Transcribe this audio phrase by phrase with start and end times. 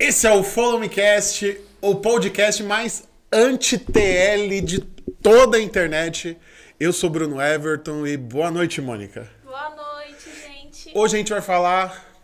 [0.00, 3.02] Esse é o Follow Me Cast, o podcast mais
[3.32, 4.78] anti-TL de
[5.20, 6.36] toda a internet.
[6.78, 9.28] Eu sou Bruno Everton e boa noite, Mônica.
[9.44, 10.92] Boa noite, gente.
[10.94, 12.14] Hoje a gente vai falar,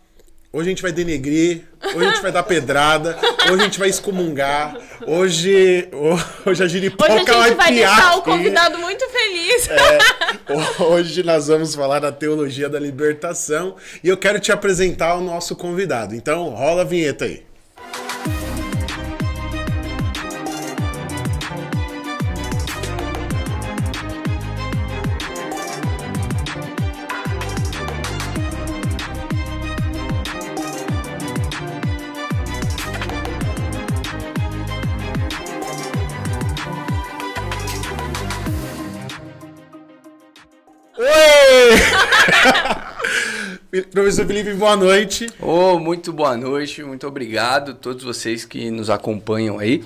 [0.52, 3.18] hoje a gente vai denegrir, hoje a gente vai dar pedrada,
[3.50, 5.88] hoje a gente vai excomungar, hoje,
[6.46, 9.68] hoje a giripoca Hoje a gente vai deixar piar o convidado muito feliz.
[9.68, 15.20] É, hoje nós vamos falar da teologia da libertação e eu quero te apresentar o
[15.20, 16.14] nosso convidado.
[16.14, 17.44] Então, rola a vinheta aí.
[44.04, 45.26] Professor Felipe, boa noite.
[45.40, 49.82] Oh, muito boa noite, muito obrigado a todos vocês que nos acompanham aí.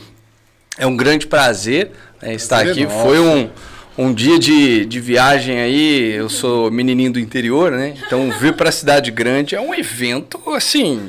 [0.76, 2.92] É um grande prazer né, estar Prazer aqui.
[2.92, 3.06] nosso.
[3.06, 3.48] Foi um,
[3.96, 6.14] um dia de, de viagem aí.
[6.14, 7.94] Eu sou menininho do interior, né?
[8.04, 11.08] Então vir para a cidade grande é um evento assim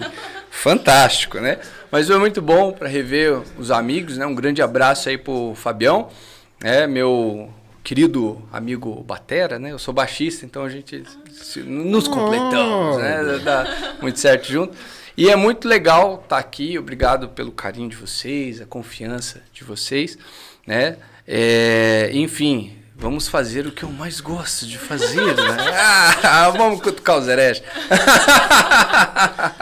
[0.52, 1.58] fantástico, né?
[1.92, 4.26] Mas foi muito bom para rever os amigos, né?
[4.28, 6.10] Um grande abraço aí pro Fabião,
[6.64, 6.86] né?
[6.86, 7.50] Meu
[7.84, 9.72] querido amigo Batera, né?
[9.72, 11.04] Eu sou baixista, então a gente
[11.66, 13.40] nos completamos, né?
[13.44, 14.76] Dá muito certo junto.
[15.18, 16.80] E é muito legal estar aqui.
[16.80, 20.18] Obrigado pelo carinho de vocês, a confiança de vocês,
[20.66, 20.98] né?
[21.28, 25.58] É, enfim, vamos fazer o que eu mais gosto de fazer, né?
[26.24, 27.64] Ah, vamos cutucar os hereges.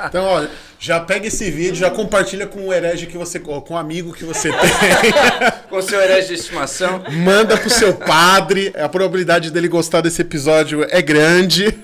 [0.08, 3.78] Então, olha, já pega esse vídeo, já compartilha com o herege que você, com o
[3.78, 4.60] amigo que você tem.
[5.70, 7.04] Com seu herege de estimação.
[7.12, 8.74] Manda pro seu padre.
[8.78, 11.78] A probabilidade dele gostar desse episódio é grande.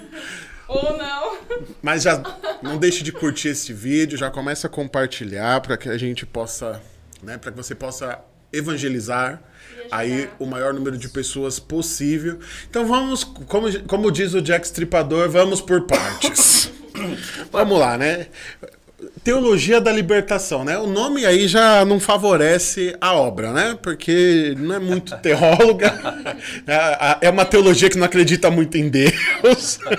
[0.67, 1.37] Ou não.
[1.81, 2.21] Mas já
[2.61, 6.81] não deixe de curtir esse vídeo, já começa a compartilhar para que a gente possa,
[7.21, 8.19] né, para que você possa
[8.53, 9.41] evangelizar
[9.91, 12.39] aí o maior número de pessoas possível.
[12.69, 16.71] Então vamos, como, como diz o Jack Stripador, vamos por partes.
[17.51, 18.27] vamos lá, né?
[19.23, 20.77] Teologia da libertação, né?
[20.77, 23.77] O nome aí já não favorece a obra, né?
[23.81, 25.87] Porque não é muito teóloga.
[26.67, 29.79] É- É uma teologia que não acredita muito em Deus.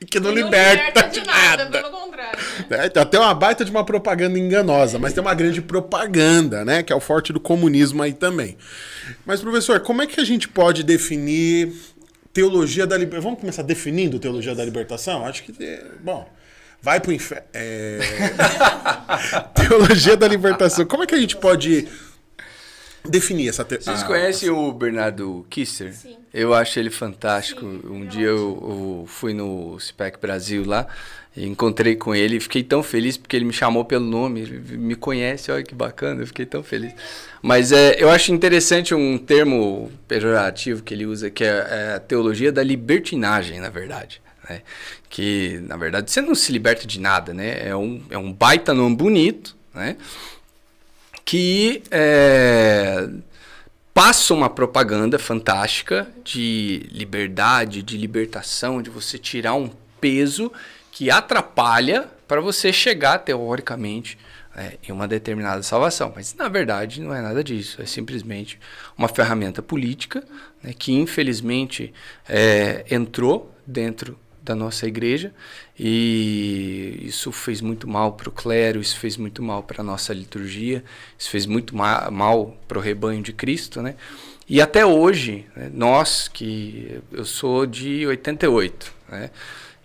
[0.00, 1.66] E que não, liberta, de nada.
[1.66, 2.38] pelo contrário.
[2.70, 6.84] É, tem até uma baita de uma propaganda enganosa, mas tem uma grande propaganda, né?
[6.84, 8.56] Que é o forte do comunismo aí também.
[9.26, 11.72] Mas, professor, como é que a gente pode definir
[12.32, 13.24] teologia da libertação?
[13.30, 15.26] Vamos começar definindo teologia da libertação?
[15.26, 15.52] Acho que.
[15.64, 16.28] é, Bom.
[16.80, 17.46] Vai pro inferno.
[19.54, 20.86] teologia da libertação.
[20.86, 21.88] Como é que a gente pode
[23.04, 23.92] definir essa teologia?
[23.92, 25.92] Vocês conhecem o Bernardo Kister?
[25.92, 26.16] Sim.
[26.32, 27.62] Eu acho ele fantástico.
[27.62, 30.86] Sim, um eu dia eu, eu fui no CPEC Brasil lá,
[31.36, 34.94] encontrei com ele e fiquei tão feliz porque ele me chamou pelo nome, ele me
[34.94, 36.92] conhece, olha que bacana, eu fiquei tão feliz.
[37.42, 42.00] Mas é, eu acho interessante um termo pejorativo que ele usa, que é, é a
[42.00, 44.20] teologia da libertinagem, na verdade.
[44.48, 44.62] Né?
[45.08, 47.68] Que, na verdade, você não se liberta de nada, né?
[47.68, 49.96] É um, é um baita nome bonito, né?
[51.28, 53.06] que é,
[53.92, 59.70] passa uma propaganda fantástica de liberdade, de libertação, de você tirar um
[60.00, 60.50] peso
[60.90, 64.16] que atrapalha para você chegar teoricamente
[64.56, 66.10] é, em uma determinada salvação.
[66.16, 67.82] Mas na verdade não é nada disso.
[67.82, 68.58] É simplesmente
[68.96, 70.24] uma ferramenta política
[70.62, 71.92] né, que infelizmente
[72.26, 75.32] é, entrou dentro da nossa igreja
[75.78, 80.12] e isso fez muito mal para o clero, isso fez muito mal para a nossa
[80.12, 80.82] liturgia,
[81.18, 83.94] isso fez muito ma mal para o rebanho de Cristo, né?
[84.48, 89.30] E até hoje, né, nós que eu sou de 88, né?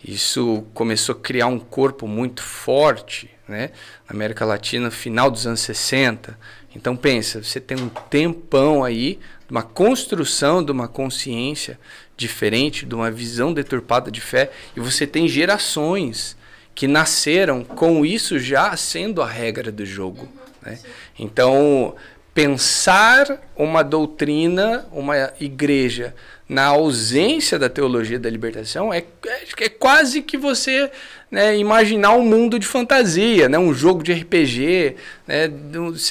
[0.06, 3.72] Isso começou a criar um corpo muito forte, né?
[4.07, 6.38] Na América Latina, final dos anos 60.
[6.75, 9.19] Então pensa, você tem um tempão aí,
[9.50, 11.80] uma construção de uma consciência
[12.16, 16.38] diferente, de uma visão deturpada de fé, e você tem gerações
[16.75, 20.28] que nasceram com isso já sendo a regra do jogo.
[20.62, 20.80] Né?
[21.19, 21.95] Então,
[22.33, 26.15] pensar uma doutrina, uma igreja
[26.50, 30.92] na ausência da teologia da libertação é, é, é quase que você
[31.31, 34.95] né, imaginar um mundo de fantasia, né, um jogo de RPG.
[35.27, 35.51] Né,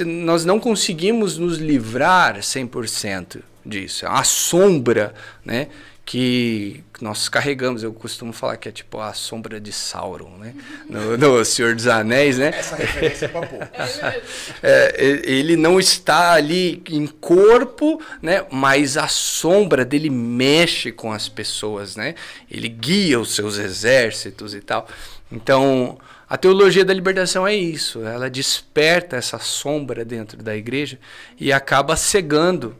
[0.05, 4.06] nós não conseguimos nos livrar 100% disso.
[4.06, 5.14] É uma sombra
[5.44, 5.69] né,
[6.12, 7.82] que nós carregamos.
[7.82, 10.55] Eu costumo falar que é tipo a sombra de Sauron, né?
[10.87, 12.49] No, no Senhor dos Anéis, né?
[12.55, 14.23] Essa referência é.
[14.62, 18.44] É, e- ele não está ali em corpo, né?
[18.50, 22.15] Mas a sombra dele mexe com as pessoas, né?
[22.50, 24.87] Ele guia os seus exércitos e tal.
[25.31, 25.97] Então,
[26.29, 28.05] a teologia da libertação é isso.
[28.05, 30.99] Ela desperta essa sombra dentro da igreja
[31.41, 32.76] e acaba cegando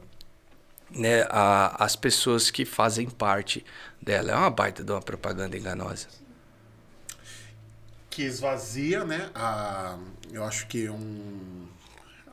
[0.95, 3.65] né, a, as pessoas que fazem parte
[4.01, 4.33] dela.
[4.33, 6.09] É uma baita de uma propaganda enganosa.
[8.11, 9.31] Que esvazia, né?
[9.35, 9.99] A,
[10.31, 11.67] eu acho que um.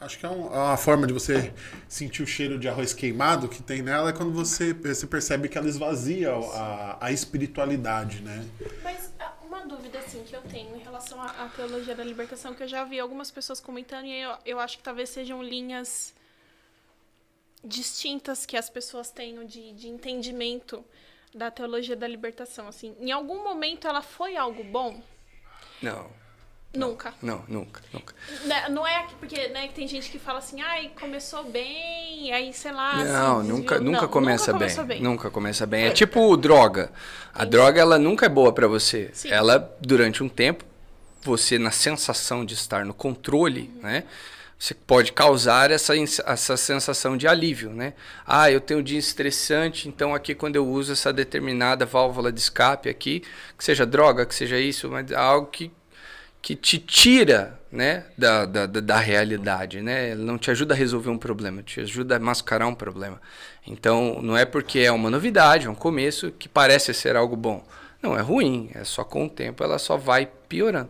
[0.02, 1.54] Acho que é, um, é uma forma de você
[1.88, 5.58] sentir o cheiro de arroz queimado que tem nela é quando você, você percebe que
[5.58, 8.46] ela esvazia a, a espiritualidade, né?
[8.82, 12.54] Mas ah, uma dúvida assim que eu tenho em relação à, à teologia da libertação,
[12.54, 16.14] que eu já vi algumas pessoas comentando e eu, eu acho que talvez sejam linhas
[17.64, 20.84] distintas que as pessoas tenham de, de entendimento
[21.34, 22.68] da teologia da libertação.
[22.68, 25.02] Assim, em algum momento ela foi algo bom?
[25.82, 26.08] Não.
[26.72, 27.16] Nunca.
[27.20, 28.14] Não, nunca, nunca.
[28.46, 32.32] Né, Não é que- porque né, que tem gente que fala assim, ai, começou bem,
[32.32, 32.96] aí sei lá.
[33.04, 34.76] Não, desviou." nunca, nunca Não, começa nunca bem.
[34.76, 35.86] começou Nunca começa bem.
[35.86, 36.92] É tipo droga.
[37.34, 39.10] A droga ela nunca é boa pra você.
[39.14, 39.30] Sim.
[39.32, 40.64] Ela durante um tempo
[41.24, 44.04] você na sensação de estar no controle, né?
[44.60, 47.94] Você pode causar essa, essa sensação de alívio, né?
[48.28, 52.42] Ah, eu tenho um dia estressante, então aqui quando eu uso essa determinada válvula de
[52.42, 53.24] escape aqui,
[53.58, 55.72] que seja droga, que seja isso, mas algo que
[56.42, 60.16] que te tira né, da, da, da, da realidade, né?
[60.16, 63.22] Não te ajuda a resolver um problema, te ajuda a mascarar um problema.
[63.68, 67.64] Então, não é porque é uma novidade, é um começo, que parece ser algo bom.
[68.02, 70.90] Não, é ruim, é só com o tempo ela só vai piorando.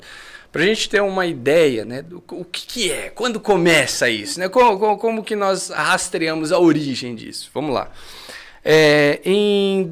[0.52, 4.40] Para a gente ter uma ideia, né, do o que, que é, quando começa isso,
[4.40, 4.50] né?
[4.50, 7.52] Como, como, como que nós rastreamos a origem disso?
[7.54, 7.92] Vamos lá.
[8.66, 9.84] É, em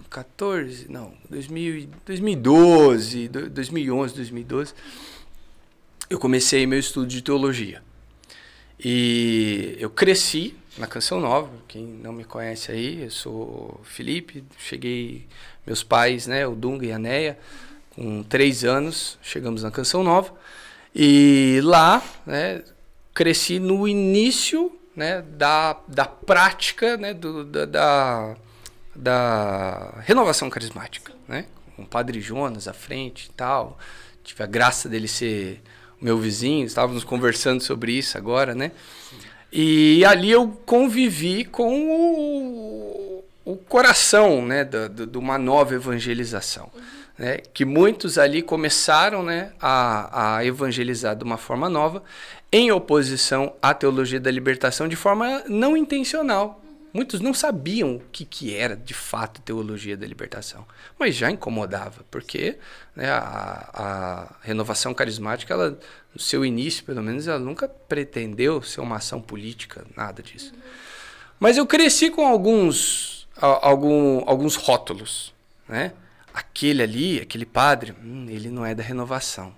[0.00, 4.74] 2014, não, 2000, e- 2012, do- 2011, 2012,
[6.08, 7.82] eu comecei meu estudo de teologia.
[8.82, 15.26] E eu cresci na Canção Nova, quem não me conhece aí, eu sou Felipe, cheguei,
[15.66, 17.38] meus pais, né, o Dunga e a Neia,
[17.90, 20.32] com três anos, chegamos na Canção Nova,
[20.94, 22.62] e lá, né,
[23.12, 28.36] cresci no início, né, da, da prática, né, do, da, da,
[28.94, 33.78] da renovação carismática, né, com o Padre Jonas à frente e tal,
[34.22, 35.60] tive a graça dele ser
[36.00, 38.72] meu vizinho, estávamos conversando sobre isso agora, né?
[39.52, 46.70] E ali eu convivi com o, o coração, né, de uma nova evangelização,
[47.18, 47.38] né?
[47.52, 52.02] Que muitos ali começaram, né, a, a evangelizar de uma forma nova,
[52.52, 56.59] em oposição à teologia da libertação de forma não intencional.
[56.92, 60.66] Muitos não sabiam o que, que era de fato teologia da libertação,
[60.98, 62.58] mas já incomodava, porque
[62.96, 65.78] né, a, a renovação carismática, ela,
[66.12, 70.52] no seu início, pelo menos, ela nunca pretendeu ser uma ação política, nada disso.
[71.38, 75.32] Mas eu cresci com alguns, a- algum, alguns rótulos.
[75.68, 75.92] Né?
[76.34, 79.54] Aquele ali, aquele padre, hum, ele não é da renovação.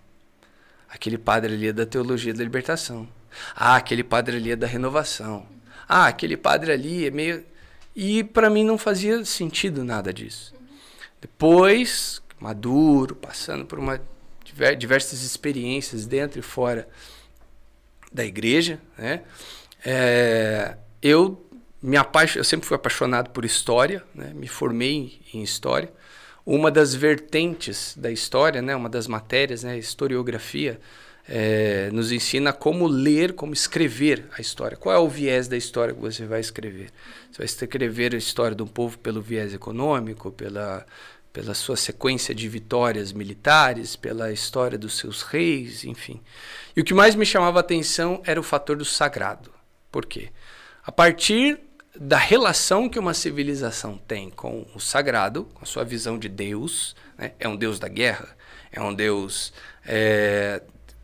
[0.88, 3.08] Aquele padre ali é da teologia da libertação.
[3.56, 5.46] Ah, aquele padre ali é da renovação.
[5.94, 7.44] Ah, aquele padre ali é meio.
[7.94, 10.55] E para mim não fazia sentido nada disso.
[11.21, 14.00] Depois, maduro, passando por uma,
[14.43, 16.89] diver- diversas experiências dentro e fora
[18.11, 19.21] da igreja, né?
[19.85, 21.44] É, eu
[21.83, 24.33] me apaixo, eu sempre fui apaixonado por história, né?
[24.35, 25.93] Me formei em história.
[26.47, 28.75] Uma das vertentes da história, né?
[28.75, 29.77] Uma das matérias, né?
[29.77, 30.81] Historiografia,
[31.29, 34.76] é, nos ensina como ler, como escrever a história.
[34.76, 36.91] Qual é o viés da história que você vai escrever?
[37.31, 40.85] Você vai escrever a história de um povo pelo viés econômico, pela,
[41.33, 46.21] pela sua sequência de vitórias militares, pela história dos seus reis, enfim.
[46.76, 49.52] E o que mais me chamava a atenção era o fator do sagrado.
[49.91, 50.31] Por quê?
[50.85, 51.59] A partir
[51.95, 56.97] da relação que uma civilização tem com o sagrado, com a sua visão de Deus,
[57.17, 57.33] né?
[57.38, 58.29] é um Deus da guerra,
[58.73, 59.52] é um Deus
[59.85, 60.62] é,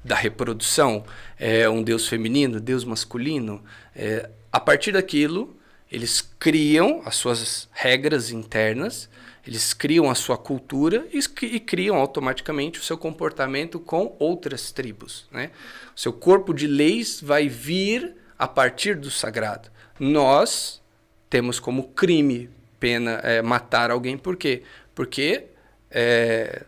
[0.09, 1.05] da reprodução,
[1.38, 3.62] é um Deus feminino, Deus masculino.
[3.95, 5.55] é, a partir daquilo,
[5.93, 9.09] eles criam as suas regras internas,
[9.47, 15.27] eles criam a sua cultura e, e criam automaticamente o seu comportamento com outras tribos.
[15.31, 15.50] Né?
[15.95, 19.71] O seu corpo de leis vai vir a partir do sagrado.
[20.00, 20.83] Nós
[21.31, 22.50] temos como crime
[22.81, 24.62] pena é, matar alguém, por quê?
[24.95, 25.45] Porque
[25.91, 26.65] é,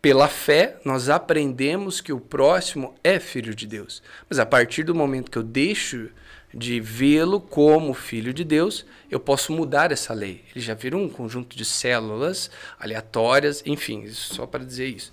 [0.00, 4.02] pela fé, nós aprendemos que o próximo é filho de Deus.
[4.28, 6.08] Mas a partir do momento que eu deixo
[6.54, 10.44] de vê-lo como filho de Deus, eu posso mudar essa lei.
[10.54, 15.12] Ele já vira um conjunto de células aleatórias, enfim, só para dizer isso.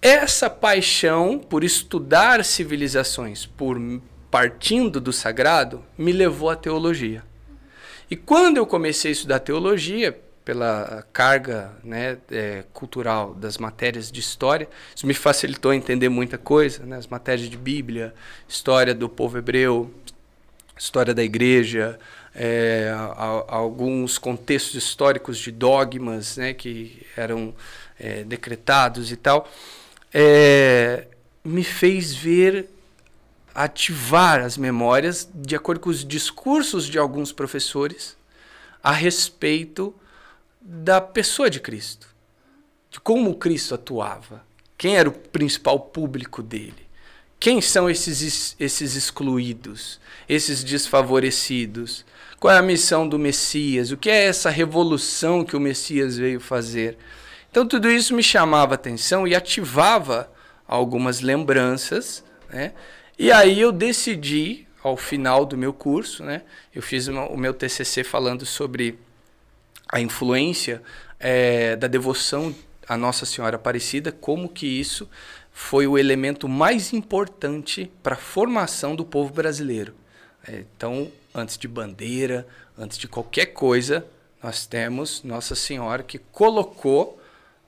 [0.00, 3.78] Essa paixão por estudar civilizações, por
[4.30, 7.24] partindo do sagrado, me levou à teologia.
[8.10, 14.20] E quando eu comecei a estudar teologia, pela carga né, é, cultural das matérias de
[14.20, 14.68] história.
[14.94, 18.14] Isso me facilitou entender muita coisa, né, as matérias de Bíblia,
[18.48, 19.92] história do povo hebreu,
[20.78, 21.98] história da igreja,
[22.32, 23.02] é, a,
[23.48, 27.52] a alguns contextos históricos de dogmas né, que eram
[27.98, 29.50] é, decretados e tal,
[30.14, 31.08] é,
[31.44, 32.70] me fez ver
[33.52, 38.16] ativar as memórias de acordo com os discursos de alguns professores
[38.80, 39.92] a respeito
[40.68, 42.08] da pessoa de Cristo,
[42.90, 44.44] de como Cristo atuava,
[44.76, 46.86] quem era o principal público dele.
[47.38, 52.04] Quem são esses, esses excluídos, esses desfavorecidos?
[52.40, 53.92] Qual é a missão do Messias?
[53.92, 56.98] O que é essa revolução que o Messias veio fazer?
[57.48, 60.30] Então, tudo isso me chamava atenção e ativava
[60.66, 62.24] algumas lembranças.
[62.50, 62.72] Né?
[63.18, 66.42] E aí eu decidi, ao final do meu curso, né?
[66.74, 68.98] eu fiz o meu TCC falando sobre
[69.88, 70.82] a influência
[71.18, 72.54] é, da devoção
[72.88, 75.08] à Nossa Senhora Aparecida, como que isso
[75.52, 79.94] foi o elemento mais importante para a formação do povo brasileiro.
[80.46, 84.06] É, então, antes de bandeira, antes de qualquer coisa,
[84.42, 87.20] nós temos Nossa Senhora que colocou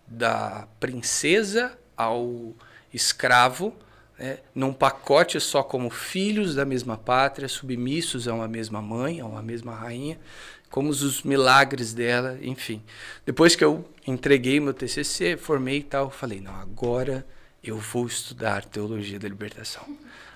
[0.06, 2.54] da princesa ao
[2.92, 3.75] escravo
[4.18, 9.26] né, num pacote só como filhos da mesma pátria, submissos a uma mesma mãe, a
[9.26, 10.18] uma mesma rainha,
[10.70, 12.82] como os milagres dela, enfim.
[13.25, 17.26] Depois que eu entreguei meu TCC, formei e tal, falei, não, agora
[17.62, 19.84] eu vou estudar teologia da libertação.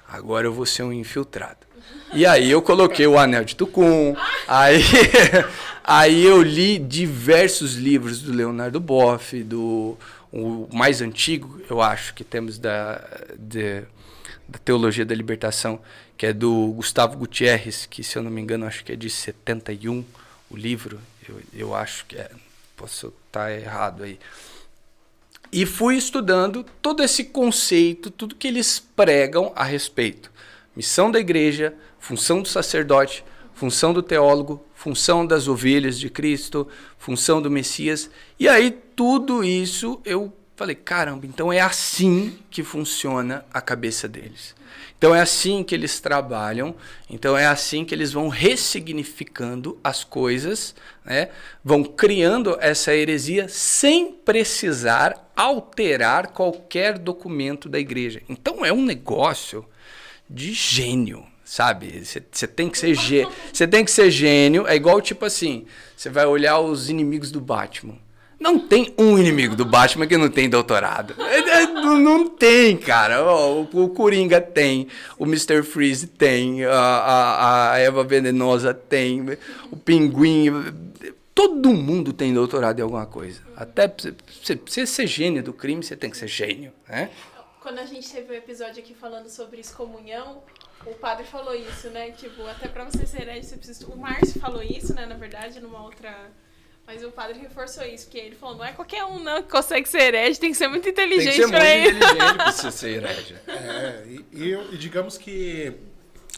[0.08, 1.66] Agora eu vou ser um infiltrado.
[2.12, 4.14] E aí eu coloquei o Anel de Tucum,
[4.46, 4.82] aí,
[5.82, 9.96] aí eu li diversos livros do Leonardo Boff, do
[10.32, 13.04] o mais antigo, eu acho, que temos da,
[13.38, 13.82] de,
[14.48, 15.78] da Teologia da Libertação,
[16.16, 19.10] que é do Gustavo Gutierrez, que se eu não me engano, acho que é de
[19.10, 20.02] 71,
[20.52, 22.30] o livro, eu, eu acho que é,
[22.76, 24.18] posso estar errado aí.
[25.50, 30.30] E fui estudando todo esse conceito, tudo que eles pregam a respeito.
[30.76, 36.68] Missão da igreja, função do sacerdote, função do teólogo, função das ovelhas de Cristo,
[36.98, 38.10] função do Messias.
[38.38, 44.54] E aí tudo isso eu falei, caramba, então é assim que funciona a cabeça deles.
[44.96, 46.76] Então é assim que eles trabalham,
[47.10, 50.72] então é assim que eles vão ressignificando as coisas,
[51.04, 51.30] né?
[51.64, 58.22] vão criando essa heresia sem precisar alterar qualquer documento da igreja.
[58.28, 59.66] Então é um negócio
[60.30, 62.04] de gênio, sabe?
[62.04, 62.94] Você tem que ser
[63.52, 64.68] você tem que ser gênio.
[64.68, 65.66] É igual tipo assim,
[65.96, 67.98] você vai olhar os inimigos do Batman.
[68.42, 71.14] Não tem um inimigo do Batman que não tem doutorado.
[71.22, 73.22] É, é, não tem, cara.
[73.24, 75.62] O, o Coringa tem, o Mr.
[75.62, 79.24] Freeze tem, a, a, a Eva Venenosa tem,
[79.70, 80.50] o Pinguim.
[81.32, 83.40] Todo mundo tem doutorado em alguma coisa.
[83.56, 87.10] Até você ser gênio do crime, você tem que ser gênio, né?
[87.60, 90.42] Quando a gente teve um episódio aqui falando sobre excomunhão,
[90.84, 92.10] o padre falou isso, né?
[92.10, 93.86] Tipo, até pra você ser herege, você precisa.
[93.86, 95.06] O Márcio falou isso, né?
[95.06, 96.12] Na verdade, numa outra
[96.86, 99.88] mas o padre reforçou isso, porque ele falou, não é qualquer um não que consegue
[99.88, 101.96] ser herege, tem que ser muito inteligente tem que ser pra muito ele.
[101.96, 103.36] inteligente pra você ser herege.
[103.46, 105.72] É, e, e, e, digamos que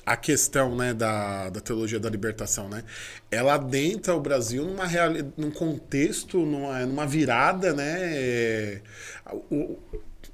[0.04, 2.84] a questão né, da, da teologia da libertação, né?
[3.30, 8.82] Ela adentra o Brasil numa real, num contexto, numa, numa virada, né?
[9.50, 9.78] O,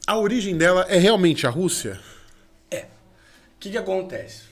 [0.07, 2.01] a origem dela é realmente a Rússia?
[2.69, 2.81] É.
[2.81, 4.43] O que, que acontece?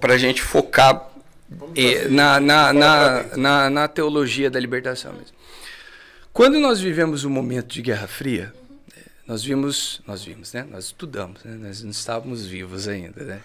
[0.00, 1.15] Para a gente focar
[1.74, 5.36] e, na, na, na, na, na teologia da libertação mesmo.
[6.32, 8.52] Quando nós vivemos um momento de Guerra Fria,
[9.26, 10.66] nós vimos, nós vimos, né?
[10.70, 11.56] Nós estudamos, né?
[11.56, 13.40] nós não estávamos vivos ainda, né?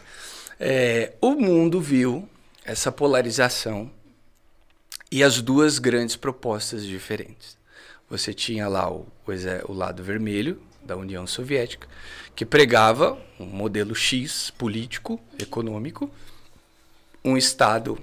[0.60, 2.30] É, o mundo viu
[2.64, 3.90] essa polarização
[5.12, 7.58] e as duas grandes propostas diferentes.
[8.10, 11.88] Você tinha lá o, o, o lado vermelho da União Soviética,
[12.36, 16.12] que pregava um modelo X político, econômico,
[17.24, 17.98] um Estado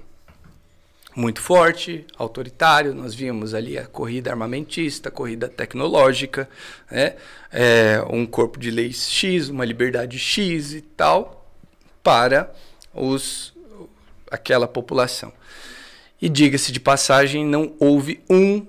[1.15, 2.93] muito forte, autoritário.
[2.93, 6.49] Nós vimos ali a corrida armamentista, a corrida tecnológica,
[6.89, 7.15] né?
[7.51, 11.51] É, um corpo de leis X, uma liberdade X e tal,
[12.01, 12.53] para
[12.93, 13.53] os,
[14.31, 15.33] aquela população.
[16.21, 18.65] E diga-se de passagem, não houve um,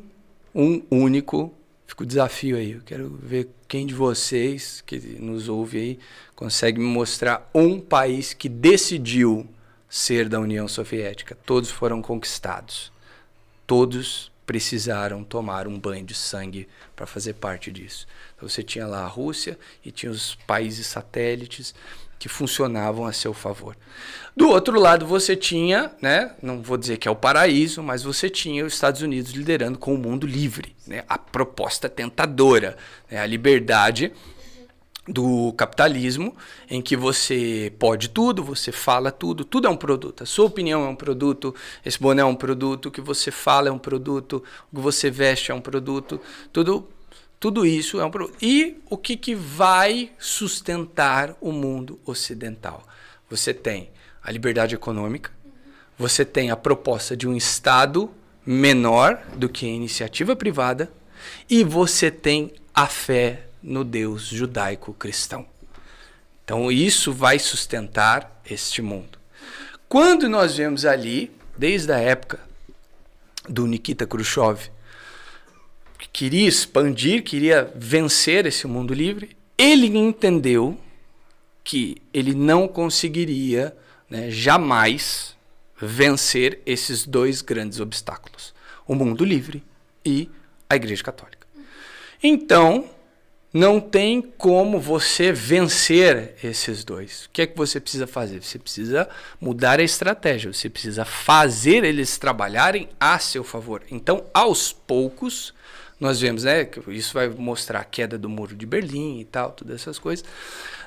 [0.54, 1.54] um único.
[1.86, 2.72] Fica o desafio aí.
[2.72, 5.98] Eu quero ver quem de vocês que nos ouve aí
[6.34, 9.48] consegue me mostrar um país que decidiu
[9.90, 11.36] ser da União Soviética.
[11.44, 12.92] Todos foram conquistados.
[13.66, 18.06] Todos precisaram tomar um banho de sangue para fazer parte disso.
[18.36, 21.74] Então você tinha lá a Rússia e tinha os países satélites
[22.18, 23.76] que funcionavam a seu favor.
[24.36, 28.28] Do outro lado, você tinha, né, não vou dizer que é o paraíso, mas você
[28.28, 32.76] tinha os Estados Unidos liderando com o mundo livre, né, a proposta tentadora,
[33.10, 34.12] né, a liberdade
[35.10, 36.36] do capitalismo,
[36.68, 40.22] em que você pode tudo, você fala tudo, tudo é um produto.
[40.22, 43.68] A sua opinião é um produto, esse boné é um produto, o que você fala
[43.68, 46.20] é um produto, o que você veste é um produto,
[46.52, 46.88] tudo
[47.40, 48.36] tudo isso é um produto.
[48.42, 52.86] E o que, que vai sustentar o mundo ocidental?
[53.30, 53.88] Você tem
[54.22, 55.32] a liberdade econômica,
[55.98, 58.10] você tem a proposta de um Estado
[58.44, 60.92] menor do que a iniciativa privada,
[61.48, 65.46] e você tem a fé no Deus judaico-cristão.
[66.44, 69.18] Então, isso vai sustentar este mundo.
[69.88, 72.40] Quando nós vemos ali, desde a época
[73.48, 74.70] do Nikita Khrushchev,
[75.98, 80.78] que queria expandir, queria vencer esse mundo livre, ele entendeu
[81.62, 83.76] que ele não conseguiria
[84.08, 85.36] né, jamais
[85.80, 88.54] vencer esses dois grandes obstáculos:
[88.86, 89.62] o mundo livre
[90.04, 90.28] e
[90.68, 91.46] a Igreja Católica.
[92.22, 92.88] Então,
[93.52, 97.24] não tem como você vencer esses dois.
[97.24, 98.42] O que é que você precisa fazer?
[98.42, 99.08] Você precisa
[99.40, 103.82] mudar a estratégia, você precisa fazer eles trabalharem a seu favor.
[103.90, 105.52] Então, aos poucos,
[105.98, 109.74] nós vemos, né, isso vai mostrar a queda do muro de Berlim e tal, todas
[109.74, 110.24] essas coisas.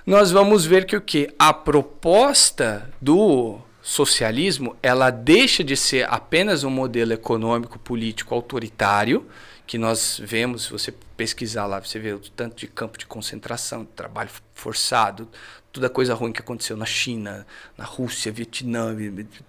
[0.06, 6.64] Nós vamos ver que o que a proposta do socialismo, ela deixa de ser apenas
[6.64, 9.28] um modelo econômico político autoritário
[9.74, 13.84] que nós vemos, se você pesquisar lá, você vê o tanto de campo de concentração,
[13.84, 15.28] de trabalho forçado,
[15.72, 17.44] toda coisa ruim que aconteceu na China,
[17.76, 18.96] na Rússia, Vietnã,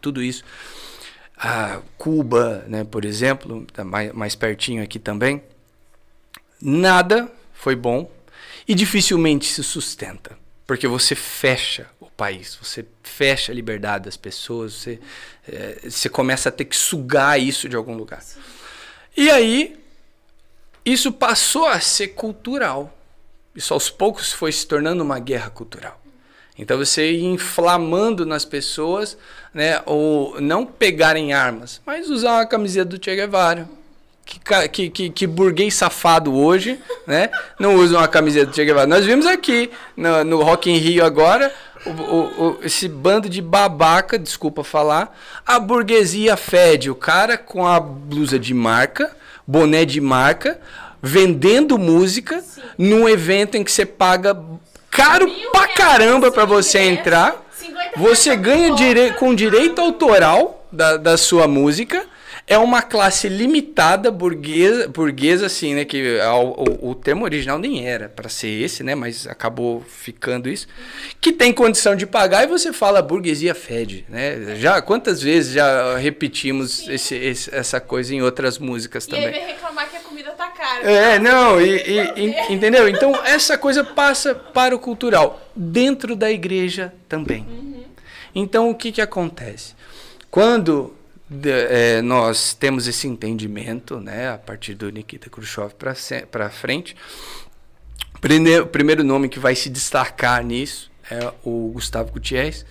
[0.00, 0.42] tudo isso.
[1.36, 5.42] A Cuba, né, por exemplo, tá mais, mais pertinho aqui também.
[6.58, 8.10] Nada foi bom
[8.66, 14.72] e dificilmente se sustenta, porque você fecha o país, você fecha a liberdade das pessoas,
[14.72, 15.00] você,
[15.46, 18.24] é, você começa a ter que sugar isso de algum lugar.
[19.14, 19.83] E aí
[20.84, 22.92] isso passou a ser cultural.
[23.54, 26.00] Isso aos poucos foi se tornando uma guerra cultural.
[26.58, 29.16] Então você ia inflamando nas pessoas,
[29.52, 33.68] né, ou não pegarem armas, mas usar a camiseta do Che Guevara.
[34.24, 37.28] Que, que, que, que burguês safado hoje, né?
[37.58, 38.86] Não usa uma camiseta do Che Guevara.
[38.86, 41.52] Nós vimos aqui no, no Rock in Rio agora
[41.84, 46.90] o, o, o, esse bando de babaca, desculpa falar, a burguesia fede.
[46.90, 49.14] O cara com a blusa de marca,
[49.46, 50.58] boné de marca,
[51.04, 52.62] vendendo música Sim.
[52.78, 54.34] num evento em que você paga
[54.90, 57.44] caro Mil pra caramba para você entrar.
[57.96, 62.04] Você ganha dire com direito autoral da, da sua música
[62.46, 65.84] é uma classe limitada burguesa, burguesa assim, né?
[65.84, 68.94] Que o, o termo original nem era para ser esse, né?
[68.94, 70.66] Mas acabou ficando isso.
[71.20, 74.56] Que tem condição de pagar e você fala burguesia fede, né?
[74.56, 79.30] Já quantas vezes já repetimos esse, esse, essa coisa em outras músicas também.
[79.30, 80.00] E aí reclamar que a
[80.82, 82.88] É, não, e, e, entendeu?
[82.88, 87.42] Então essa coisa passa para o cultural dentro da igreja também.
[87.42, 87.84] Uhum.
[88.34, 89.74] Então o que que acontece?
[90.30, 90.94] Quando
[91.46, 95.72] é, nós temos esse entendimento, né, a partir do Nikita Khrushchev
[96.30, 96.96] para frente.
[98.62, 102.64] O primeiro nome que vai se destacar nisso é o Gustavo Gutierrez,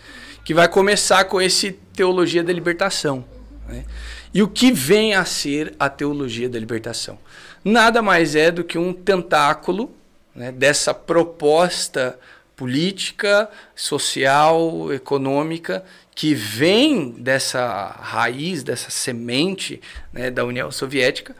[0.43, 3.23] que vai começar com esse teologia da libertação.
[3.67, 3.85] Né?
[4.33, 7.19] E o que vem a ser a teologia da libertação?
[7.63, 9.95] Nada mais é do que um tentáculo
[10.35, 12.19] né, dessa proposta
[12.55, 15.83] política, social, econômica
[16.15, 21.35] que vem dessa raiz, dessa semente né, da União Soviética,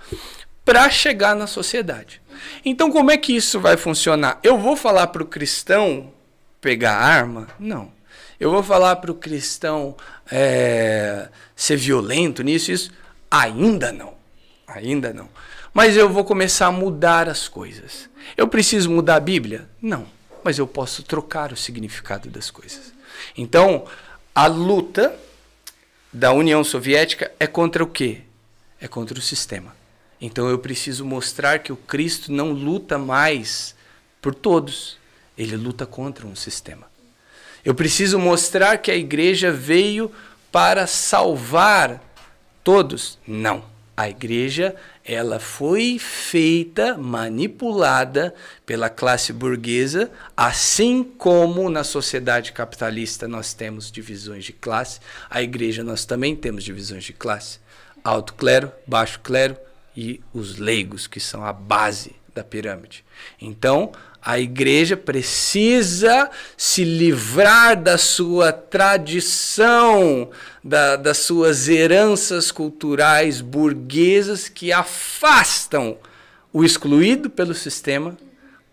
[0.65, 2.21] para chegar na sociedade.
[2.65, 4.39] Então, como é que isso vai funcionar?
[4.41, 6.12] Eu vou falar para o cristão
[6.59, 7.47] pegar arma?
[7.59, 7.91] Não.
[8.39, 9.95] Eu vou falar para o cristão
[10.31, 12.91] é, ser violento nisso, isso?
[13.29, 14.13] Ainda não.
[14.67, 15.29] Ainda não.
[15.73, 18.09] Mas eu vou começar a mudar as coisas.
[18.38, 19.67] Eu preciso mudar a Bíblia?
[19.81, 20.05] Não.
[20.43, 22.93] Mas eu posso trocar o significado das coisas.
[23.36, 23.86] Então,
[24.36, 25.15] a luta
[26.12, 28.21] da União Soviética é contra o quê?
[28.79, 29.75] É contra o sistema.
[30.21, 33.75] Então eu preciso mostrar que o Cristo não luta mais
[34.21, 34.97] por todos,
[35.38, 36.88] ele luta contra um sistema.
[37.65, 40.12] Eu preciso mostrar que a igreja veio
[40.51, 42.01] para salvar
[42.63, 43.17] todos.
[43.27, 43.65] Não.
[43.97, 44.75] A igreja
[45.06, 48.34] ela foi feita, manipulada
[48.66, 55.84] pela classe burguesa, assim como na sociedade capitalista nós temos divisões de classe, a igreja
[55.84, 57.60] nós também temos divisões de classe,
[58.04, 59.58] alto clero, baixo clero,
[59.96, 63.06] e os leigos, que são a base da pirâmide.
[63.39, 63.92] Então,
[64.25, 70.29] a igreja precisa se livrar da sua tradição,
[70.63, 75.97] da, das suas heranças culturais burguesas que afastam
[76.53, 78.17] o excluído pelo sistema,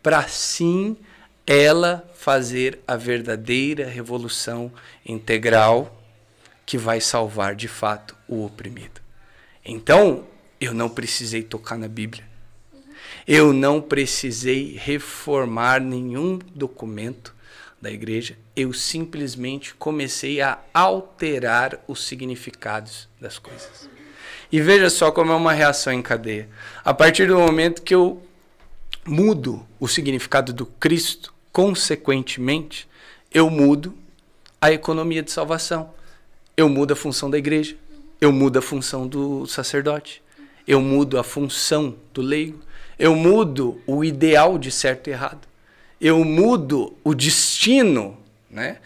[0.01, 0.97] para sim
[1.45, 4.71] ela fazer a verdadeira revolução
[5.05, 6.01] integral
[6.65, 9.01] que vai salvar de fato o oprimido.
[9.65, 10.25] Então,
[10.61, 12.30] eu não precisei tocar na Bíblia.
[13.27, 17.35] Eu não precisei reformar nenhum documento
[17.81, 18.37] da igreja.
[18.55, 23.89] Eu simplesmente comecei a alterar os significados das coisas.
[24.53, 26.49] E veja só como é uma reação em cadeia.
[26.85, 28.23] A partir do momento que eu
[29.07, 32.89] mudo o significado do Cristo, consequentemente,
[33.33, 33.95] eu mudo
[34.61, 35.95] a economia de salvação.
[36.57, 37.77] Eu mudo a função da igreja.
[38.21, 40.23] Eu mudo a função do sacerdote.
[40.67, 42.61] Eu mudo a função do leigo.
[43.01, 45.49] Eu mudo o ideal de certo e errado.
[45.99, 48.15] Eu mudo o destino
[48.51, 48.77] né,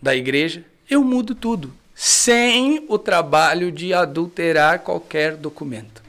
[0.00, 0.62] da igreja.
[0.90, 6.02] Eu mudo tudo sem o trabalho de adulterar qualquer documento.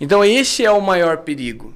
[0.00, 1.74] Então, esse é o maior perigo.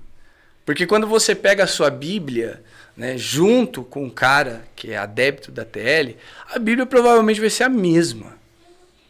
[0.65, 2.63] Porque quando você pega a sua Bíblia,
[2.97, 6.17] né, junto com um cara que é adepto da TL,
[6.51, 8.37] a Bíblia provavelmente vai ser a mesma.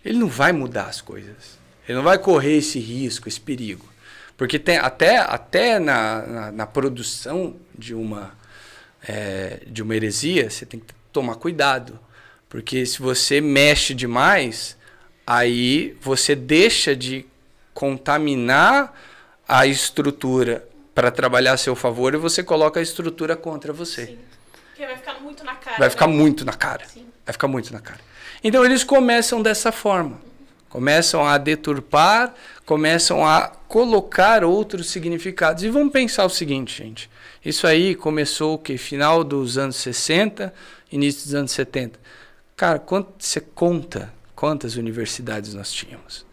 [0.05, 1.59] Ele não vai mudar as coisas.
[1.89, 3.88] Ele não vai correr esse risco, esse perigo.
[4.39, 8.33] Porque tem, até, até na, na, na produção de uma,
[9.07, 11.99] é, de uma heresia, você tem que tomar cuidado.
[12.49, 14.79] Porque se você mexe demais,
[15.27, 17.27] aí você deixa de
[17.75, 18.95] contaminar
[19.47, 24.07] a estrutura para trabalhar a seu favor e você coloca a estrutura contra você.
[24.07, 24.19] Sim.
[24.69, 25.79] Porque vai ficar muito na cara.
[25.79, 26.15] Vai ficar né?
[26.15, 26.87] muito na cara.
[26.87, 27.09] Sim.
[27.27, 28.01] Vai ficar muito na cara.
[28.45, 30.28] Então eles começam dessa forma.
[30.69, 32.35] Começam a deturpar,
[32.67, 35.63] começam a colocar outros significados.
[35.63, 37.11] E vamos pensar o seguinte, gente.
[37.45, 38.77] Isso aí começou o que?
[38.77, 40.53] Final dos anos 60,
[40.93, 41.99] início dos anos 70.
[42.57, 46.27] Cara, quanto você conta quantas universidades nós tínhamos?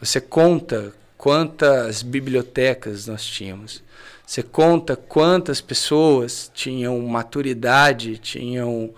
[0.00, 3.82] Você conta quantas bibliotecas nós tínhamos?
[4.26, 8.90] Você conta quantas pessoas tinham maturidade, tinham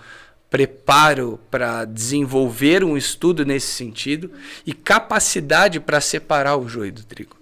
[0.55, 4.31] preparo para desenvolver um estudo nesse sentido
[4.65, 7.37] e capacidade para separar o joio do trigo.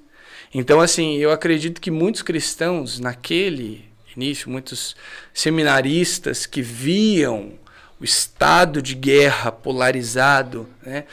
[0.54, 3.84] Então, assim, eu acredito que muitos cristãos, naquele
[4.16, 4.96] início, muitos
[5.34, 7.52] seminaristas que viam
[8.00, 11.04] o estado de guerra polarizado, né?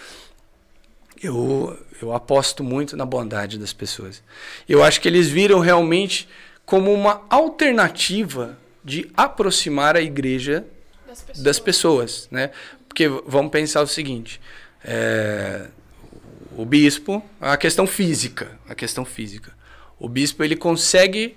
[1.22, 4.24] Eu, eu aposto muito na bondade das pessoas.
[4.70, 6.30] Eu acho que eles viram realmente
[6.66, 10.66] como uma alternativa de aproximar a igreja
[11.10, 12.52] das pessoas, das pessoas né?
[12.88, 14.40] Porque vamos pensar o seguinte:
[14.84, 15.68] é,
[16.56, 19.54] o bispo, a questão física, a questão física.
[20.00, 21.36] O bispo ele consegue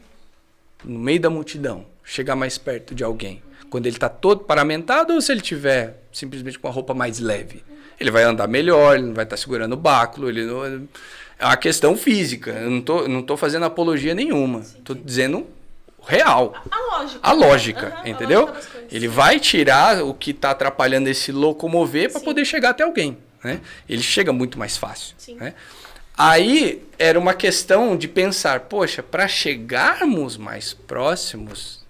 [0.84, 5.20] no meio da multidão chegar mais perto de alguém quando ele está todo paramentado ou
[5.20, 7.64] se ele tiver simplesmente com a roupa mais leve.
[7.98, 10.64] Ele vai andar melhor, ele não vai estar tá segurando o báculo, ele não...
[11.38, 12.50] é uma questão física.
[12.50, 14.60] Eu não tô, não tô fazendo apologia nenhuma.
[14.60, 15.46] Estou dizendo
[16.06, 16.54] real.
[16.70, 17.20] A lógica.
[17.22, 18.48] A lógica, uhum, entendeu?
[18.48, 22.84] A lógica ele vai tirar o que está atrapalhando esse locomover para poder chegar até
[22.84, 23.16] alguém.
[23.42, 23.60] Né?
[23.88, 25.16] Ele chega muito mais fácil.
[25.36, 25.54] Né?
[26.16, 31.82] Aí era uma questão de pensar, poxa, para chegarmos mais próximos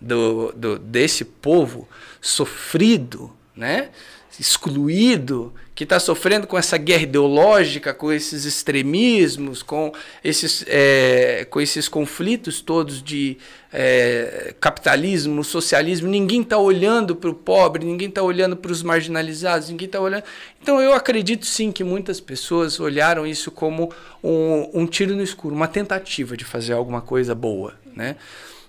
[0.00, 1.88] do, do, desse povo
[2.20, 3.90] sofrido, né?
[4.38, 9.90] excluído, que está sofrendo com essa guerra ideológica, com esses extremismos, com
[10.22, 13.38] esses, é, com esses conflitos todos de
[13.72, 19.70] é, capitalismo, socialismo, ninguém está olhando para o pobre, ninguém está olhando para os marginalizados,
[19.70, 20.24] ninguém está olhando.
[20.60, 23.90] Então eu acredito sim que muitas pessoas olharam isso como
[24.22, 28.16] um, um tiro no escuro, uma tentativa de fazer alguma coisa boa, né?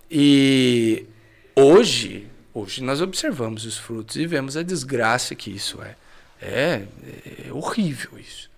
[0.10, 1.06] E
[1.54, 5.95] Hoje, hoje nós observamos os frutos e vemos a desgraça que isso é.
[6.41, 6.88] É,
[7.47, 8.49] é horrível isso.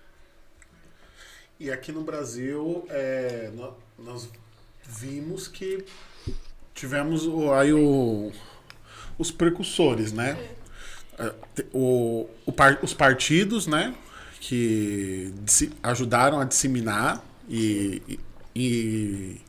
[1.60, 3.50] E aqui no Brasil, é,
[3.98, 4.28] nós
[4.82, 5.84] vimos que
[6.74, 8.32] tivemos aí o,
[9.18, 10.36] os precursores, né?
[11.18, 11.32] É,
[11.72, 13.94] o, o par, os partidos, né?
[14.40, 15.32] Que
[15.82, 18.20] ajudaram a disseminar e, e,
[18.54, 19.40] e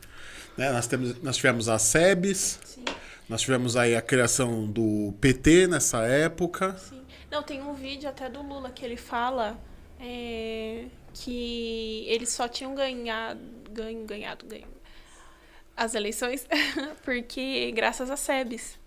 [0.57, 2.59] né, nós, temos, nós tivemos a SEBS,
[3.27, 6.77] nós tivemos aí a criação do PT nessa época.
[6.77, 7.04] Sim.
[7.35, 9.59] Não, tem um vídeo até do Lula que ele fala
[9.99, 14.69] é, que eles só tinham ganhado, ganho, ganhado, ganho
[15.75, 16.47] as eleições
[17.03, 18.79] porque graças a SEBS.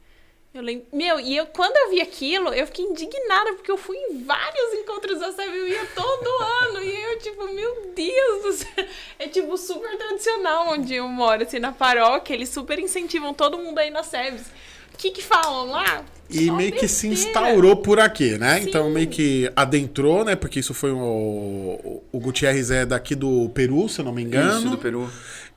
[0.54, 0.86] Eu lembro.
[0.90, 4.72] Meu, e eu, quando eu vi aquilo, eu fiquei indignada, porque eu fui em vários
[4.72, 6.28] encontros da SEB, eu ia todo
[6.64, 6.82] ano.
[6.82, 8.86] E eu, tipo, meu Deus do céu.
[9.18, 12.32] É, tipo, super tradicional onde eu moro, assim, na paróquia.
[12.32, 14.50] Eles super incentivam todo mundo aí na SEBs.
[14.98, 16.04] O que que falam lá?
[16.28, 18.60] E Só meio que se instaurou por aqui, né?
[18.60, 18.68] Sim.
[18.68, 20.34] Então meio que adentrou, né?
[20.34, 24.58] Porque isso foi o, o Gutierrez é daqui do Peru, se eu não me engano.
[24.58, 25.08] Isso, do Peru.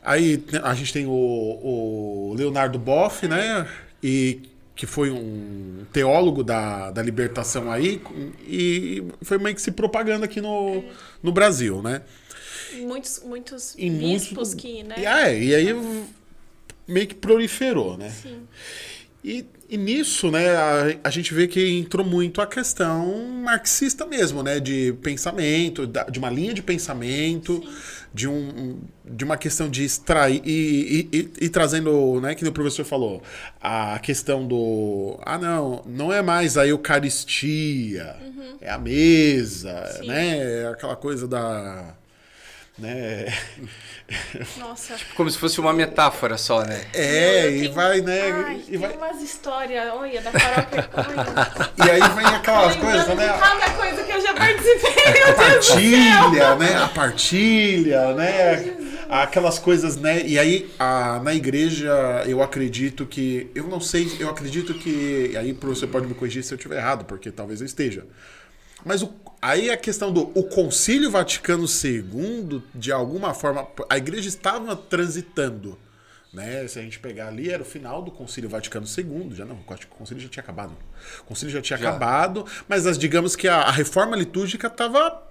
[0.03, 3.67] Aí né, a gente tem o, o Leonardo Boff, né?
[4.01, 4.43] E
[4.75, 7.99] que foi um teólogo da, da libertação aí,
[8.47, 10.83] e foi meio que se propagando aqui no,
[11.21, 12.03] no Brasil, né?
[12.77, 14.95] Muitos, muitos Em bispos muitos- que, né?
[14.97, 16.03] E, é, e aí
[16.87, 18.09] meio que proliferou, né?
[18.09, 18.41] Sim.
[19.23, 24.41] E, e nisso, né, a, a gente vê que entrou muito a questão marxista mesmo,
[24.41, 27.63] né, de pensamento, da- de uma linha de pensamento,
[28.11, 32.51] de, um, de uma questão de extrair e, e, e- e trazendo, né, que o
[32.51, 33.21] professor falou,
[33.61, 38.15] a questão do, ah não, não é mais a Eucaristia,
[38.59, 40.07] é a mesa, Sim.
[40.07, 41.95] né, é aquela coisa da,
[42.77, 43.33] né,
[44.57, 44.95] Nossa.
[45.15, 46.85] Como se fosse uma metáfora só, né?
[46.93, 50.89] é, Eu e tenho- vai, né, Ai, e tem vai, umas histórias, olha, da paróquia.
[51.77, 55.35] Olha, e aí vem aquelas coisas, né, cada coisa que eu já participei, a céu.
[55.35, 56.75] partilha, né?
[56.77, 58.77] A partilha, né?
[59.09, 60.23] Aquelas coisas, né?
[60.25, 61.91] E aí, a, na igreja,
[62.25, 63.51] eu acredito que.
[63.53, 65.35] Eu não sei, eu acredito que.
[65.37, 68.05] Aí você pode me corrigir se eu estiver errado, porque talvez eu esteja.
[68.85, 74.27] Mas o, aí a questão do o Concílio Vaticano II, de alguma forma, a igreja
[74.27, 75.77] estava transitando.
[76.33, 76.65] Né?
[76.67, 79.87] Se a gente pegar ali, era o final do Concílio Vaticano II, já não, o
[79.89, 80.73] concílio já tinha acabado.
[81.21, 81.89] O concílio já tinha Já.
[81.89, 85.30] acabado, mas as, digamos que a, a reforma litúrgica estava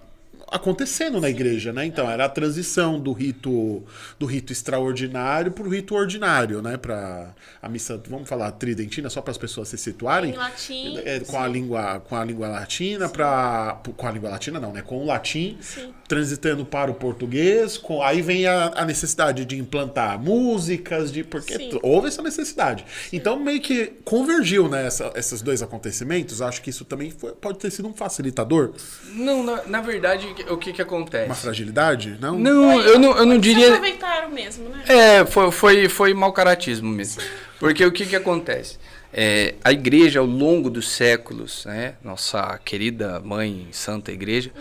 [0.51, 1.85] acontecendo na igreja, né?
[1.85, 3.83] Então era a transição do rito
[4.19, 6.77] do rito extraordinário para o rito ordinário, né?
[6.77, 10.31] Para a missa, vamos falar tridentina só para as pessoas se situarem.
[10.33, 11.51] Em latim, É, com a sim.
[11.53, 14.81] língua com a língua latina para com a língua latina não, né?
[14.81, 15.93] Com o latim Sim.
[16.07, 21.55] transitando para o português, com aí vem a, a necessidade de implantar músicas, de porque
[21.55, 21.79] Sim.
[21.81, 22.85] houve essa necessidade.
[23.13, 26.41] Então meio que convergiu né, essa- esses dois acontecimentos.
[26.41, 28.73] Acho que isso também foi- pode ter sido um facilitador,
[29.13, 31.25] Não, na, na verdade, o que que acontece?
[31.25, 32.37] uma fragilidade, não?
[32.37, 33.67] Não, eu não, eu não Se diria...
[33.69, 34.83] aproveitaram mesmo, né?
[34.87, 37.21] É, foi, foi, foi mau caratismo mesmo.
[37.59, 38.77] Porque o que que acontece?
[39.13, 44.51] É, a igreja, ao longo dos séculos, né, nossa querida mãe santa igreja,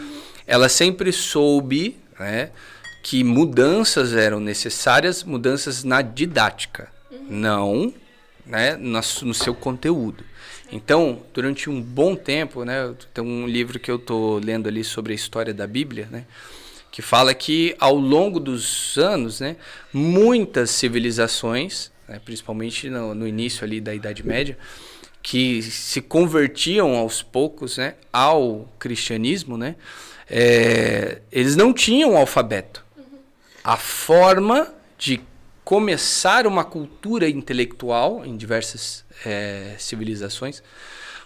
[0.47, 2.51] ela sempre soube né,
[3.03, 6.89] que mudanças eram necessárias, mudanças na didática,
[7.29, 7.95] não
[8.45, 10.25] né, no seu conteúdo.
[10.73, 15.13] Então, durante um bom tempo, né, tem um livro que eu estou lendo ali sobre
[15.13, 16.25] a história da Bíblia, né,
[16.93, 19.57] que fala que ao longo dos anos, né,
[19.93, 24.57] muitas civilizações, né, principalmente no, no início ali da Idade Média,
[25.23, 29.75] que se convertiam aos poucos, né, ao cristianismo, né,
[30.29, 32.85] é, eles não tinham alfabeto.
[33.65, 35.21] A forma de
[35.65, 40.63] começar uma cultura intelectual em diversas é, civilizações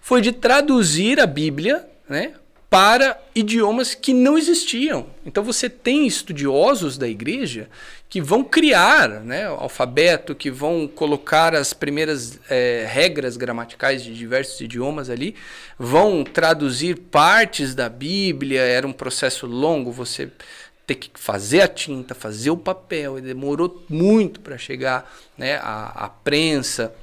[0.01, 2.35] foi de traduzir a Bíblia né,
[2.69, 5.07] para idiomas que não existiam.
[5.25, 7.69] Então você tem estudiosos da igreja
[8.09, 14.15] que vão criar né, o alfabeto, que vão colocar as primeiras é, regras gramaticais de
[14.15, 15.35] diversos idiomas ali,
[15.79, 18.61] vão traduzir partes da Bíblia.
[18.61, 20.31] Era um processo longo, você
[20.87, 26.05] ter que fazer a tinta, fazer o papel, e demorou muito para chegar né, à,
[26.05, 26.95] à prensa.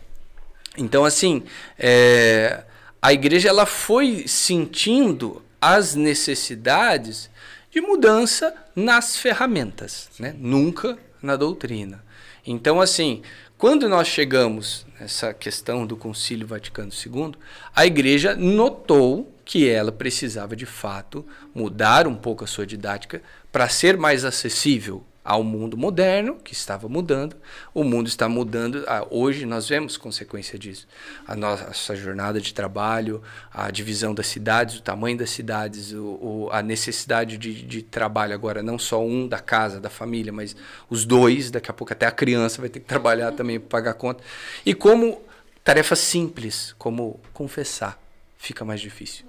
[0.78, 1.44] Então, assim,
[1.78, 2.64] é,
[3.02, 7.30] a igreja ela foi sentindo as necessidades
[7.70, 10.36] de mudança nas ferramentas, né?
[10.38, 12.04] nunca na doutrina.
[12.46, 13.22] Então, assim,
[13.58, 17.34] quando nós chegamos nessa questão do Concílio Vaticano II,
[17.76, 23.70] a igreja notou que ela precisava de fato mudar um pouco a sua didática para
[23.70, 27.36] ser mais acessível ao mundo moderno, que estava mudando.
[27.74, 28.84] O mundo está mudando.
[28.88, 30.88] Ah, Hoje nós vemos consequência disso.
[31.28, 33.22] A nossa jornada de trabalho,
[33.54, 38.34] a divisão das cidades, o tamanho das cidades, o, o- a necessidade de, de trabalho
[38.34, 40.56] agora, não só um da casa, da família, mas
[40.90, 41.52] os dois.
[41.52, 44.24] Daqui a pouco até a criança vai ter que trabalhar também para pagar a conta.
[44.66, 45.22] E como
[45.64, 48.02] tarefa simples, como confessar,
[48.38, 49.26] fica mais difícil.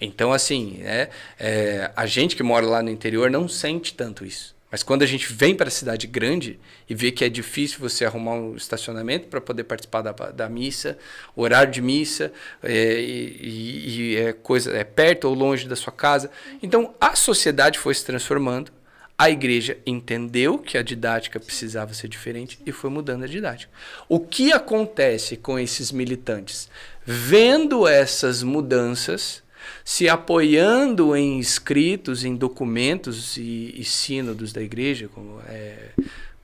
[0.00, 4.53] Então, assim, é, é, a gente que mora lá no interior não sente tanto isso.
[4.74, 6.58] Mas quando a gente vem para a cidade grande
[6.90, 10.98] e vê que é difícil você arrumar um estacionamento para poder participar da, da missa,
[11.36, 16.28] horário de missa, é, e, e- é coisa é perto ou longe da sua casa.
[16.60, 18.72] Então a sociedade foi se transformando,
[19.16, 23.70] A igreja entendeu que a didática precisava ser diferente e foi mudando a didática.
[24.08, 26.68] O que acontece com esses militantes?
[27.06, 29.43] Vendo essas mudanças,
[29.84, 35.90] se apoiando em escritos, em documentos e, e sínodos da igreja, como é,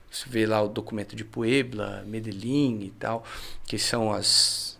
[0.09, 3.25] você vê lá o documento de Puebla, Medellín e tal,
[3.65, 4.79] que são as,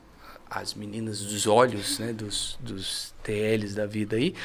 [0.50, 4.36] as meninas dos olhos, né, dos, dos TLs da vida aí.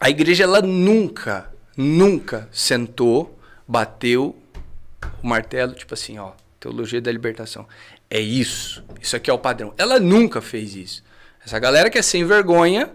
[0.00, 3.38] A igreja ela nunca nunca sentou,
[3.68, 4.34] bateu
[5.22, 7.66] o martelo, tipo assim, ó, teologia da libertação.
[8.08, 8.82] É isso.
[9.00, 9.74] Isso aqui é o padrão.
[9.76, 11.04] Ela nunca fez isso.
[11.46, 12.90] Essa galera que é sem vergonha,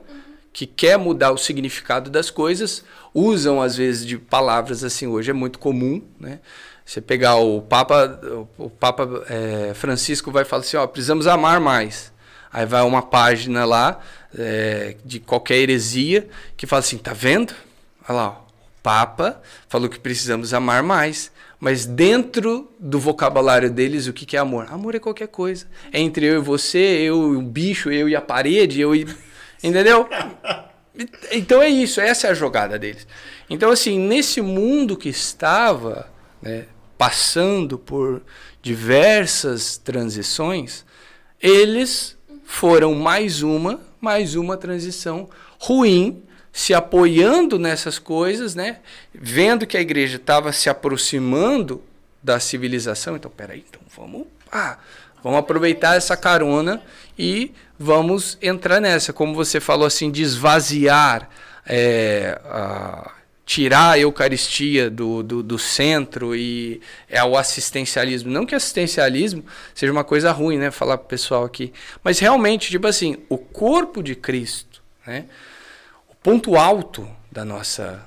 [0.51, 2.83] que quer mudar o significado das coisas,
[3.13, 6.41] usam às vezes de palavras assim, hoje é muito comum, né?
[6.85, 8.19] Você pegar o Papa,
[8.57, 12.11] o Papa é, Francisco vai falar assim, ó, precisamos amar mais.
[12.51, 14.01] Aí vai uma página lá
[14.37, 17.53] é, de qualquer heresia que fala assim, tá vendo?
[18.09, 18.35] Olha lá, ó,
[18.83, 21.31] Papa falou que precisamos amar mais.
[21.61, 24.65] Mas dentro do vocabulário deles, o que, que é amor?
[24.71, 25.67] Amor é qualquer coisa.
[25.93, 29.07] É entre eu e você, eu e o bicho, eu e a parede, eu e.
[29.63, 30.09] Entendeu?
[31.31, 33.05] Então é isso, essa é a jogada deles.
[33.47, 36.09] Então, assim, nesse mundo que estava
[36.41, 36.65] né,
[36.97, 38.23] passando por
[38.59, 40.83] diversas transições,
[41.39, 48.79] eles foram mais uma, mais uma transição ruim se apoiando nessas coisas, né?
[49.13, 51.81] Vendo que a igreja estava se aproximando
[52.21, 54.77] da civilização, então peraí, então vamos, ah,
[55.23, 56.81] vamos aproveitar essa carona
[57.17, 61.29] e vamos entrar nessa, como você falou assim, de esvaziar,
[61.65, 63.11] é, a,
[63.45, 68.31] tirar a Eucaristia do, do, do, centro e é o assistencialismo.
[68.31, 70.71] Não que assistencialismo seja uma coisa ruim, né?
[70.71, 75.25] Falar para o pessoal aqui, mas realmente, tipo assim, o corpo de Cristo, né?
[76.23, 78.05] Ponto alto da nossa,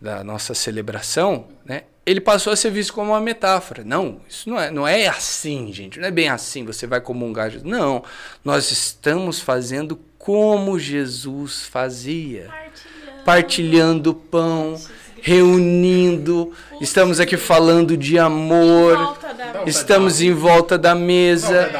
[0.00, 3.82] da nossa celebração, né, ele passou a ser visto como uma metáfora.
[3.84, 5.98] Não, isso não é, não é assim, gente.
[5.98, 7.70] Não é bem assim, você vai comungar Jesus.
[7.70, 8.04] Não,
[8.44, 12.48] nós estamos fazendo como Jesus fazia.
[12.48, 14.80] Partilhando, Partilhando pão,
[15.24, 19.16] reunindo, estamos aqui falando de amor,
[19.64, 21.70] estamos em volta da mesa.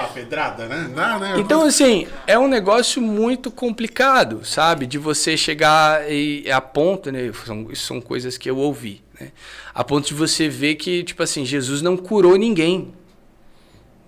[1.18, 1.34] Né?
[1.36, 4.86] Então, assim, é um negócio muito complicado, sabe?
[4.86, 7.30] De você chegar e, a ponto, né?
[7.44, 9.30] São, são coisas que eu ouvi, né?
[9.74, 12.94] A ponto de você ver que, tipo assim, Jesus não curou ninguém.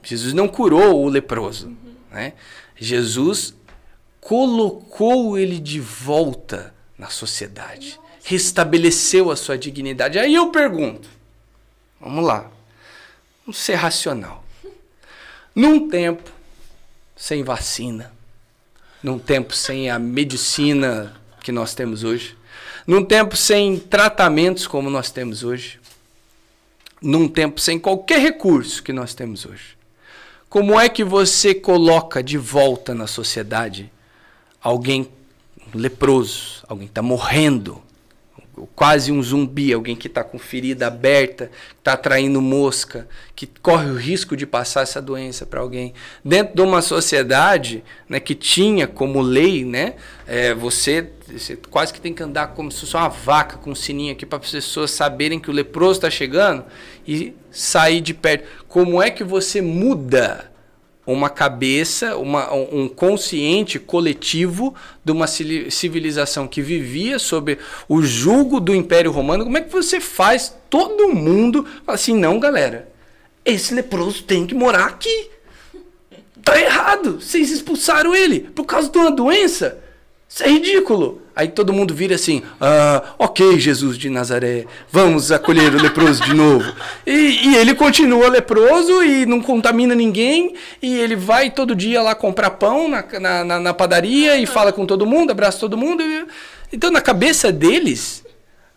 [0.02, 1.76] Jesus não curou o leproso, uhum.
[2.10, 2.32] né?
[2.74, 3.54] Jesus
[4.18, 10.18] colocou ele de volta na sociedade restabeleceu a sua dignidade.
[10.18, 11.08] Aí eu pergunto,
[12.00, 12.50] vamos lá,
[13.44, 14.44] vamos ser racional.
[15.54, 16.28] Num tempo
[17.14, 18.12] sem vacina,
[19.00, 22.36] num tempo sem a medicina que nós temos hoje,
[22.84, 25.78] num tempo sem tratamentos como nós temos hoje,
[27.00, 29.76] num tempo sem qualquer recurso que nós temos hoje.
[30.48, 33.90] Como é que você coloca de volta na sociedade
[34.60, 35.08] alguém
[35.72, 37.85] leproso, alguém que está morrendo,
[38.74, 43.96] quase um zumbi, alguém que está com ferida aberta, está atraindo mosca, que corre o
[43.96, 45.92] risco de passar essa doença para alguém.
[46.24, 49.94] Dentro de uma sociedade né, que tinha como lei, né,
[50.26, 53.74] é, você, você, quase que tem que andar como se fosse uma vaca com um
[53.74, 56.64] sininho aqui para as pessoas saberem que o leproso está chegando
[57.06, 58.48] e sair de perto.
[58.68, 60.50] Como é que você muda
[61.06, 68.74] uma cabeça, uma, um consciente coletivo de uma civilização que vivia sob o jugo do
[68.74, 69.44] Império Romano.
[69.44, 72.88] Como é que você faz todo mundo assim, não, galera,
[73.44, 75.30] esse leproso tem que morar aqui.
[76.42, 77.20] Tá errado.
[77.20, 79.78] Vocês expulsaram ele por causa de uma doença.
[80.28, 81.22] Isso é ridículo.
[81.34, 86.34] Aí todo mundo vira assim: ah, ok, Jesus de Nazaré, vamos acolher o leproso de
[86.34, 86.74] novo.
[87.06, 90.54] E, e, ele continua leproso e não contamina ninguém.
[90.82, 94.84] E ele vai todo dia lá comprar pão na, na, na, padaria e fala com
[94.84, 96.02] todo mundo, abraça todo mundo.
[96.72, 98.24] Então, na cabeça deles,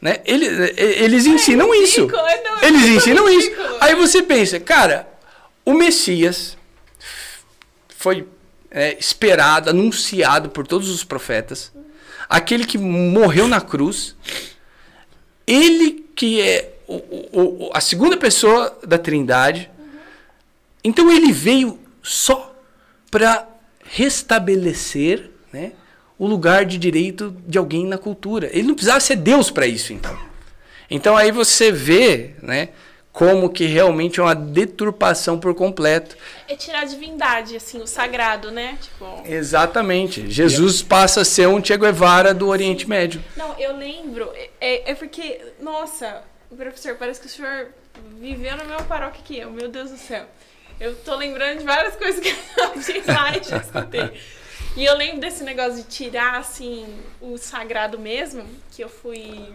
[0.02, 2.08] né, eles, eles ensinam é isso.
[2.62, 3.52] Eles ensinam isso.
[3.80, 5.08] Aí você pensa, cara,
[5.66, 6.58] o Messias
[7.98, 8.28] foi
[8.72, 11.72] é, esperado, anunciado por todos os profetas
[12.30, 14.16] aquele que morreu na cruz,
[15.48, 19.70] ele que é o, o, a segunda pessoa da Trindade.
[20.84, 22.56] Então ele veio só
[23.10, 23.48] para
[23.84, 25.72] restabelecer né,
[26.18, 28.50] o lugar de direito de alguém na cultura.
[28.54, 30.16] Ele não precisava ser Deus para isso, então.
[30.90, 32.70] Então aí você vê né,
[33.20, 36.16] como que realmente é uma deturpação por completo.
[36.48, 38.78] É tirar a divindade, assim, o sagrado, né?
[38.80, 39.24] Tipo...
[39.26, 40.32] Exatamente.
[40.32, 43.22] Jesus passa a ser um Che Guevara do Oriente Médio.
[43.36, 44.32] Não, eu lembro.
[44.62, 46.24] É, é porque, nossa,
[46.56, 47.68] professor, parece que o senhor
[48.22, 50.24] viveu na mesma paróquia que eu, meu Deus do céu.
[50.80, 54.14] Eu tô lembrando de várias coisas que eu e já escutei.
[54.78, 56.88] E eu lembro desse negócio de tirar, assim,
[57.20, 59.46] o sagrado mesmo, que eu fui.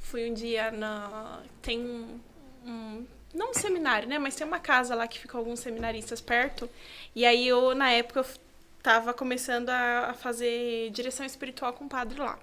[0.00, 1.40] Fui um dia na.
[1.60, 2.20] Tem um,
[2.68, 3.06] um.
[3.34, 4.18] Não um seminário, né?
[4.18, 6.68] Mas tem uma casa lá que ficam alguns seminaristas perto.
[7.14, 8.26] E aí eu, na época, eu
[8.82, 12.38] tava começando a, a fazer direção espiritual com o padre lá.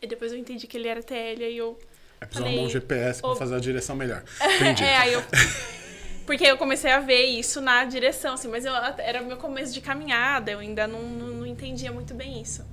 [0.00, 1.78] E depois eu entendi que ele era TL, aí eu.
[2.20, 4.22] É precisar um bom GPS pra fazer a direção melhor.
[4.56, 4.84] Entendi.
[4.84, 5.22] É, aí eu.
[6.26, 9.74] Porque eu comecei a ver isso na direção, assim, mas eu, era o meu começo
[9.74, 12.64] de caminhada, eu ainda não, não, não entendia muito bem isso.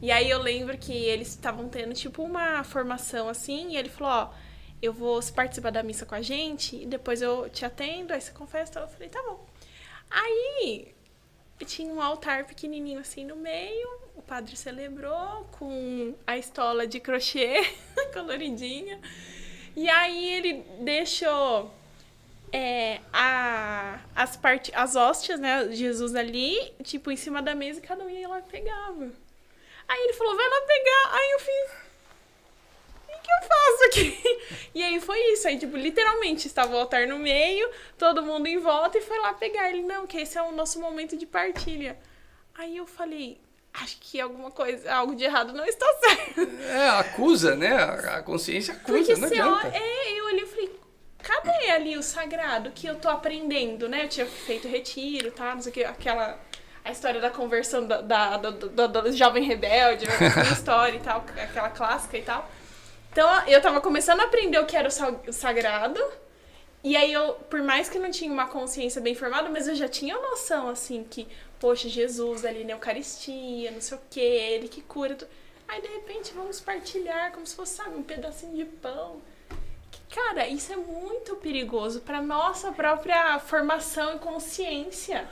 [0.00, 4.12] E aí eu lembro que eles estavam tendo, tipo, uma formação assim, e ele falou,
[4.12, 4.30] ó,
[4.82, 8.32] eu vou participar da missa com a gente, e depois eu te atendo, aí você
[8.32, 9.46] confessa, eu falei, tá bom.
[10.10, 10.92] Aí
[11.64, 17.62] tinha um altar pequenininho assim no meio, o padre celebrou com a estola de crochê
[18.12, 19.00] coloridinha.
[19.76, 21.72] E aí ele deixou
[22.52, 24.70] é, a, as, part...
[24.74, 25.70] as hóstias, né?
[25.70, 29.10] Jesus ali, tipo, em cima da mesa e cada um ia lá e pegava.
[29.88, 31.16] Aí ele falou, vai lá pegar.
[31.16, 31.81] Aí eu fiz.
[33.22, 34.42] O que eu faço aqui?
[34.74, 35.46] E aí foi isso.
[35.46, 37.68] Aí, tipo, literalmente, estava o altar no meio,
[37.98, 39.68] todo mundo em volta e foi lá pegar.
[39.68, 41.98] Ele, não, que esse é o nosso momento de partilha.
[42.54, 43.38] Aí eu falei,
[43.74, 46.40] acho que alguma coisa, algo de errado não está certo.
[46.62, 47.70] É, acusa, né?
[47.74, 49.68] A a consciência acusa, Porque não se adianta.
[49.68, 50.80] eu, é, eu olhei e falei,
[51.22, 54.04] cadê ali o sagrado que eu tô aprendendo, né?
[54.04, 55.54] Eu tinha feito retiro, tá?
[55.54, 56.38] Não sei o que, aquela.
[56.84, 61.24] A história da conversão da, da, da- da- do jovem rebelde, uma história e tal,
[61.40, 62.50] aquela clássica e tal.
[63.12, 66.00] Então eu tava começando a aprender o que era o sa- o sagrado.
[66.84, 69.88] E aí eu, por mais que não tinha uma consciência bem formada, mas eu já
[69.88, 71.28] tinha noção, assim, que,
[71.60, 75.14] poxa, Jesus ali na Eucaristia, não sei o que, ele que cura.
[75.14, 75.26] tu-
[75.68, 79.22] Aí de repente vamos partilhar como se fosse, sabe, um pedacinho de pão.
[79.90, 85.26] Que, Cara, isso é muito perigoso para nossa própria formação e consciência.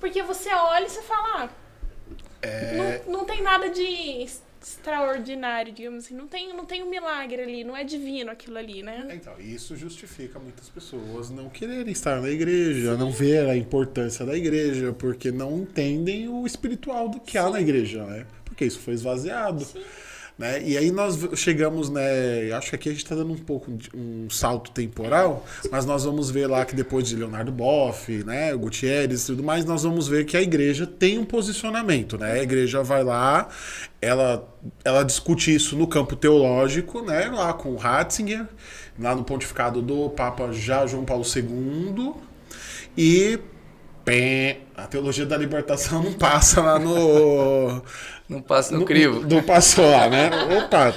[0.00, 1.48] Porque você olha e você fala, ah,
[2.42, 2.74] É,
[3.06, 4.28] não, não tem nada de
[4.62, 6.14] extraordinário, digamos assim.
[6.14, 9.08] Não tem, não tem um milagre ali, não é divino aquilo ali, né?
[9.12, 14.36] Então, isso justifica muitas pessoas não quererem estar na igreja, não ver a importância da
[14.36, 18.26] igreja, porque não entendem o espiritual do que há na igreja, né?
[18.44, 19.66] Porque isso foi esvaziado.
[20.38, 20.62] Né?
[20.62, 22.52] E aí nós chegamos, né?
[22.52, 26.04] Acho que aqui a gente está dando um pouco de um salto temporal, mas nós
[26.04, 30.06] vamos ver lá que depois de Leonardo Boff, né, Gutierrez e tudo mais, nós vamos
[30.06, 32.34] ver que a igreja tem um posicionamento, né?
[32.34, 33.48] A igreja vai lá,
[34.00, 34.48] ela,
[34.84, 37.26] ela discute isso no campo teológico, né?
[37.26, 38.46] Lá com Ratzinger,
[38.96, 42.14] lá no pontificado do Papa já João Paulo II,
[42.96, 43.40] e
[44.76, 47.82] a teologia da libertação não passa lá no
[48.28, 49.24] Não passa no crivo.
[49.28, 50.30] não passou lá, né?
[50.58, 50.94] Opa.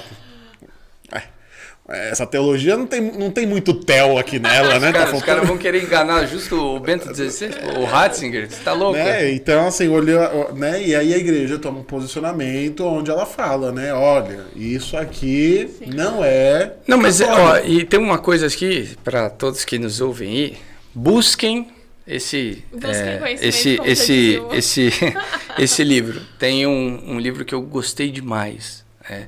[1.90, 4.92] É, Essa teologia não tem, não tem muito tel aqui nela, né?
[4.92, 8.50] Tá Cara, os faltando- caras vão querer enganar justo o Bento XVI, o Ratzinger.
[8.50, 8.98] Você tá louco?
[8.98, 9.30] né?
[9.34, 10.82] Então, assim, olhou, né?
[10.82, 13.94] E aí a igreja toma um posicionamento onde ela fala, né?
[13.94, 16.74] Olha, isso aqui não é.
[16.88, 20.58] Não, mas ó, e tem uma coisa aqui para todos que nos ouvem aí,
[20.96, 21.68] busquem
[22.16, 24.92] esse é, esse esse esse
[25.58, 26.22] esse livro.
[26.38, 28.86] Tem um, um livro que eu gostei demais.
[29.10, 29.28] é.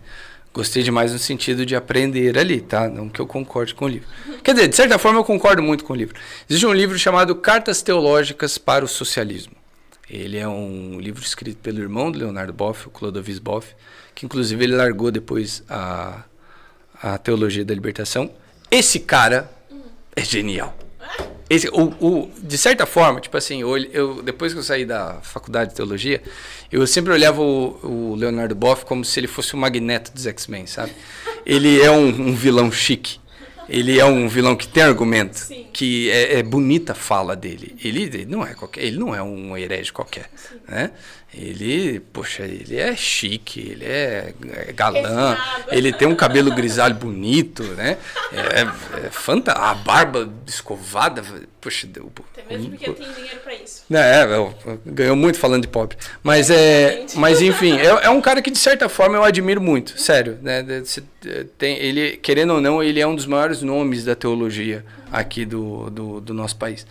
[0.53, 2.88] Gostei demais no sentido de aprender ali, tá?
[2.88, 4.07] Não que eu concorde com o livro.
[4.43, 6.15] Quer dizer, de certa forma eu concordo muito com o livro.
[6.47, 9.53] Existe um livro chamado Cartas Teológicas para o Socialismo.
[10.07, 13.73] Ele é um livro escrito pelo irmão do Leonardo Boff, o Clodovis Boff,
[14.13, 16.23] que inclusive ele largou depois a,
[17.01, 18.29] a teologia da libertação.
[18.69, 19.51] Esse cara
[20.15, 20.77] é genial.
[21.54, 25.20] Esse, o, o- de certa forma, tipo assim, eu, eu- depois que eu saí da
[25.22, 26.22] faculdade de teologia,
[26.72, 27.80] eu sempre olhava o,
[28.12, 30.91] o Leonardo Boff como se ele fosse o magneto dos X-Men, sabe?
[31.45, 33.20] Ele é um, um vilão chique.
[33.70, 35.68] Ele é um vilão que tem argumento, Sim.
[35.72, 37.76] que é, é bonita a fala dele.
[37.82, 40.30] Ele, ele não é qualquer, ele não é um herege qualquer,
[40.68, 40.91] né?
[41.36, 44.34] Ele, poxa, ele é chique, ele é,
[44.67, 45.36] é galã,
[45.71, 47.97] ele tem um cabelo grisalho bonito, né?
[48.31, 48.61] É,
[49.07, 51.23] é fanta a barba escovada,
[51.59, 52.11] poxa, deu.
[52.34, 53.84] Até mesmo porque tem dinheiro pra isso.
[53.91, 55.97] É, é, ganhou muito falando de pobre.
[56.21, 59.99] Mas é, mas enfim, é, é um cara que de certa forma eu admiro muito,
[59.99, 60.63] sério, né?
[61.25, 65.45] Eh, Tem, ele, querendo ou não, ele é um dos maiores nomes da teologia aqui
[65.45, 66.86] do, do, do nosso país.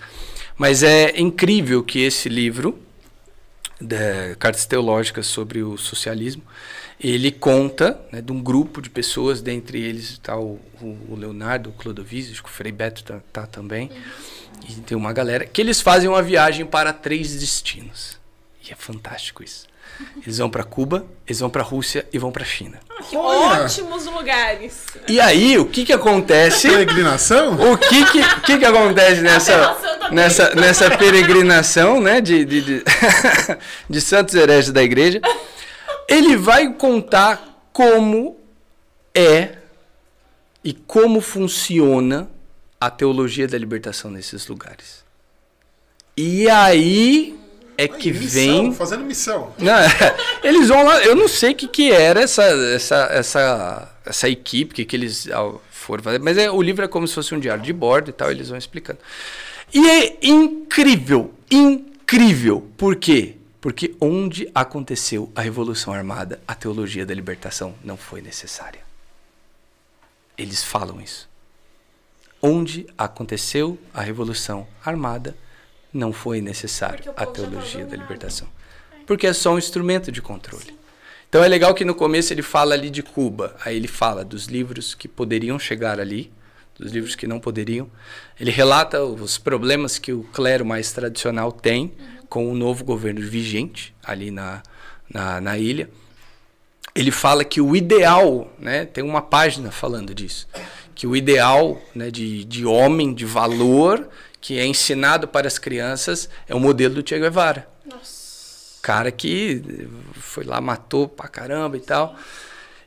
[0.59, 2.79] Mas é incrível que esse livro
[4.39, 6.43] cartas teológicas sobre o socialismo.
[7.01, 11.73] Ele conta né, de um grupo de pessoas, dentre eles está o, o, Leonardo o
[11.73, 13.91] Clodovis, acho que o Frei Beto tá, tá também,
[14.69, 18.21] e tem uma galera, que eles fazem uma viagem para três destinos.
[18.65, 19.67] E é fantástico isso.
[20.23, 22.79] Eles vão para Cuba, eles vão para Rússia e vão para China.
[23.09, 24.87] Que ótimos lugares.
[25.09, 26.69] E aí, o que que acontece?
[26.69, 27.55] Peregrinação?
[27.73, 29.77] O que que, que, que acontece nessa
[30.11, 32.85] nessa nessa peregrinação, né, de de, de,
[33.91, 35.21] de santos hereges da igreja?
[36.09, 38.37] Ele vai contar como
[39.15, 39.57] é
[40.63, 42.29] e como funciona
[42.81, 45.03] a teologia da libertação nesses lugares.
[46.17, 47.39] E aí
[47.77, 48.75] é que missão, vem.
[48.75, 49.53] Fazendo missão.
[49.59, 49.75] Não,
[50.43, 51.03] eles vão lá.
[51.03, 55.29] Eu não sei o que, que era essa, essa, essa, essa equipe, que, que eles
[55.71, 56.19] foram fazer.
[56.19, 58.49] Mas é, o livro é como se fosse um diário de bordo e tal, eles
[58.49, 58.99] vão explicando.
[59.73, 62.69] E é incrível, incrível.
[62.77, 63.37] Por quê?
[63.61, 68.81] Porque onde aconteceu a Revolução Armada, a teologia da libertação não foi necessária.
[70.37, 71.29] Eles falam isso.
[72.41, 75.37] Onde aconteceu a Revolução Armada,
[75.93, 78.49] não foi necessário a teologia da libertação.
[79.07, 80.77] Porque é só um instrumento de controle.
[81.29, 84.47] Então é legal que no começo ele fala ali de Cuba, aí ele fala dos
[84.47, 86.31] livros que poderiam chegar ali,
[86.79, 87.91] dos livros que não poderiam.
[88.39, 92.27] Ele relata os problemas que o clero mais tradicional tem uhum.
[92.29, 94.63] com o novo governo vigente ali na,
[95.09, 95.89] na, na ilha.
[96.95, 100.47] Ele fala que o ideal, né, tem uma página falando disso,
[100.95, 104.07] que o ideal né, de, de homem, de valor,
[104.43, 107.67] que é ensinado para as crianças é o modelo do Che Guevara.
[107.87, 108.81] Nossa.
[108.83, 109.63] Cara que
[110.15, 112.17] foi lá, matou pra caramba e tal.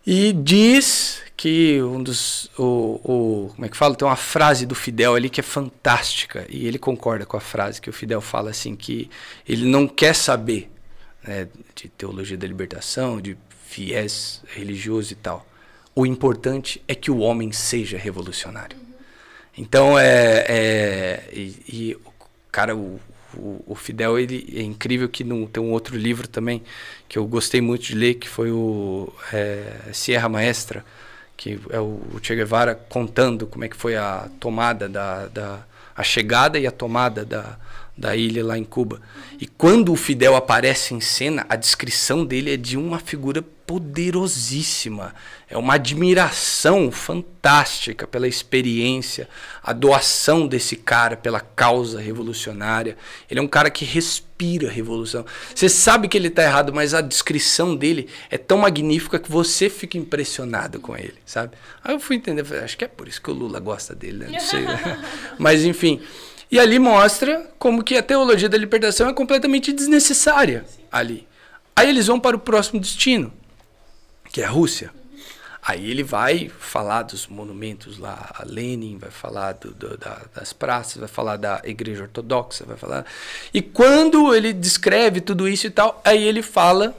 [0.06, 2.52] E diz que um dos.
[2.58, 3.96] O, o, como é que fala?
[3.96, 6.46] Tem uma frase do Fidel ali que é fantástica.
[6.50, 9.10] E ele concorda com a frase que o Fidel fala assim: que
[9.48, 10.70] ele não quer saber
[11.24, 13.38] né, de teologia da libertação, de
[13.72, 15.48] viés religioso e tal.
[15.96, 18.85] O importante é que o homem seja revolucionário.
[19.58, 20.46] Então é.
[20.48, 21.98] é e, e,
[22.52, 23.00] cara, o,
[23.34, 26.64] o, o, Fidel ele é incrível que não, tem um outro livro também
[27.08, 30.86] que eu gostei muito de ler, que foi o é, Sierra Maestra,
[31.38, 35.66] que é o, o Che Guevara contando como é que foi a tomada da, da
[35.96, 37.58] a chegada e a tomada da,
[37.98, 39.02] da ilha lá em Cuba.
[39.40, 45.14] E quando o Fidel aparece em cena, a descrição dele é de uma figura poderosíssima.
[45.50, 49.28] É uma admiração fantástica pela experiência,
[49.62, 52.98] a doação desse cara pela causa revolucionária.
[53.30, 55.26] Ele é um cara que respira revolução.
[55.54, 59.70] Você sabe que ele está errado, mas a descrição dele é tão magnífica que você
[59.70, 61.56] fica impressionado com ele, sabe?
[61.84, 64.28] Aí eu fui entender, acho que é por isso que o Lula gosta dele, né?
[64.32, 64.62] Não sei.
[64.62, 65.04] Né?
[65.38, 66.02] mas enfim,
[66.52, 70.84] e ali mostra como que a teologia da libertação é completamente desnecessária Sim.
[70.92, 71.28] ali.
[71.76, 73.34] Aí eles vão para o próximo destino,
[74.36, 74.92] que é a Rússia.
[75.64, 80.52] Aí ele vai falar dos monumentos lá a Lenin, vai falar do, do, da, das
[80.52, 83.06] praças, vai falar da igreja ortodoxa, vai falar.
[83.54, 86.94] E quando ele descreve tudo isso e tal, aí ele fala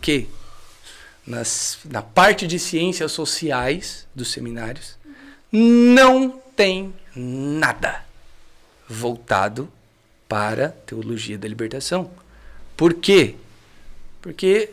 [0.00, 0.28] que
[1.26, 4.96] nas, na parte de ciências sociais dos seminários
[5.52, 8.02] não tem nada
[8.88, 9.70] voltado
[10.26, 12.10] para teologia da libertação.
[12.74, 13.34] Por quê?
[14.22, 14.70] Porque,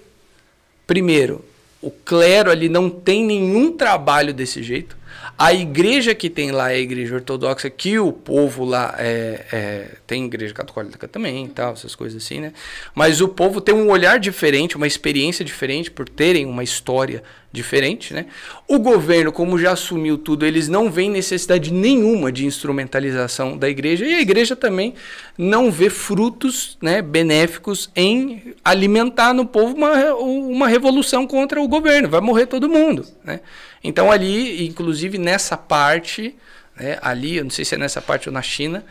[0.87, 1.43] primeiro,
[1.85, 4.97] o clero ali não tem nenhum trabalho desse jeito.
[5.37, 9.87] A igreja que tem lá é a igreja ortodoxa, que o povo lá é, é,
[10.07, 12.53] tem igreja católica também, tal, essas coisas assim, né?
[12.93, 17.21] Mas o povo tem um olhar diferente, uma experiência diferente, por terem uma história
[17.51, 18.27] diferente, né?
[18.67, 24.05] O governo, como já assumiu tudo, eles não veem necessidade nenhuma de instrumentalização da igreja
[24.05, 24.93] e a igreja também
[25.37, 32.09] não vê frutos né, benéficos em alimentar no povo uma, uma revolução contra o governo.
[32.09, 33.41] Vai morrer todo mundo, né?
[33.87, 36.35] Então ali, inclusive nessa parte,
[36.75, 38.83] né, ali, eu não sei se é nessa parte ou na China,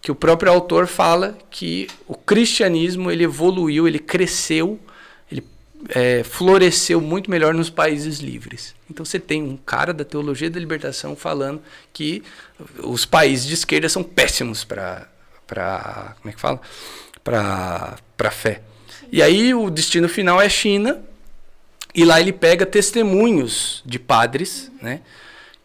[0.00, 4.78] que o próprio autor fala que o cristianismo ele evoluiu, ele cresceu,
[5.30, 5.42] ele
[5.88, 8.72] é, floresceu muito melhor nos países livres.
[8.88, 11.60] Então você tem um cara da teologia da libertação falando
[11.92, 12.22] que
[12.78, 15.08] os países de esquerda são péssimos para
[15.44, 16.60] para como é que fala
[17.24, 18.62] para para fé.
[19.10, 21.00] E aí o destino final é China
[21.96, 25.00] e lá ele pega testemunhos de padres, né,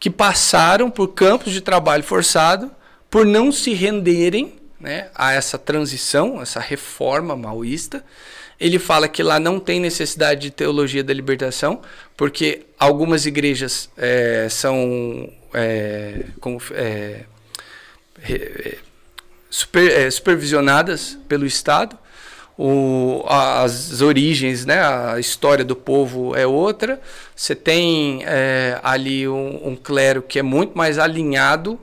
[0.00, 2.70] que passaram por campos de trabalho forçado
[3.10, 8.02] por não se renderem, né, a essa transição, essa reforma maoísta.
[8.58, 11.82] Ele fala que lá não tem necessidade de teologia da libertação,
[12.16, 17.24] porque algumas igrejas é, são é, como, é,
[19.50, 21.98] super, supervisionadas pelo Estado
[22.58, 24.80] o, as origens, né?
[24.82, 27.00] A história do povo é outra.
[27.34, 31.78] Você tem é, ali um, um, clero que é muito mais alinhado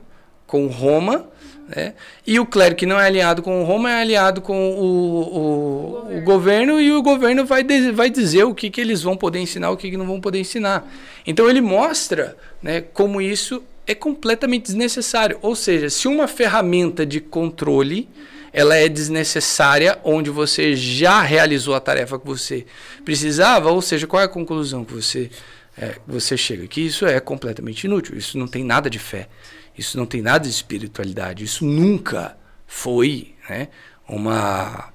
[0.46, 1.26] com Roma,
[1.74, 1.94] né?
[2.26, 6.20] E o clero que não é alinhado com Roma é alinhado com o, o, o,
[6.20, 6.20] governo.
[6.20, 6.80] o governo.
[6.80, 9.76] e o governo vai, de, vai dizer o que, que eles vão poder ensinar, o
[9.76, 10.88] que, que não vão poder ensinar.
[11.26, 15.38] Então ele mostra né, como isso é completamente desnecessário.
[15.42, 18.08] Ou seja, se uma ferramenta de controle
[18.52, 22.66] ela é desnecessária onde você já realizou a tarefa que você
[23.04, 25.30] precisava, ou seja, qual é a conclusão que você,
[25.76, 26.66] é, você chega?
[26.66, 29.28] Que isso é completamente inútil, isso não tem nada de fé,
[29.76, 32.36] isso não tem nada de espiritualidade, isso nunca
[32.66, 33.68] foi né,
[34.08, 34.92] uma,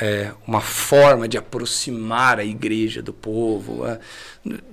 [0.00, 3.84] é, uma forma de aproximar a igreja do povo,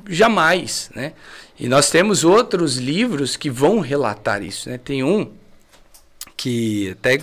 [0.07, 0.89] jamais.
[0.95, 1.13] Né?
[1.59, 4.69] E nós temos outros livros que vão relatar isso.
[4.69, 4.77] Né?
[4.77, 5.31] Tem um
[6.37, 7.19] que até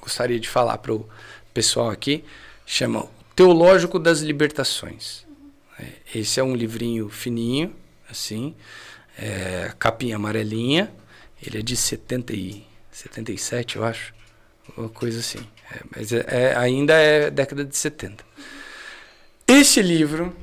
[0.00, 1.08] gostaria de falar para o
[1.52, 2.24] pessoal aqui,
[2.66, 5.26] chama Teológico das Libertações.
[5.78, 7.74] É, esse é um livrinho fininho,
[8.10, 8.54] assim,
[9.18, 10.92] é, capinha amarelinha,
[11.44, 14.14] ele é de 70 e 77, eu acho,
[14.76, 15.40] uma coisa assim.
[15.72, 18.24] É, mas é, é, ainda é década de 70.
[19.46, 20.34] Esse livro,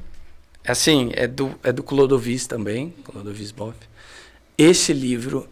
[0.65, 3.77] assim, é do, é do Clodovis também, Clodovis Boff.
[4.57, 5.47] Esse livro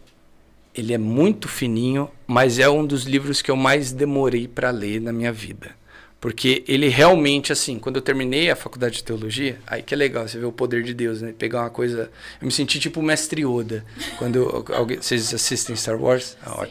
[0.76, 5.00] ele é muito fininho, mas é um dos livros que eu mais demorei para ler
[5.00, 5.72] na minha vida.
[6.20, 10.28] Porque ele realmente, assim, quando eu terminei a faculdade de teologia, aí que é legal,
[10.28, 11.34] você vê o poder de Deus, né?
[11.38, 12.10] Pegar uma coisa.
[12.42, 13.86] Eu me senti tipo o mestre Yoda.
[14.18, 16.36] Quando alguém, vocês assistem Star Wars?
[16.44, 16.68] Ah,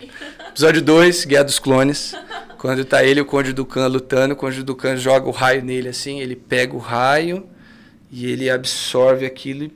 [0.49, 2.15] Episódio 2, Guerra dos Clones.
[2.59, 5.31] Quando tá ele e o Conde do Khan lutando, o Conde do Khan joga o
[5.31, 7.47] raio nele assim, ele pega o raio
[8.11, 9.71] e ele absorve aquilo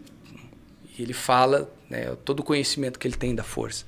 [0.98, 3.84] e ele fala né, todo o conhecimento que ele tem da força.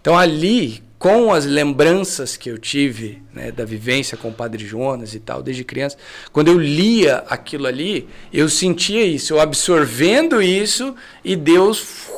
[0.00, 5.14] Então ali, com as lembranças que eu tive né, da vivência com o Padre Jonas
[5.14, 5.96] e tal, desde criança,
[6.32, 12.10] quando eu lia aquilo ali, eu sentia isso, eu absorvendo isso e Deus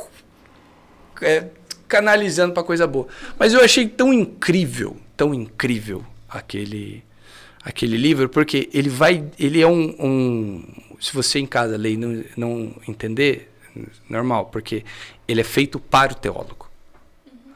[1.21, 1.45] é,
[1.87, 3.07] canalizando para coisa boa.
[3.39, 7.03] Mas eu achei tão incrível, tão incrível aquele
[7.63, 10.63] aquele livro, porque ele vai, ele é um, um
[11.01, 13.51] se você em casa ler e não, não entender,
[14.09, 14.83] normal, porque
[15.27, 16.67] ele é feito para o teólogo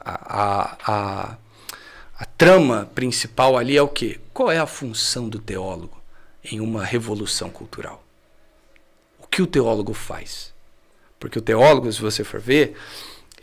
[0.04, 1.36] a, a,
[2.18, 4.18] a, trama principal ali é o quê?
[4.32, 5.96] Qual é a função do teólogo
[6.44, 8.04] em uma revolução cultural?
[9.20, 10.52] O que o teólogo faz?
[11.18, 12.76] Porque o teólogo, se você for ver,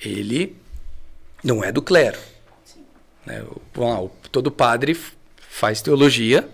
[0.03, 0.55] ele
[1.43, 2.19] não é do clero.
[3.25, 3.43] Né?
[3.73, 4.99] Bom, todo padre
[5.37, 6.47] faz teologia,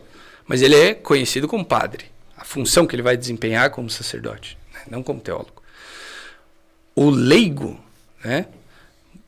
[0.46, 2.06] mas ele é conhecido como padre.
[2.38, 4.82] A função que ele vai desempenhar como sacerdote, né?
[4.88, 5.55] não como teólogo.
[6.96, 7.80] O leigo,
[8.24, 8.48] né?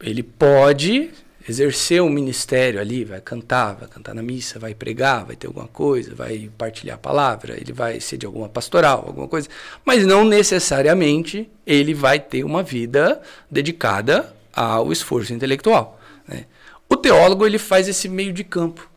[0.01, 1.09] ele pode
[1.47, 5.68] exercer um ministério ali, vai cantar, vai cantar na missa, vai pregar, vai ter alguma
[5.68, 9.47] coisa, vai partilhar a palavra, ele vai ser de alguma pastoral, alguma coisa,
[9.86, 15.99] mas não necessariamente ele vai ter uma vida dedicada ao esforço intelectual.
[16.28, 16.45] Né?
[16.89, 18.89] O teólogo ele faz esse meio de campo.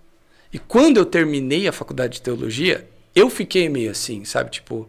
[0.53, 4.89] E quando eu terminei a faculdade de teologia, eu fiquei meio assim, sabe, tipo,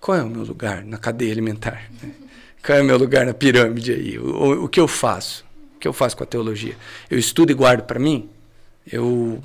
[0.00, 1.90] qual é o meu lugar na cadeia alimentar?
[2.02, 2.10] Né?
[2.64, 4.18] Qual é o meu lugar na pirâmide aí?
[4.18, 5.44] O, o, que eu faço?
[5.76, 6.76] O que eu faço com a teologia?
[7.10, 8.28] Eu estudo e guardo para mim?
[8.90, 9.42] Eu,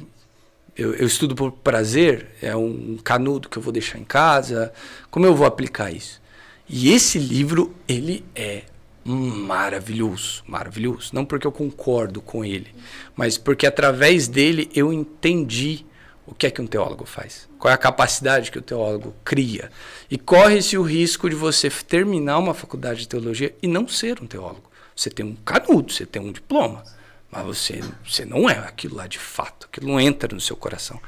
[0.76, 2.28] eu, eu, estudo por prazer?
[2.42, 4.74] É um canudo que eu vou deixar em casa?
[5.10, 6.22] Como eu vou aplicar isso?
[6.68, 8.64] E esse livro, ele é
[9.06, 11.12] maravilhoso, maravilhoso.
[11.14, 12.68] Não porque eu concordo com ele,
[13.16, 15.85] mas porque através dele eu entendi
[16.28, 17.48] o que é que um teólogo faz?
[17.60, 19.72] Qual é a capacidade que o teólogo cria?
[20.10, 24.26] E corre-se o risco de você terminar uma faculdade de teologia e não ser um
[24.26, 24.72] teólogo.
[24.96, 26.84] Você tem um canudo, você tem um diploma,
[27.30, 31.00] mas você, você não é aquilo lá de fato, aquilo não entra no seu coração.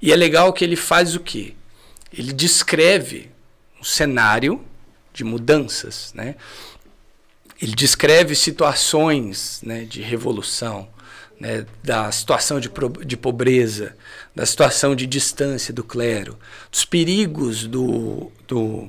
[0.00, 1.54] E é legal que ele faz o quê?
[2.12, 3.30] Ele descreve
[3.80, 4.62] um cenário
[5.12, 6.36] de mudanças, né?
[7.60, 10.88] Ele descreve situações né, de revolução,
[11.40, 12.70] né, da situação de,
[13.06, 13.96] de pobreza,
[14.36, 16.38] da situação de distância do clero,
[16.70, 18.88] dos perigos do, do,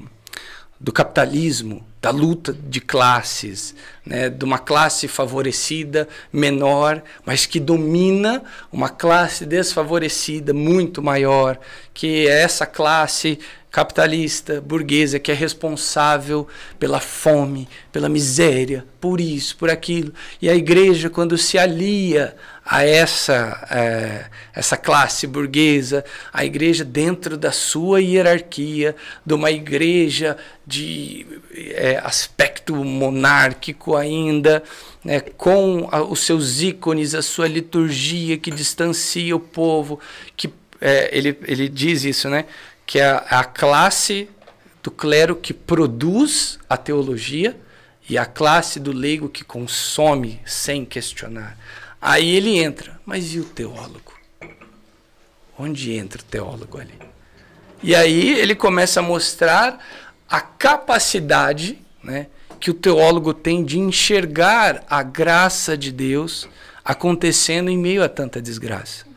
[0.77, 3.73] do capitalismo, da luta de classes,
[4.05, 11.57] né, de uma classe favorecida menor, mas que domina uma classe desfavorecida muito maior,
[11.93, 13.39] que é essa classe
[13.71, 16.45] capitalista, burguesa, que é responsável
[16.77, 20.13] pela fome, pela miséria, por isso, por aquilo.
[20.41, 26.03] E a igreja, quando se alia a essa, é, essa classe burguesa,
[26.33, 28.93] a igreja dentro da sua hierarquia,
[29.25, 34.61] de uma igreja de é, aspecto monárquico ainda,
[35.03, 39.97] né, com a, os seus ícones, a sua liturgia que distancia o povo,
[40.35, 40.51] que
[40.81, 42.45] é, ele, ele diz isso, né?
[42.91, 44.29] Que é a, classe
[44.83, 47.57] do clero que produz a teologia
[48.09, 51.57] e a classe do leigo que consome sem questionar.
[52.01, 54.11] Aí ele entra, mas e o teólogo?
[55.57, 56.99] Onde entra o teólogo ali?
[57.81, 59.79] E aí ele começa a mostrar
[60.29, 62.27] a capacidade né,
[62.59, 66.45] que o teólogo tem de enxergar a graça de Deus
[66.83, 69.09] acontecendo em meio a tanta desgraça.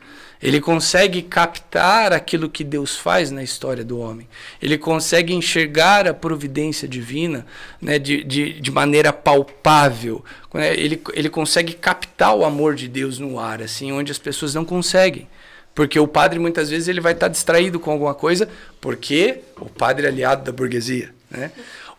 [0.45, 4.27] Ele consegue captar aquilo que Deus faz na história do homem.
[4.61, 7.47] Ele consegue enxergar a providência divina
[7.81, 10.23] né, de, de, de maneira palpável.
[10.53, 10.71] Né?
[10.75, 14.63] Ele, ele consegue captar o amor de Deus no ar, assim, onde as pessoas não
[14.63, 15.27] conseguem.
[15.73, 18.47] Porque o padre muitas vezes ele vai estar distraído com alguma coisa,
[18.79, 21.09] porque o padre é aliado da burguesia.
[21.27, 21.51] Né?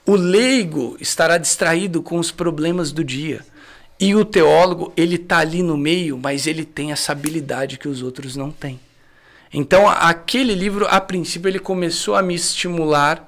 [0.07, 3.45] O leigo estará distraído com os problemas do dia.
[3.99, 8.03] E o teólogo, ele está ali no meio, mas ele tem essa habilidade que os
[8.03, 8.79] outros não têm.
[9.53, 13.27] Então, aquele livro, a princípio, ele começou a me estimular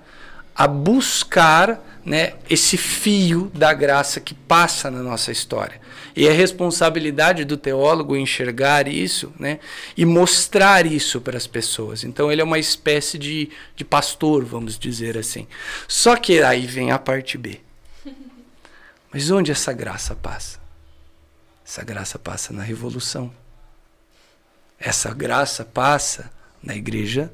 [0.54, 5.80] a buscar né, esse fio da graça que passa na nossa história.
[6.16, 9.60] E é responsabilidade do teólogo enxergar isso né,
[9.96, 12.02] e mostrar isso para as pessoas.
[12.02, 15.46] Então, ele é uma espécie de, de pastor, vamos dizer assim.
[15.86, 17.60] Só que aí vem a parte B.
[19.12, 20.59] Mas onde essa graça passa?
[21.66, 23.32] Essa graça passa na revolução.
[24.78, 26.30] Essa graça passa
[26.62, 27.32] na igreja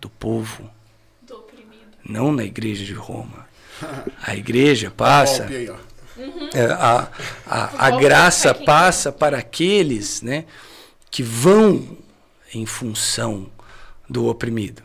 [0.00, 0.70] do povo.
[1.22, 1.86] Do oprimido.
[2.04, 3.46] Não na igreja de Roma.
[4.22, 5.46] A igreja passa.
[6.54, 7.08] É, a,
[7.46, 10.46] a, a graça passa para aqueles né,
[11.10, 11.98] que vão
[12.54, 13.50] em função
[14.08, 14.82] do oprimido.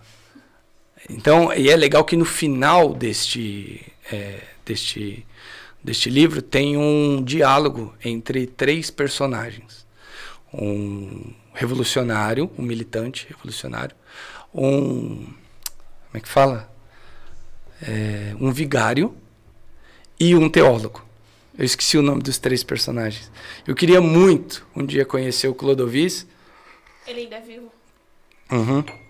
[1.10, 3.82] Então, e é legal que no final deste,
[4.12, 5.26] é, deste
[5.84, 9.86] deste livro tem um diálogo entre três personagens:
[10.54, 13.96] um revolucionário, um militante revolucionário,
[14.54, 15.26] um
[16.12, 16.70] como é que fala?
[17.82, 19.16] É, um vigário
[20.20, 21.04] e um teólogo.
[21.58, 23.32] Eu esqueci o nome dos três personagens.
[23.66, 26.28] Eu queria muito um dia conhecer o Clodovis.
[27.08, 27.72] Ele ainda é vivo.
[28.52, 29.01] Uhum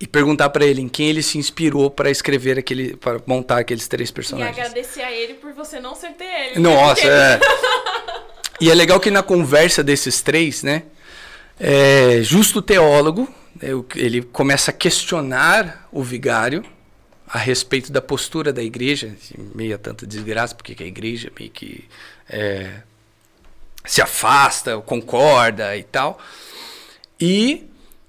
[0.00, 3.86] e perguntar para ele em quem ele se inspirou para escrever aquele, para montar aqueles
[3.86, 4.56] três personagens.
[4.56, 6.58] E agradecer a ele por você não ser ele.
[6.58, 7.38] Nossa, é.
[8.58, 10.84] e é legal que na conversa desses três, né,
[11.58, 13.28] é, justo o teólogo,
[13.94, 16.64] ele começa a questionar o vigário
[17.28, 19.14] a respeito da postura da igreja,
[19.54, 21.84] meio a tanta desgraça, porque a igreja meio que
[22.28, 22.80] é,
[23.84, 26.18] se afasta, concorda e tal.
[27.20, 27.68] E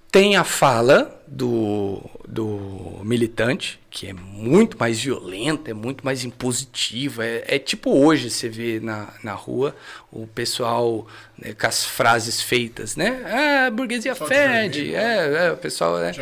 [0.09, 7.25] tem a fala do, do militante, que é muito mais violenta, é muito mais impositiva.
[7.25, 9.73] É, é tipo hoje você vê na, na rua
[10.11, 11.07] o pessoal
[11.37, 13.23] né, com as frases feitas, né?
[13.25, 14.93] Ah, a burguesia Só fede.
[14.93, 16.11] É, é, o pessoal, né?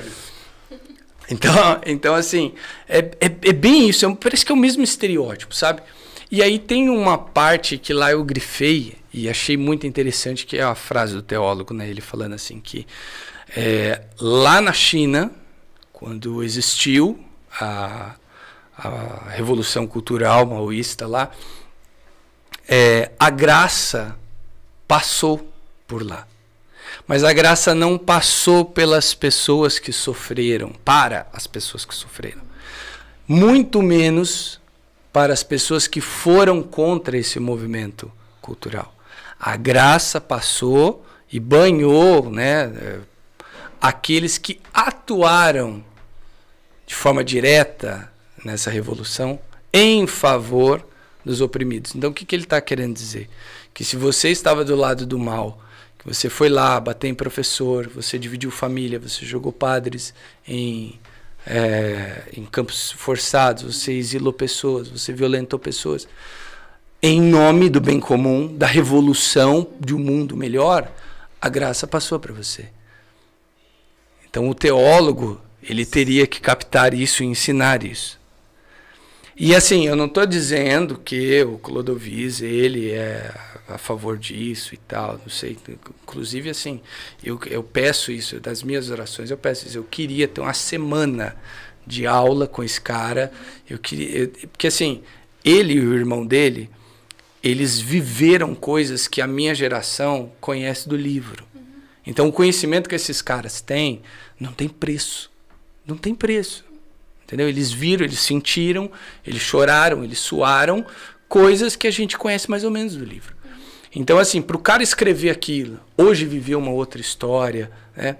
[1.32, 1.54] Então,
[1.86, 2.56] então assim,
[2.88, 4.04] é, é, é bem isso.
[4.04, 5.84] É, parece que é o mesmo estereótipo, sabe?
[6.32, 10.64] E aí tem uma parte que lá eu grifei e achei muito interessante, que é
[10.64, 11.88] a frase do teólogo, né?
[11.88, 12.88] Ele falando assim que
[13.56, 15.32] é, lá na China,
[15.92, 17.20] quando existiu
[17.60, 18.16] a,
[18.78, 21.32] a Revolução Cultural maoísta lá,
[22.68, 24.16] é, a graça
[24.88, 25.52] passou
[25.88, 26.28] por lá.
[27.08, 32.42] Mas a graça não passou pelas pessoas que sofreram, para as pessoas que sofreram.
[33.28, 34.60] Muito menos
[35.12, 38.94] para as pessoas que foram contra esse movimento cultural.
[39.40, 43.02] A graça passou e banhou, né,
[43.82, 45.84] aqueles que atuaram
[46.86, 48.12] de forma direta
[48.44, 49.40] nessa revolução
[49.72, 50.86] em favor
[51.24, 51.94] dos oprimidos.
[51.96, 53.30] Então, o que, que ele está querendo dizer?
[53.74, 55.62] Que se você estava do lado do mal,
[55.98, 60.14] que você foi lá bater em professor, você dividiu família, você jogou padres
[60.48, 61.00] em,
[61.46, 66.08] é, em campos forçados, você exilou pessoas, você violentou pessoas,
[67.02, 70.92] em nome do bem comum, da revolução de um mundo melhor,
[71.40, 72.70] a graça passou para você.
[74.30, 78.20] Então o teólogo, ele teria que captar isso e ensinar isso.
[79.42, 83.34] E assim, eu não estou dizendo que o Clodovis, ele é
[83.70, 85.58] a favor disso e tal, não sei.
[86.04, 86.82] Inclusive, assim,
[87.24, 89.78] eu, eu peço isso, das minhas orações, eu peço isso.
[89.78, 91.38] Eu queria ter uma semana
[91.88, 93.32] de aula com esse cara.
[93.70, 95.02] Eu queria, eu, porque assim,
[95.44, 96.70] ele e o irmão dele,
[97.42, 101.46] eles viveram coisas que a minha geração conhece do livro.
[102.10, 104.02] Então o conhecimento que esses caras têm
[104.40, 105.30] não tem preço.
[105.86, 106.66] Não tem preço.
[107.24, 107.48] Entendeu?
[107.48, 108.92] Eles viram, eles sentiram,
[109.24, 110.84] eles choraram, eles suaram
[111.28, 113.36] coisas que a gente conhece mais ou menos do livro.
[113.96, 118.18] Então, assim, para o cara escrever aquilo, hoje viver uma outra história, né?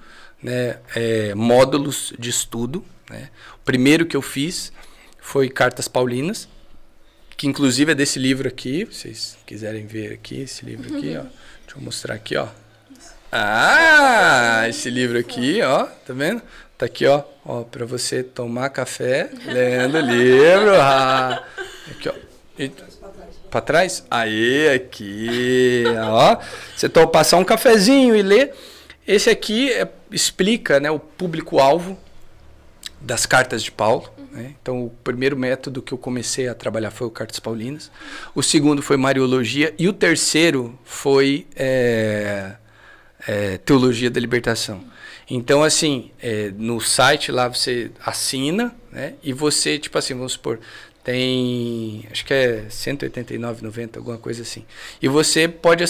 [0.42, 2.84] né, é, módulos de estudo.
[3.08, 3.28] Né?
[3.56, 4.72] O primeiro que eu fiz
[5.20, 6.48] foi Cartas Paulinas,
[7.36, 11.22] que inclusive é desse livro aqui, vocês quiserem ver aqui, esse livro aqui, ó.
[11.22, 12.48] Deixa eu mostrar aqui, ó.
[13.32, 16.42] Ah, esse livro aqui, ó, tá vendo?
[16.76, 20.74] Tá aqui, ó, ó, para você tomar café lendo livro.
[20.80, 21.44] Ah,
[21.90, 22.14] aqui, ó.
[22.58, 22.70] E,
[23.50, 24.04] para trás?
[24.10, 26.38] Aí, aqui, ó.
[26.76, 28.54] Você toma passar um cafezinho e ler.
[29.06, 31.98] Esse aqui é, explica, né, o público-alvo
[33.00, 34.08] das cartas de Paulo.
[34.30, 34.54] Né?
[34.60, 37.90] Então, o primeiro método que eu comecei a trabalhar foi o Cartas Paulinas.
[38.34, 39.74] O segundo foi Mariologia.
[39.78, 42.52] E o terceiro foi é,
[43.26, 44.84] é, Teologia da Libertação.
[45.28, 49.14] Então, assim, é, no site lá você assina, né?
[49.22, 50.58] E você, tipo assim, vamos supor,
[51.10, 54.64] tem, acho que é 189,90, alguma coisa assim.
[55.02, 55.84] E você pode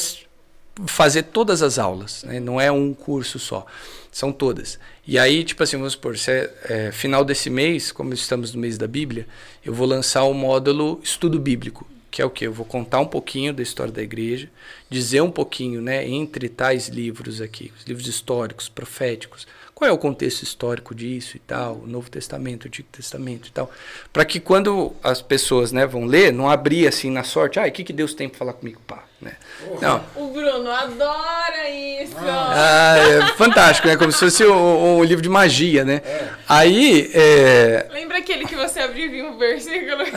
[0.86, 2.40] fazer todas as aulas, né?
[2.40, 3.66] Não é um curso só,
[4.10, 4.78] são todas.
[5.06, 8.78] E aí, tipo assim, vamos supor, é, é, final desse mês, como estamos no mês
[8.78, 9.26] da Bíblia,
[9.62, 12.44] eu vou lançar o módulo Estudo Bíblico que é o que?
[12.44, 14.50] Eu vou contar um pouquinho da história da igreja,
[14.88, 19.46] dizer um pouquinho, né, entre tais livros aqui, os livros históricos, proféticos,
[19.81, 23.51] qual é o contexto histórico disso e tal, o Novo Testamento, o Antigo Testamento e
[23.51, 23.70] tal,
[24.12, 27.72] para que quando as pessoas, né, vão ler, não abrir assim na sorte, ah, o
[27.72, 29.32] que que Deus tem para falar comigo, pá, né?
[29.80, 30.02] Não.
[30.16, 32.16] O Bruno adora isso.
[32.18, 33.96] Ah, é fantástico, né?
[33.96, 36.00] Como se fosse um, um livro de magia, né?
[36.04, 36.28] É.
[36.48, 37.10] Aí.
[37.12, 37.86] É...
[37.92, 40.04] Lembra aquele que você abriu e viu um versículo?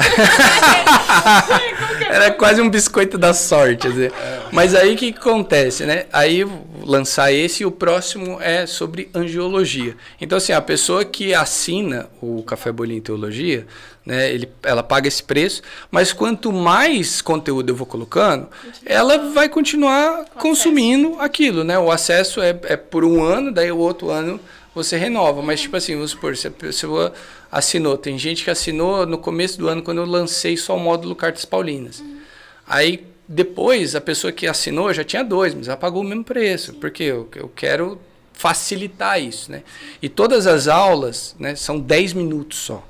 [2.09, 3.87] Era quase um biscoito da sorte.
[3.87, 4.05] Assim.
[4.05, 4.41] É.
[4.51, 6.05] Mas aí o que acontece, né?
[6.13, 6.47] Aí
[6.81, 9.95] lançar esse e o próximo é sobre angiologia.
[10.19, 13.65] Então, assim, a pessoa que assina o Café Bolinho Teologia
[14.05, 14.31] né?
[14.31, 18.47] Ele, ela paga esse preço, mas quanto mais conteúdo eu vou colocando,
[18.85, 21.77] ela vai continuar consumindo aquilo, né?
[21.79, 24.39] O acesso é, é por um ano, daí o outro ano
[24.75, 25.41] você renova.
[25.41, 27.13] Mas, tipo assim, vamos supor, se a pessoa
[27.51, 31.15] assinou, tem gente que assinou no começo do ano, quando eu lancei só o módulo
[31.15, 31.99] Cartas Paulinas.
[31.99, 32.19] Uhum.
[32.67, 36.73] Aí, depois, a pessoa que assinou já tinha dois, mas ela pagou o mesmo preço,
[36.73, 37.99] porque eu, eu quero
[38.33, 39.63] facilitar isso, né?
[40.01, 42.83] E todas as aulas né, são 10 minutos só.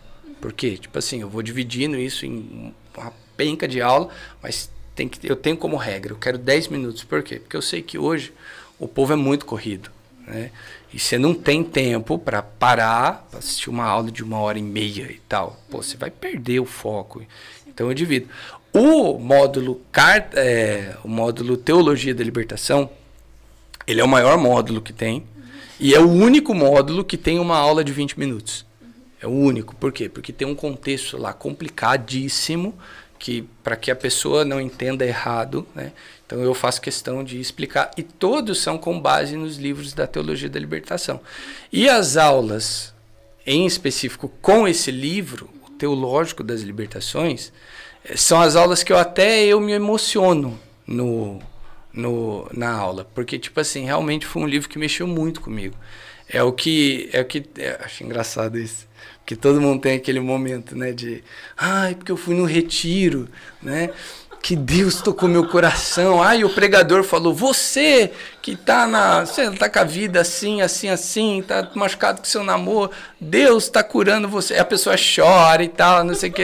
[0.44, 4.10] Porque, tipo assim, eu vou dividindo isso em uma penca de aula,
[4.41, 7.02] mas tem que, eu tenho como regra, eu quero 10 minutos.
[7.06, 7.39] Por quê?
[7.39, 8.34] Porque eu sei que hoje
[8.78, 9.89] o povo é muito corrido.
[10.28, 10.52] Né?
[10.94, 14.62] E você não tem tempo para parar, pra assistir uma aula de uma hora e
[14.62, 15.58] meia e tal.
[15.70, 17.26] Pô, você vai perder o foco.
[17.66, 18.28] Então eu divido.
[18.74, 19.80] O módulo,
[20.34, 22.89] é, o módulo Teologia da Libertação,
[23.88, 25.24] ele é o maior módulo que tem.
[25.80, 28.66] E é o único módulo que tem uma aula de 20 minutos.
[29.24, 29.74] É o único.
[29.76, 30.10] Por quê?
[30.10, 32.78] Porque tem um contexto lá complicadíssimo
[33.18, 35.94] que para que a pessoa não entenda errado, né?
[36.26, 40.50] Então eu faço questão de explicar e todos são com base nos livros da teologia
[40.50, 41.22] da libertação.
[41.72, 42.94] E as aulas
[43.46, 47.54] em específico com esse livro, o Teológico das Libertações,
[48.04, 51.42] eh, são as aulas que eu até eu me emociono no,
[51.94, 55.78] no na aula, porque tipo assim, realmente foi um livro que mexeu muito comigo.
[56.28, 58.92] É o que é o que é, acho engraçado isso
[59.26, 61.24] que todo mundo tem aquele momento, né, de,
[61.58, 63.28] ai, porque eu fui no retiro,
[63.62, 63.90] né?
[64.44, 66.22] que Deus tocou meu coração.
[66.22, 68.12] Ai, o pregador falou: Você
[68.42, 69.26] que tá na.
[69.26, 73.82] Você tá com a vida assim, assim, assim, tá machucado com seu namoro, Deus tá
[73.82, 74.56] curando você.
[74.58, 76.44] A pessoa chora e tal, não sei o que.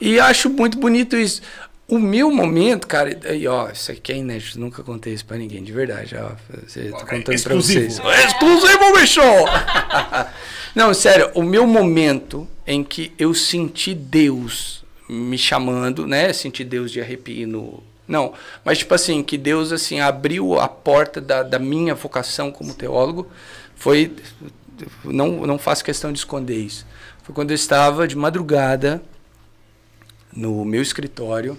[0.00, 1.40] E acho muito bonito isso.
[1.88, 5.62] O meu momento, cara, e ó, isso aqui é inédito, nunca contei isso pra ninguém,
[5.62, 6.32] de verdade, ó.
[6.66, 8.02] Você, tô contando exclusivo.
[8.02, 8.26] pra vocês.
[8.26, 9.20] Exclusivo, bicho!
[10.74, 16.32] Não, sério, o meu momento em que eu senti Deus me chamando, né?
[16.32, 17.82] Senti Deus de arrepio no.
[18.06, 18.32] Não,
[18.64, 23.30] mas tipo assim, que Deus assim abriu a porta da, da minha vocação como teólogo,
[23.76, 24.12] foi.
[25.04, 26.84] Não, não faço questão de esconder isso.
[27.22, 29.00] Foi quando eu estava de madrugada
[30.32, 31.58] no meu escritório,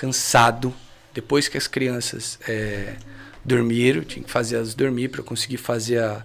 [0.00, 0.72] cansado,
[1.12, 2.96] depois que as crianças é,
[3.44, 6.24] dormiram, tinha que fazer elas dormir para conseguir fazer a,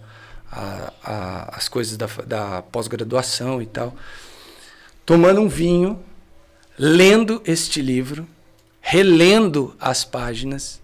[0.49, 3.93] a, a, as coisas da, da pós-graduação e tal.
[5.05, 6.01] Tomando um vinho,
[6.79, 8.25] lendo este livro,
[8.79, 10.81] relendo as páginas,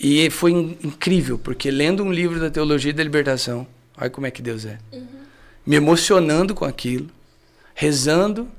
[0.00, 3.64] e foi in, incrível, porque lendo um livro da teologia da libertação,
[3.96, 5.06] olha como é que Deus é, uhum.
[5.64, 7.08] me emocionando com aquilo,
[7.76, 8.50] rezando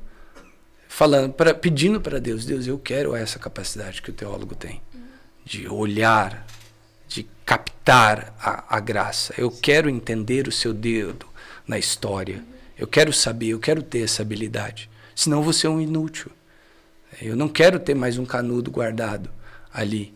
[0.93, 4.79] falando, pra, pedindo para Deus, Deus, eu quero essa capacidade que o teólogo tem,
[5.43, 6.45] de olhar,
[7.07, 9.33] de captar a, a graça.
[9.35, 11.25] Eu quero entender o seu dedo
[11.67, 12.43] na história.
[12.77, 14.87] Eu quero saber, eu quero ter essa habilidade.
[15.15, 16.31] Senão vou ser um inútil.
[17.19, 19.31] Eu não quero ter mais um canudo guardado
[19.73, 20.13] ali.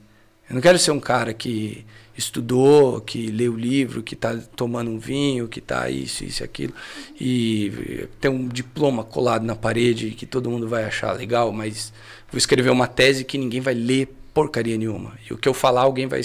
[0.48, 1.86] Eu não quero ser um cara que
[2.18, 6.74] estudou, que leu o livro, que está tomando um vinho, que está isso, isso aquilo,
[7.20, 11.94] e tem um diploma colado na parede que todo mundo vai achar legal, mas
[12.32, 15.14] vou escrever uma tese que ninguém vai ler porcaria nenhuma.
[15.30, 16.22] E o que eu falar, alguém vai,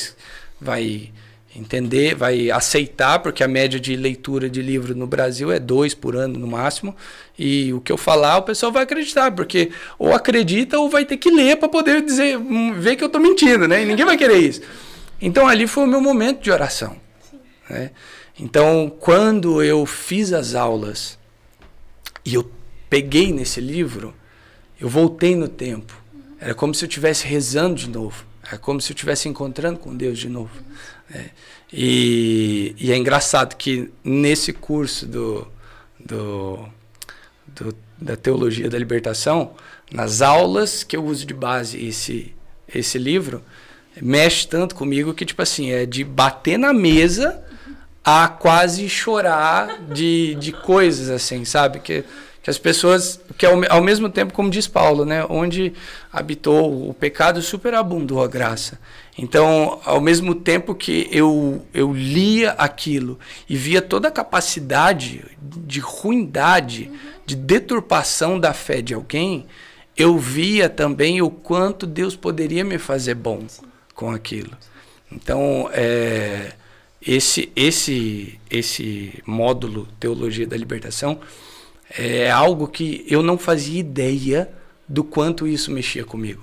[0.60, 1.10] vai
[1.54, 6.16] entender, vai aceitar, porque a média de leitura de livro no Brasil é dois por
[6.16, 6.96] ano no máximo,
[7.38, 11.18] e o que eu falar o pessoal vai acreditar, porque ou acredita ou vai ter
[11.18, 13.82] que ler para poder dizer, hum, ver que eu estou mentindo, né?
[13.82, 14.62] E ninguém vai querer isso.
[15.22, 16.96] Então ali foi o meu momento de oração.
[17.70, 17.92] Né?
[18.38, 21.16] Então quando eu fiz as aulas
[22.24, 22.50] e eu
[22.90, 24.12] peguei nesse livro,
[24.80, 25.96] eu voltei no tempo.
[26.40, 28.26] Era como se eu estivesse rezando de novo.
[28.44, 30.50] Era como se eu estivesse encontrando com Deus de novo.
[31.08, 31.30] Né?
[31.72, 35.46] E, e, é engraçado que nesse curso do,
[35.98, 36.68] do,
[37.46, 39.54] do, da teologia da libertação,
[39.90, 42.34] nas aulas que eu uso de base esse,
[42.74, 43.42] esse livro,
[44.00, 47.42] mexe tanto comigo que, tipo assim, é de bater na mesa
[48.04, 51.78] a quase chorar de, de coisas, assim, sabe?
[51.78, 52.04] Que,
[52.42, 55.24] que as pessoas, que ao, ao mesmo tempo, como diz Paulo, né?
[55.28, 55.72] Onde
[56.12, 58.78] habitou o pecado, superabundou a graça.
[59.16, 63.18] Então, ao mesmo tempo que eu, eu lia aquilo
[63.48, 66.90] e via toda a capacidade de ruindade,
[67.24, 69.46] de deturpação da fé de alguém,
[69.96, 73.46] eu via também o quanto Deus poderia me fazer bom
[74.02, 74.50] com aquilo.
[75.12, 76.54] Então, é,
[77.00, 81.20] esse, esse, esse módulo Teologia da Libertação
[81.88, 84.50] é algo que eu não fazia ideia
[84.88, 86.42] do quanto isso mexia comigo.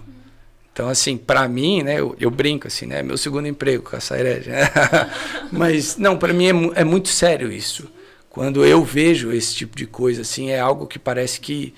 [0.71, 4.49] Então, assim, para mim, né, eu, eu, brinco assim, né, meu segundo emprego com herege.
[4.49, 4.61] Né?
[5.51, 7.91] Mas, não, para mim é, é, muito sério isso.
[8.29, 11.73] Quando eu vejo esse tipo de coisa, assim, é algo que parece que,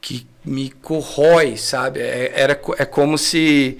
[0.00, 1.98] que me corrói, sabe?
[1.98, 3.78] É, era, é como se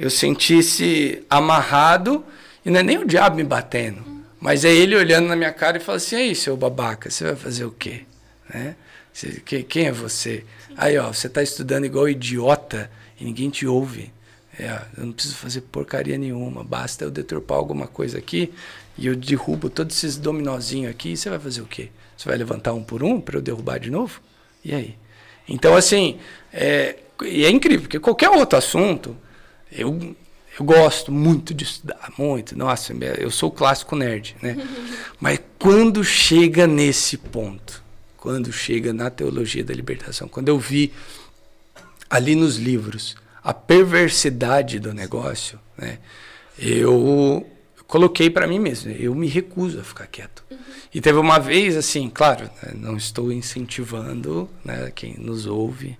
[0.00, 2.24] eu sentisse amarrado
[2.64, 4.02] e não é nem o diabo me batendo,
[4.40, 7.36] mas é ele olhando na minha cara e falando assim: aí, seu babaca, você vai
[7.36, 8.04] fazer o quê?
[8.48, 8.76] Né?
[9.12, 10.42] Você, quem é você?
[10.74, 12.90] Aí, ó, você está estudando igual idiota
[13.20, 14.10] e ninguém te ouve.
[14.58, 18.52] É, eu não preciso fazer porcaria nenhuma, basta eu deturpar alguma coisa aqui
[18.96, 21.90] e eu derrubo todos esses dominozinhos aqui e você vai fazer o quê?
[22.16, 24.22] Você vai levantar um por um para eu derrubar de novo?
[24.64, 24.96] E aí?
[25.46, 26.18] Então, assim,
[26.52, 29.14] é, e é incrível, porque qualquer outro assunto,
[29.70, 30.16] eu,
[30.58, 32.56] eu gosto muito de estudar, muito.
[32.56, 34.56] Nossa, eu sou o clássico nerd, né?
[35.20, 37.82] Mas quando chega nesse ponto,
[38.16, 40.92] quando chega na teologia da libertação, quando eu vi
[42.08, 45.98] ali nos livros a perversidade do negócio, né?
[46.58, 47.46] Eu
[47.86, 50.44] coloquei para mim mesmo, eu me recuso a ficar quieto.
[50.50, 50.58] Uhum.
[50.92, 55.96] E teve uma vez, assim, claro, né, não estou incentivando né, quem nos ouve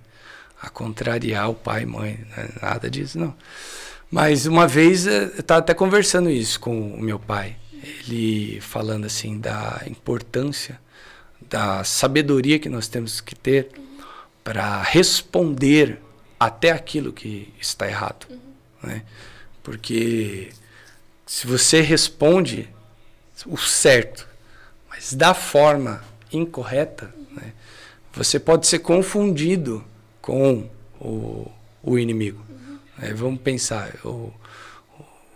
[0.61, 2.49] a contrariar o pai e mãe, né?
[2.61, 3.35] nada disso, não.
[4.09, 9.05] Mas uma vez eh, eu estava até conversando isso com o meu pai, ele falando
[9.05, 10.79] assim da importância
[11.49, 13.71] da sabedoria que nós temos que ter
[14.43, 15.99] para responder
[16.39, 18.39] até aquilo que está errado, uhum.
[18.83, 19.03] né?
[19.63, 20.49] Porque
[21.25, 22.69] se você responde
[23.45, 24.27] o certo,
[24.89, 27.53] mas da forma incorreta, né?
[28.13, 29.83] você pode ser confundido
[30.21, 30.69] com
[30.99, 31.49] o,
[31.83, 32.43] o inimigo.
[32.49, 32.79] Uhum.
[32.97, 33.13] né?
[33.13, 33.93] Vamos pensar,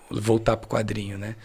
[0.09, 1.35] voltar para o quadrinho, né?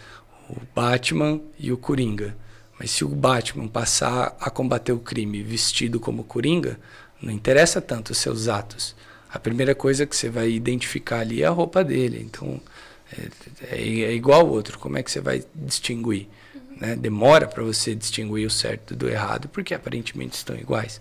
[0.49, 2.37] O Batman e o Coringa.
[2.79, 6.79] Mas se o Batman passar a combater o crime vestido como Coringa,
[7.21, 8.97] não interessa tanto os seus atos.
[9.33, 12.21] A primeira coisa que você vai identificar ali é a roupa dele.
[12.25, 12.61] Então,
[13.13, 14.79] é, é, é igual ao outro.
[14.79, 16.27] Como é que você vai distinguir?
[16.81, 16.97] Né?
[16.97, 21.01] Demora para você distinguir o certo do errado, porque aparentemente estão iguais.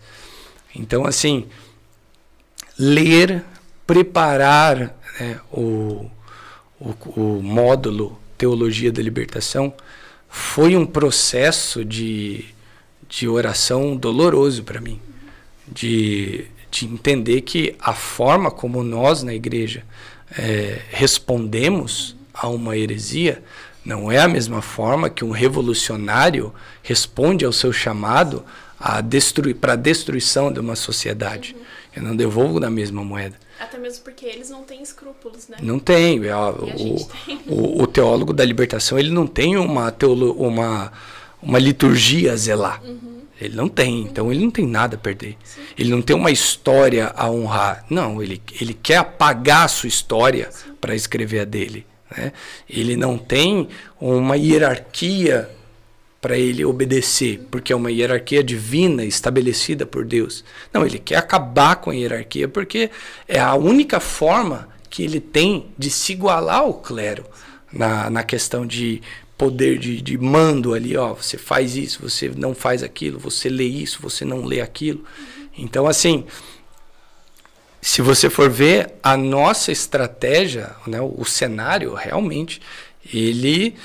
[0.75, 1.47] Então, assim,
[2.79, 3.43] ler,
[3.85, 6.09] preparar né, o,
[6.79, 9.73] o, o módulo Teologia da Libertação
[10.29, 12.45] foi um processo de,
[13.09, 15.01] de oração doloroso para mim.
[15.67, 19.83] De, de entender que a forma como nós na igreja
[20.37, 23.43] é, respondemos a uma heresia
[23.83, 28.43] não é a mesma forma que um revolucionário responde ao seu chamado
[28.79, 31.55] a destruir para a destruição de uma sociedade.
[31.55, 31.78] Uhum.
[31.95, 33.35] Eu não devolvo na mesma moeda.
[33.59, 35.57] Até mesmo porque eles não têm escrúpulos, né?
[35.61, 36.23] Não tem.
[36.25, 36.53] É, o,
[37.25, 37.41] tem.
[37.47, 40.91] O, o, teólogo da libertação ele não tem uma, teolo, uma,
[41.41, 42.81] uma liturgia a zelar.
[42.83, 43.19] Uhum.
[43.39, 45.37] Ele não tem, então ele não tem nada a perder.
[45.43, 45.61] Sim.
[45.77, 47.85] Ele não tem uma história a honrar.
[47.89, 51.85] Não, ele, ele quer apagar a sua história para escrever a dele.
[52.15, 52.33] Né?
[52.69, 53.69] Ele não tem
[53.99, 55.49] uma hierarquia
[56.21, 60.43] para ele obedecer, porque é uma hierarquia divina estabelecida por Deus.
[60.73, 62.89] Não, ele quer acabar com a hierarquia porque
[63.27, 67.23] é a única forma que ele tem de se igualar ao clero
[67.71, 69.01] na, na questão de
[69.37, 73.63] poder de, de mando ali, ó, você faz isso, você não faz aquilo, você lê
[73.63, 75.05] isso, você não lê aquilo.
[75.57, 76.25] Então, assim,
[77.81, 82.61] se você for ver a nossa estratégia, né, o cenário realmente
[83.13, 83.75] ele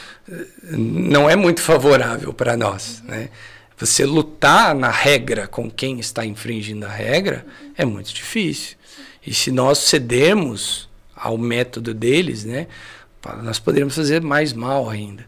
[0.71, 3.29] não é muito favorável para nós, né?
[3.77, 7.45] Você lutar na regra com quem está infringindo a regra
[7.77, 8.77] é muito difícil.
[9.27, 12.69] E se nós cedermos ao método deles, né,
[13.43, 15.27] nós poderíamos fazer mais mal ainda.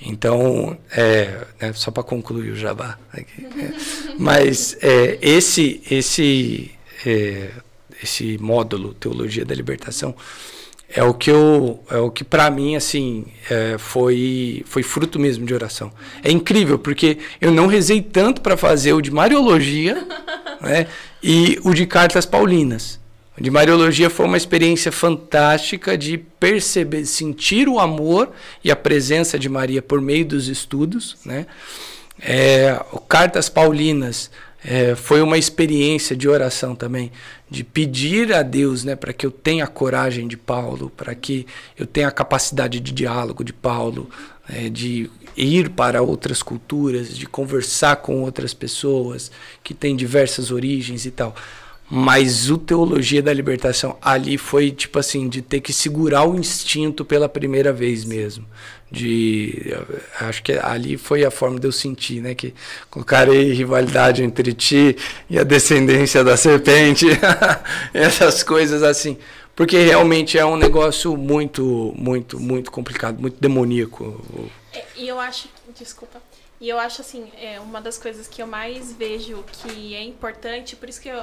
[0.00, 3.46] Então, é, né, só para concluir o jabá, aqui,
[4.18, 6.72] mas é, esse esse
[7.06, 7.50] é,
[8.02, 10.14] esse módulo Teologia da Libertação
[10.94, 15.46] é o que eu é o que para mim assim é, foi foi fruto mesmo
[15.46, 15.90] de oração.
[16.22, 20.06] É incrível porque eu não rezei tanto para fazer o de Mariologia,
[20.60, 20.86] né,
[21.22, 23.00] e o de Cartas Paulinas.
[23.40, 28.30] De Mariologia foi uma experiência fantástica de perceber, sentir o amor
[28.62, 31.16] e a presença de Maria por meio dos estudos.
[31.24, 31.46] Né?
[32.20, 32.78] É,
[33.08, 34.30] Cartas Paulinas
[34.64, 37.10] é, foi uma experiência de oração também,
[37.50, 41.46] de pedir a Deus né, para que eu tenha a coragem de Paulo, para que
[41.76, 44.08] eu tenha a capacidade de diálogo de Paulo,
[44.48, 49.30] é, de ir para outras culturas, de conversar com outras pessoas
[49.64, 51.34] que têm diversas origens e tal.
[51.90, 57.04] Mas o Teologia da Libertação ali foi tipo assim, de ter que segurar o instinto
[57.04, 58.46] pela primeira vez mesmo.
[58.92, 59.74] De
[60.20, 62.52] acho que ali foi a forma de eu sentir, né, que
[62.90, 64.96] colocarei rivalidade entre ti
[65.30, 67.06] e a descendência da serpente.
[67.94, 69.16] Essas coisas assim.
[69.56, 74.50] Porque realmente é um negócio muito, muito, muito complicado, muito demoníaco.
[74.72, 76.20] É, e eu acho, desculpa,
[76.60, 80.76] e eu acho assim, é uma das coisas que eu mais vejo que é importante,
[80.76, 81.22] por isso que eu,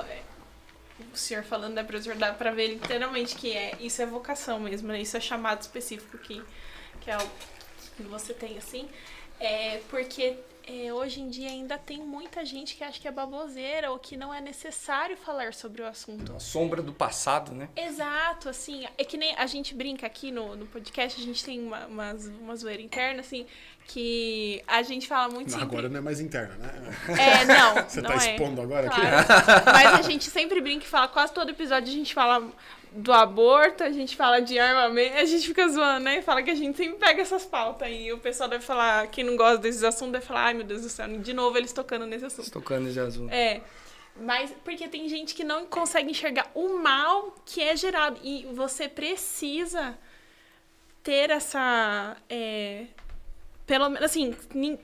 [1.14, 4.90] o senhor falando, né, professor, dá pra ver literalmente que é, isso é vocação mesmo,
[4.90, 5.02] né?
[5.02, 6.42] Isso é chamado específico que,
[7.02, 7.22] que é o
[8.04, 8.88] que você tem, assim.
[9.40, 10.38] É porque
[10.68, 14.16] é, hoje em dia ainda tem muita gente que acha que é baboseira ou que
[14.16, 16.36] não é necessário falar sobre o assunto.
[16.36, 17.70] A sombra do passado, né?
[17.76, 21.60] Exato, assim, é que nem a gente brinca aqui no, no podcast, a gente tem
[21.60, 23.48] uma, uma, uma zoeira interna, assim,
[23.88, 25.76] que a gente fala muito não, sempre...
[25.76, 26.72] Agora não é mais interna, né?
[27.18, 27.76] É, não.
[27.90, 28.32] Você não tá é.
[28.32, 29.18] expondo agora claro.
[29.18, 29.66] aqui?
[29.66, 32.48] Mas a gente sempre brinca e fala, quase todo episódio a gente fala
[32.92, 36.22] do aborto, a gente fala de armamento, a gente fica zoando, né?
[36.22, 38.08] Fala que a gente sempre pega essas pautas aí.
[38.08, 40.82] E o pessoal deve falar, quem não gosta desses assuntos, deve falar, ai meu Deus
[40.82, 42.50] do céu, de novo eles tocando nesse assunto.
[42.52, 43.32] Tocando nesse assunto.
[43.32, 43.62] É.
[44.22, 48.20] Mas porque tem gente que não consegue enxergar o mal que é gerado.
[48.24, 49.98] E você precisa
[51.04, 52.18] ter essa.
[52.30, 52.86] É,
[53.70, 54.36] pelo menos assim,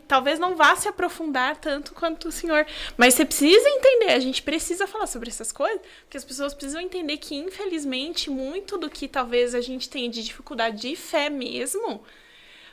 [0.08, 4.44] talvez não vá se aprofundar tanto quanto o senhor, mas você precisa entender, a gente
[4.44, 9.08] precisa falar sobre essas coisas, porque as pessoas precisam entender que infelizmente muito do que
[9.08, 12.04] talvez a gente tenha de dificuldade de fé mesmo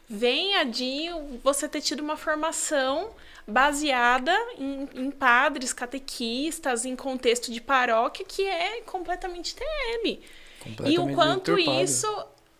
[0.07, 1.09] venha de
[1.43, 3.13] você ter tido uma formação
[3.49, 10.21] baseada em, em padres, catequistas, em contexto de paróquia que é completamente TM.
[10.61, 12.07] Completamente e o quanto isso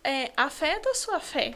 [0.03, 1.53] é, afeta a sua fé.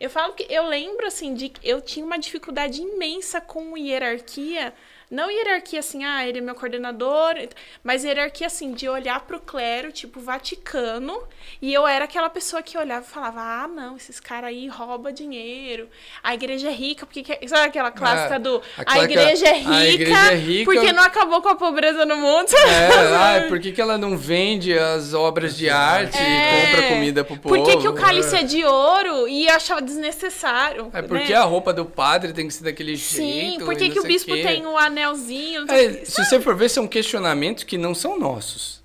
[0.00, 4.72] Eu falo que eu lembro, assim, de que eu tinha uma dificuldade imensa com hierarquia.
[5.10, 7.34] Não hierarquia assim, ah, ele é meu coordenador,
[7.82, 11.20] mas hierarquia assim, de olhar pro clero, tipo, Vaticano,
[11.60, 15.12] e eu era aquela pessoa que olhava e falava, ah, não, esses caras aí roubam
[15.12, 15.88] dinheiro,
[16.22, 17.24] a igreja é rica, porque.
[17.48, 18.62] Sabe aquela clássica Ah, do.
[18.86, 22.04] a A, igreja é rica, a igreja é rica- porque não acabou com a pobreza
[22.06, 22.48] no mundo.
[22.54, 22.88] É,
[23.44, 26.64] ah, por que, que ela não vende as obras de arte É.
[26.64, 27.54] e compra comida pro povo?
[27.56, 30.90] Por que, que o cálice é de ouro e achava desnecessário?
[30.92, 31.34] É porque né?
[31.38, 33.64] a roupa do padre tem que ser daquele Sim, jeito.
[33.64, 34.42] por e que, que o bispo quê.
[34.42, 35.70] tem um anelzinho?
[35.70, 38.80] É, se você for ver, são questionamentos que não são nossos.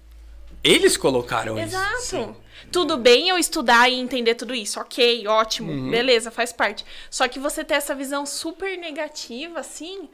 [0.64, 1.76] Eles colocaram isso.
[1.76, 2.36] Exato.
[2.72, 5.92] Tudo bem eu estudar e entender tudo isso, ok, ótimo, Uhum.
[5.92, 6.84] beleza, faz parte.
[7.10, 10.10] Só que você ter essa visão super negativa, assim,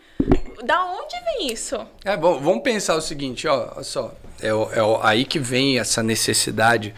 [0.64, 1.78] da onde vem isso?
[2.04, 4.14] É, bom, vamos pensar o seguinte, ó, olha só.
[4.42, 6.94] É, é aí que vem essa necessidade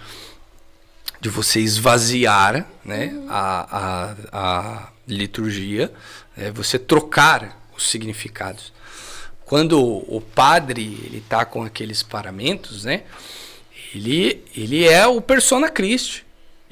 [1.22, 5.94] de você esvaziar né, a, a, a liturgia,
[6.36, 8.72] né, você trocar os significados.
[9.46, 13.04] Quando o padre ele está com aqueles paramentos, né,
[13.94, 16.26] ele, ele é o persona Christi.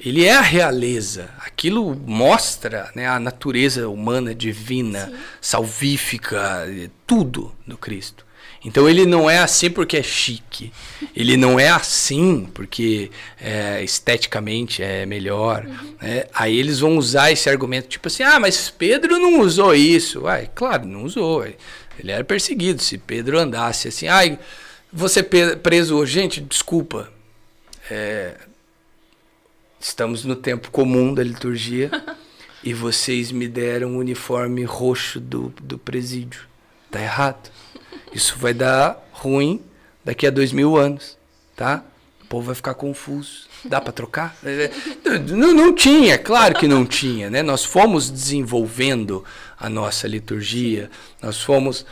[0.04, 1.30] Ele é a realeza.
[1.38, 8.26] Aquilo mostra né, a natureza humana, divina, salvífica, eh, tudo do Cristo.
[8.64, 10.72] Então ele não é assim porque é chique.
[11.16, 13.10] Ele não é assim porque
[13.40, 15.64] é, esteticamente é melhor.
[16.00, 16.26] né?
[16.32, 20.22] Aí eles vão usar esse argumento tipo assim: ah, mas Pedro não usou isso.
[20.22, 21.44] Ué, claro, não usou.
[21.44, 22.80] Ele era perseguido.
[22.80, 24.38] Se Pedro andasse assim, ai,
[24.92, 26.12] você preso hoje.
[26.12, 27.10] Gente, desculpa.
[27.90, 28.36] É,
[29.80, 31.90] estamos no tempo comum da liturgia
[32.62, 36.42] e vocês me deram o uniforme roxo do, do presídio.
[36.90, 37.50] Tá errado.
[38.14, 39.62] Isso vai dar ruim
[40.04, 41.16] daqui a dois mil anos,
[41.56, 41.82] tá?
[42.22, 43.46] O povo vai ficar confuso.
[43.64, 44.36] Dá para trocar?
[45.28, 47.42] Não, não tinha, claro que não tinha, né?
[47.42, 49.24] Nós fomos desenvolvendo
[49.58, 50.90] a nossa liturgia,
[51.22, 51.86] nós fomos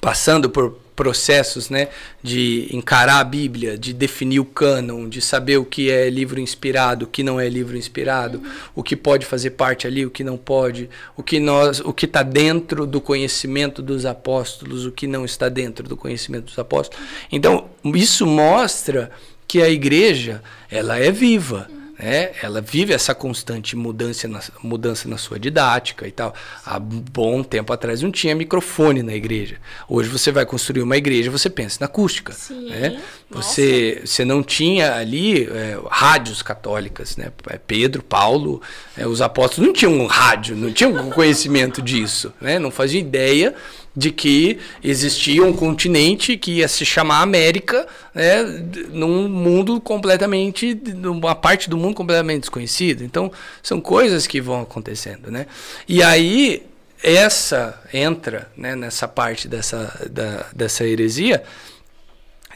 [0.00, 1.88] passando por processos né,
[2.22, 7.04] de encarar a Bíblia, de definir o cânon, de saber o que é livro inspirado,
[7.04, 8.42] o que não é livro inspirado,
[8.74, 12.06] o que pode fazer parte ali, o que não pode, o que nós, o que
[12.06, 17.04] está dentro do conhecimento dos apóstolos, o que não está dentro do conhecimento dos apóstolos.
[17.30, 19.10] Então isso mostra
[19.48, 21.68] que a igreja ela é viva.
[22.02, 22.32] Né?
[22.42, 26.34] ela vive essa constante mudança na, mudança na sua didática e tal.
[26.66, 29.56] Há bom tempo atrás não tinha microfone na igreja.
[29.88, 32.32] Hoje você vai construir uma igreja, você pensa na acústica.
[32.32, 33.00] Sim, né?
[33.30, 37.32] Você, você não tinha ali é, rádios católicas, né?
[37.48, 38.60] É, Pedro, Paulo,
[38.96, 42.58] é, os apóstolos não tinham um rádio, não tinham conhecimento disso, né?
[42.58, 43.54] Não faziam ideia
[43.94, 48.42] de que existia um continente que ia se chamar América, né,
[48.90, 53.04] num mundo completamente, numa parte do mundo completamente desconhecida.
[53.04, 53.30] Então,
[53.62, 55.46] são coisas que vão acontecendo, né?
[55.86, 56.62] E aí
[57.02, 61.42] essa entra, né, nessa parte dessa da, dessa heresia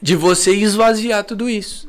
[0.01, 1.89] de você esvaziar tudo isso,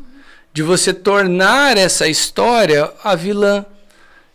[0.53, 3.65] de você tornar essa história a vilã,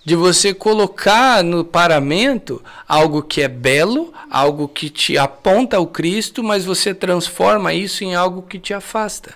[0.05, 6.43] de você colocar no paramento algo que é belo, algo que te aponta ao Cristo,
[6.43, 9.35] mas você transforma isso em algo que te afasta,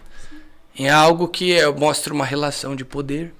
[0.76, 3.32] em algo que é- mostra uma relação de poder.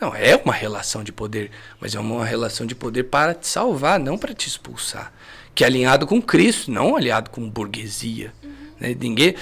[0.00, 3.98] Não, é uma relação de poder, mas é uma relação de poder para te salvar,
[4.00, 5.12] não para te expulsar.
[5.54, 8.34] Que é alinhado com Cristo, não alinhado com burguesia.
[8.80, 8.94] né?
[9.00, 9.36] Ninguém,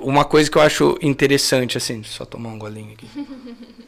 [0.00, 3.06] uma coisa que eu acho interessante, assim, só tomar um golinho aqui.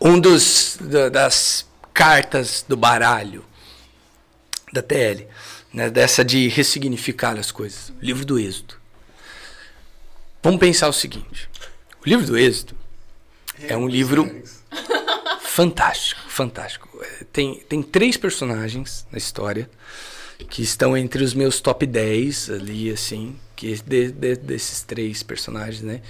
[0.00, 3.44] Um dos da- das cartas do baralho
[4.72, 5.26] da TL,
[5.72, 8.74] né, dessa de ressignificar as coisas, o livro do Êxodo.
[10.42, 11.48] Vamos pensar o seguinte:
[12.04, 12.74] o livro do Êxodo
[13.60, 14.42] é um livro
[15.42, 16.88] fantástico, fantástico.
[17.32, 19.68] Tem, tem três personagens na história
[20.48, 25.82] que estão entre os meus top 10 ali, assim, que de- de- desses três personagens,
[25.82, 26.00] né,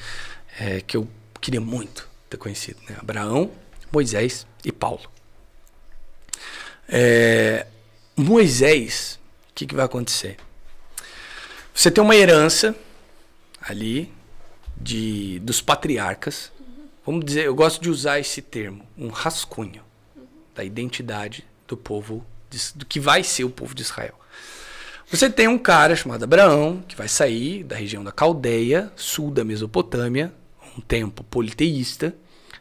[0.58, 1.08] é, que eu
[1.40, 3.50] queria muito ter conhecido, né, Abraão,
[3.92, 5.10] Moisés e Paulo.
[6.88, 7.66] É,
[8.16, 9.18] Moisés,
[9.50, 10.36] o que, que vai acontecer?
[11.74, 12.74] Você tem uma herança
[13.60, 14.12] ali
[14.76, 16.50] de dos patriarcas.
[17.06, 19.82] Vamos dizer, eu gosto de usar esse termo, um rascunho
[20.54, 24.14] da identidade do povo, de- do que vai ser o povo de Israel.
[25.10, 29.42] Você tem um cara chamado Abraão, que vai sair da região da Caldeia, sul da
[29.44, 30.32] Mesopotâmia,
[30.76, 32.14] um tempo politeísta,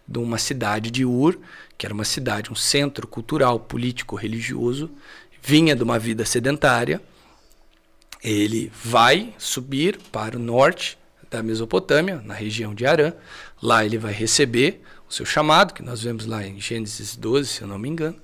[0.09, 1.37] de uma cidade de Ur,
[1.77, 4.89] que era uma cidade, um centro cultural, político, religioso,
[5.39, 6.99] vinha de uma vida sedentária.
[8.23, 10.97] Ele vai subir para o norte
[11.29, 13.13] da Mesopotâmia, na região de Arã.
[13.61, 17.61] Lá ele vai receber o seu chamado, que nós vemos lá em Gênesis 12, se
[17.61, 18.17] eu não me engano.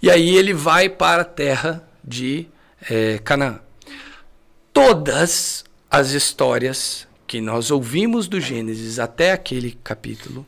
[0.00, 2.48] E aí ele vai para a terra de
[2.88, 3.60] é, Canaã.
[4.72, 10.46] Todas as histórias que nós ouvimos do Gênesis até aquele capítulo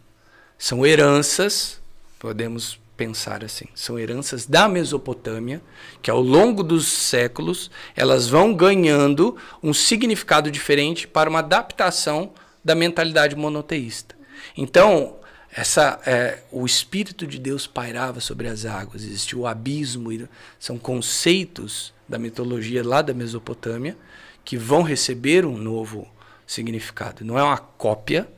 [0.61, 1.81] são heranças,
[2.19, 5.62] podemos pensar assim, são heranças da Mesopotâmia,
[6.03, 12.74] que ao longo dos séculos elas vão ganhando um significado diferente para uma adaptação da
[12.74, 14.15] mentalidade monoteísta.
[14.55, 15.16] Então,
[15.51, 20.28] essa, é, o Espírito de Deus pairava sobre as águas, existia o abismo,
[20.59, 23.97] são conceitos da mitologia lá da Mesopotâmia
[24.45, 26.07] que vão receber um novo
[26.47, 27.24] significado.
[27.24, 28.28] Não é uma cópia,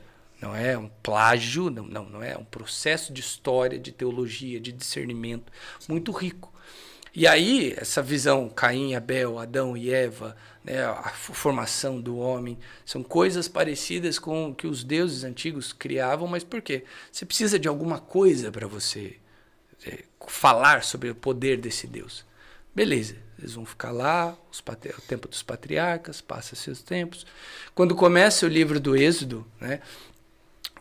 [0.43, 4.73] não é um plágio, não, não, não é um processo de história, de teologia, de
[4.73, 5.52] discernimento
[5.89, 6.52] muito rico.
[7.14, 13.02] E aí, essa visão, Caim, Abel, Adão e Eva, né, a formação do homem, são
[13.02, 16.85] coisas parecidas com o que os deuses antigos criavam, mas por quê?
[17.10, 19.19] Você precisa de alguma coisa para você
[19.86, 22.24] é, falar sobre o poder desse Deus.
[22.74, 27.27] Beleza, eles vão ficar lá, o tempo dos patriarcas, passa seus tempos.
[27.74, 29.81] Quando começa o livro do Êxodo, né,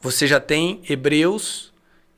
[0.02, 1.72] você já tem Hebreus.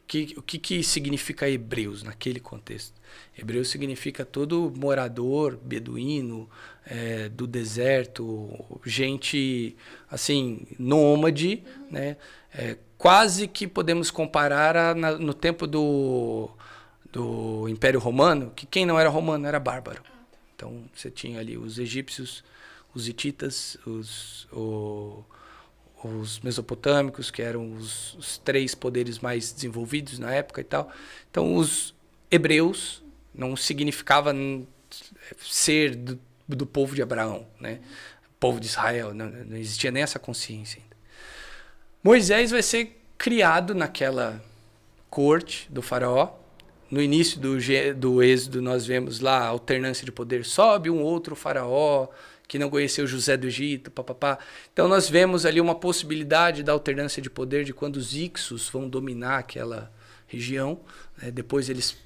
[0.05, 2.93] Que, o que, que significa Hebreus naquele contexto?
[3.37, 6.47] Hebreu significa todo morador beduíno
[6.85, 9.75] é, do deserto, gente
[10.09, 12.17] assim nômade, né?
[12.53, 16.49] É, quase que podemos comparar a, na, no tempo do,
[17.11, 20.03] do Império Romano, que quem não era romano era bárbaro.
[20.55, 22.43] Então você tinha ali os egípcios,
[22.93, 25.23] os hititas, os, o,
[26.07, 30.91] os mesopotâmicos, que eram os, os, três poderes mais desenvolvidos na época e tal.
[31.29, 31.93] Então, os
[32.29, 33.03] hebreus
[33.33, 34.33] não significava
[35.39, 37.79] ser do, do povo de Abraão, né?
[38.43, 40.97] povo de Israel, não, não existia nem essa consciência ainda.
[42.03, 44.43] Moisés vai ser criado naquela
[45.09, 46.33] corte do faraó.
[46.91, 47.57] No início do,
[47.95, 50.43] do êxodo, nós vemos lá a alternância de poder.
[50.43, 52.09] Sobe um outro faraó,
[52.47, 54.37] que não conheceu José do Egito, papapá.
[54.71, 58.87] Então nós vemos ali uma possibilidade da alternância de poder de quando os Ixos vão
[58.87, 59.91] dominar aquela
[60.27, 60.79] região.
[61.21, 61.31] Né?
[61.31, 61.97] Depois eles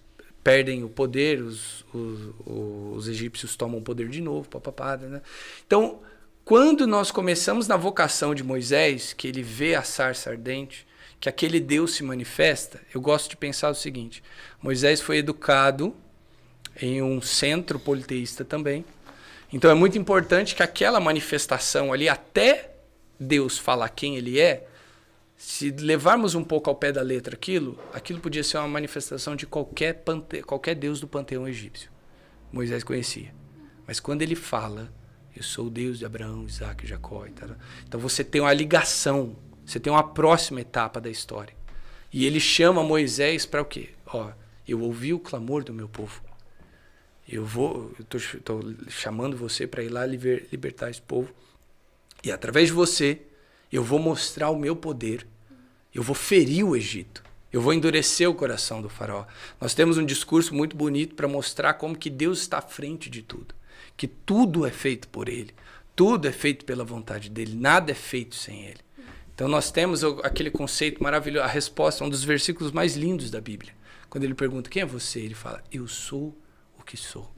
[0.44, 4.96] perdem o poder, os, os, os egípcios tomam o poder de novo, papapá.
[4.96, 5.22] Né?
[5.66, 6.00] Então,
[6.46, 10.88] quando nós começamos na vocação de Moisés, que ele vê a sarça ardente,
[11.20, 14.24] que aquele Deus se manifesta, eu gosto de pensar o seguinte:
[14.62, 15.94] Moisés foi educado
[16.82, 18.86] em um centro politeísta também,
[19.52, 22.72] então é muito importante que aquela manifestação ali, até
[23.20, 24.68] Deus falar quem ele é,
[25.38, 29.46] se levarmos um pouco ao pé da letra aquilo, aquilo podia ser uma manifestação de
[29.46, 31.92] qualquer, pante qualquer deus do panteão egípcio.
[32.52, 33.34] Moisés conhecia.
[33.86, 34.92] Mas quando ele fala,
[35.36, 37.26] eu sou o Deus de Abraão, Isaac Jacó.
[37.28, 37.50] E tal,
[37.88, 41.56] então você tem uma ligação, você tem uma próxima etapa da história.
[42.12, 43.90] E ele chama Moisés para o quê?
[44.08, 44.32] Ó,
[44.68, 46.22] eu ouvi o clamor do meu povo.
[47.28, 51.34] Eu vou, estou chamando você para ir lá liber, libertar esse povo.
[52.24, 53.22] E através de você,
[53.72, 55.28] eu vou mostrar o meu poder.
[55.94, 57.24] Eu vou ferir o Egito.
[57.52, 59.26] Eu vou endurecer o coração do faraó.
[59.60, 63.22] Nós temos um discurso muito bonito para mostrar como que Deus está à frente de
[63.22, 63.54] tudo.
[63.96, 65.54] Que tudo é feito por ele.
[65.96, 67.56] Tudo é feito pela vontade dele.
[67.56, 68.80] Nada é feito sem ele.
[69.34, 73.74] Então nós temos aquele conceito maravilhoso, a resposta, um dos versículos mais lindos da Bíblia.
[74.10, 75.20] Quando ele pergunta, quem é você?
[75.20, 76.36] Ele fala, eu sou
[76.88, 77.30] que sou.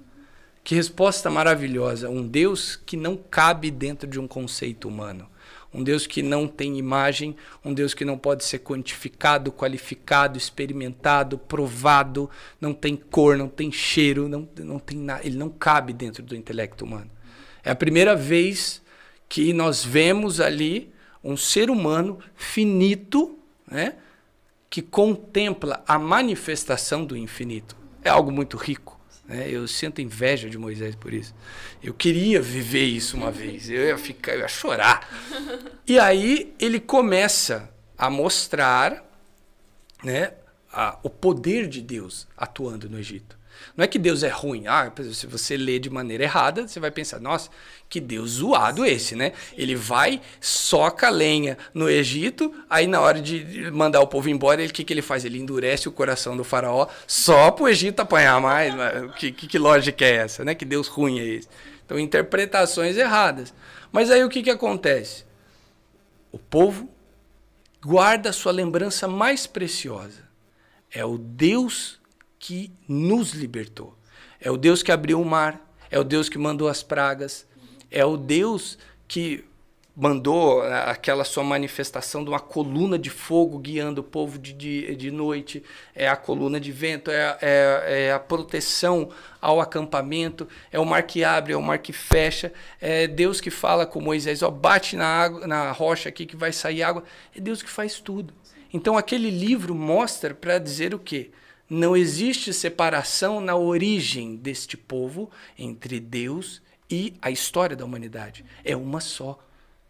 [0.63, 2.09] Que resposta maravilhosa!
[2.09, 5.27] Um Deus que não cabe dentro de um conceito humano.
[5.73, 11.37] Um Deus que não tem imagem, um Deus que não pode ser quantificado, qualificado, experimentado,
[11.37, 15.25] provado, não tem cor, não tem cheiro, não, não tem nada.
[15.25, 17.09] Ele não cabe dentro do intelecto humano.
[17.63, 18.81] É a primeira vez
[19.27, 20.91] que nós vemos ali
[21.23, 23.37] um ser humano finito,
[23.69, 23.95] né,
[24.69, 27.75] que contempla a manifestação do infinito.
[28.03, 28.98] É algo muito rico.
[29.29, 29.47] Né?
[29.47, 31.35] Eu sinto inveja de Moisés por isso.
[31.83, 33.69] Eu queria viver isso uma vez.
[33.69, 35.07] Eu ia ficar, eu ia chorar.
[35.85, 39.05] E aí ele começa a mostrar,
[40.03, 40.33] né,
[40.73, 43.37] a, o poder de Deus atuando no Egito.
[43.79, 44.67] Não é que Deus é ruim.
[44.67, 47.49] Ah, se você lê de maneira errada, você vai pensar, nossa,
[47.87, 49.31] que Deus zoado esse, né?
[49.57, 54.73] Ele vai, soca lenha no Egito, aí na hora de mandar o povo embora, ele
[54.73, 55.23] que, que ele faz?
[55.23, 58.73] Ele endurece o coração do faraó só para o Egito apanhar mais.
[59.15, 60.53] Que, que, que lógica é essa, né?
[60.53, 61.47] Que Deus ruim é esse?
[61.85, 63.53] Então, interpretações erradas.
[63.93, 65.23] Mas aí o que, que acontece?
[66.33, 66.89] O povo
[67.81, 70.27] guarda a sua lembrança mais preciosa.
[70.91, 71.98] É o Deus
[72.39, 73.95] que nos libertou.
[74.39, 75.61] É o Deus que abriu o mar,
[75.91, 77.45] é o Deus que mandou as pragas,
[77.91, 79.43] é o Deus que
[79.95, 85.11] mandou aquela sua manifestação de uma coluna de fogo guiando o povo de, de, de
[85.11, 85.61] noite,
[85.93, 89.09] é a coluna de vento, é, é, é, a proteção
[89.41, 93.49] ao acampamento, é o mar que abre, é o mar que fecha, é Deus que
[93.49, 97.03] fala com Moisés, ó, bate na, água, na rocha aqui que vai sair água,
[97.35, 98.33] é Deus que faz tudo.
[98.71, 101.31] Então aquele livro mostra para dizer o quê?
[101.69, 108.43] Não existe separação na origem deste povo entre Deus e a história da humanidade.
[108.63, 109.37] É uma só.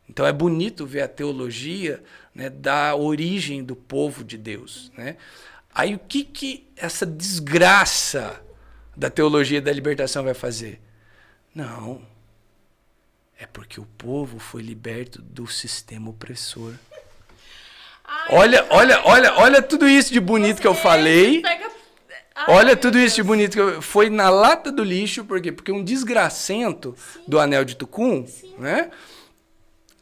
[0.09, 2.03] Então é bonito ver a teologia
[2.33, 4.91] né, da origem do povo de Deus.
[4.97, 5.15] Né?
[5.73, 8.41] Aí o que, que essa desgraça
[8.97, 10.81] da teologia da libertação vai fazer?
[11.53, 12.01] Não.
[13.37, 16.73] É porque o povo foi liberto do sistema opressor.
[18.29, 21.41] Olha, olha, olha, olha tudo isso de bonito que eu falei.
[22.47, 23.81] Olha tudo isso de bonito que eu...
[23.81, 25.51] foi na lata do lixo, por quê?
[25.51, 27.23] Porque um desgracento Sim.
[27.27, 28.55] do anel de Tucum, Sim.
[28.57, 28.91] né?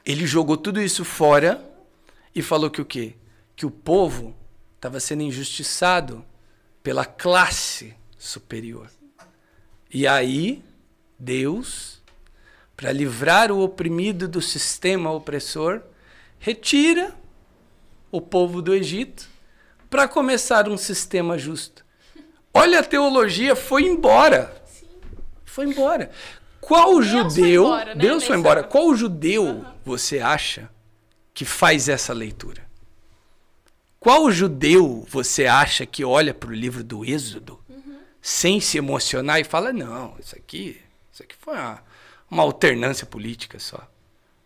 [0.06, 1.62] Ele jogou tudo isso fora
[2.34, 3.16] e falou que o quê?
[3.56, 4.36] Que o povo
[4.76, 6.24] estava sendo injustiçado
[6.84, 8.90] pela classe superior.
[9.92, 10.64] E aí,
[11.18, 12.02] Deus,
[12.76, 15.82] para livrar o oprimido do sistema opressor,
[16.40, 17.14] retira
[18.12, 19.30] o povo do Egito
[19.90, 21.86] para começar um sistema justo.
[22.54, 24.64] Olha, a teologia foi embora.
[25.46, 26.12] Foi embora.
[26.60, 27.64] Qual Deus judeu.
[27.64, 28.02] Foi embora, né?
[28.02, 28.64] Deus foi embora.
[28.64, 29.66] Qual judeu uhum.
[29.86, 30.70] você acha
[31.34, 32.68] que faz essa leitura?
[34.00, 38.00] Qual judeu você acha que olha para o livro do Êxodo uhum.
[38.22, 40.82] sem se emocionar e fala: não, isso aqui,
[41.12, 41.84] isso aqui foi uma,
[42.30, 43.88] uma alternância política só.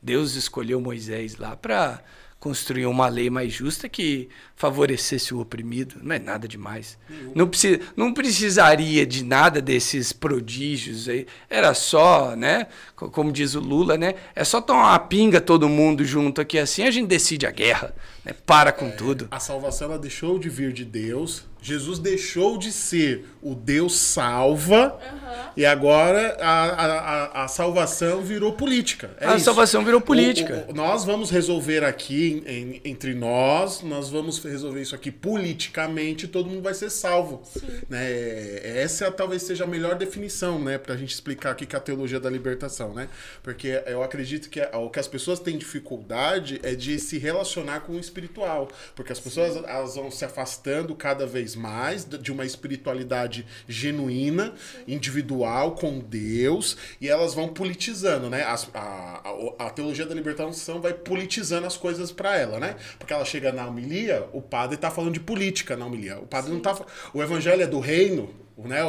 [0.02, 2.04] Deus escolheu Moisés lá para
[2.42, 5.98] construir uma lei mais justa que favorecesse o oprimido.
[6.02, 6.98] Não é nada demais.
[7.36, 11.28] Não, precisa, não precisaria de nada desses prodígios aí.
[11.48, 12.66] Era só, né?
[12.96, 14.16] Como diz o Lula, né?
[14.36, 17.94] É só tomar uma pinga todo mundo junto aqui assim, a gente decide a guerra.
[18.26, 18.34] Né?
[18.44, 19.28] Para com é, tudo.
[19.30, 24.94] A salvação ela deixou de vir de Deus Jesus deixou de ser o Deus salva
[24.94, 25.52] uhum.
[25.56, 29.12] e agora a, a, a, salvação virou política.
[29.20, 29.46] É a isso.
[29.46, 30.66] salvação virou política.
[30.68, 36.28] O, o, nós vamos resolver aqui em, entre nós, nós vamos resolver isso aqui politicamente,
[36.28, 37.44] todo mundo vai ser salvo.
[37.88, 38.82] Né?
[38.82, 41.82] Essa talvez seja a melhor definição, né, para a gente explicar aqui que é a
[41.82, 43.08] teologia da libertação, né?
[43.44, 47.94] Porque eu acredito que o que as pessoas têm dificuldade é de se relacionar com
[47.94, 52.46] o espiritual, porque as pessoas elas vão se afastando cada vez vez mais de uma
[52.46, 54.54] espiritualidade genuína,
[54.88, 58.44] individual, com Deus, e elas vão politizando, né?
[58.44, 62.76] A, a, a teologia da libertação vai politizando as coisas para ela, né?
[62.98, 66.20] Porque ela chega na homilia, o padre tá falando de política na homilia.
[66.20, 66.56] O padre Sim.
[66.56, 66.78] não tá.
[67.14, 68.80] O evangelho é do reino, né?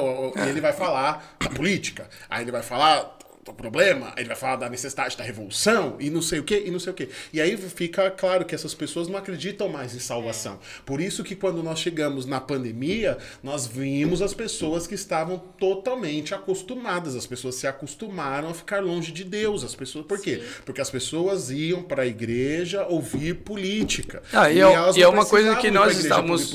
[0.49, 2.09] Ele vai falar da política.
[2.29, 6.23] Aí ele vai falar o problema, ele vai falar da necessidade da revolução e não
[6.23, 7.09] sei o que, e não sei o que.
[7.33, 10.61] E aí fica claro que essas pessoas não acreditam mais em salvação.
[10.87, 16.33] Por isso que quando nós chegamos na pandemia, nós vimos as pessoas que estavam totalmente
[16.33, 20.37] acostumadas, as pessoas se acostumaram a ficar longe de Deus, as pessoas, por quê?
[20.37, 20.63] Sim.
[20.65, 24.23] Porque as pessoas iam para a igreja ouvir política.
[24.33, 26.53] Ah, e, e, é, e é uma coisa que nós estávamos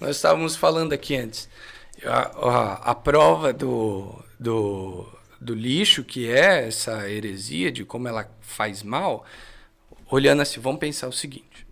[0.00, 1.48] nós estávamos falando aqui antes.
[2.02, 5.06] A, a, a prova do, do
[5.40, 9.24] do lixo que é essa heresia, de como ela faz mal,
[10.10, 11.66] olhando assim, vamos pensar o seguinte: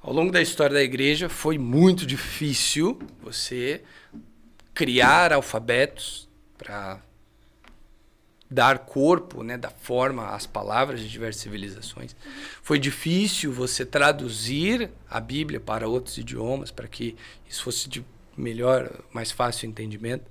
[0.00, 3.82] ao longo da história da igreja foi muito difícil você
[4.72, 7.00] criar alfabetos para
[8.50, 12.16] dar corpo, né, dar forma às palavras de diversas civilizações.
[12.62, 17.16] Foi difícil você traduzir a Bíblia para outros idiomas para que
[17.48, 18.04] isso fosse de
[18.40, 20.24] melhor, mais fácil entendimento.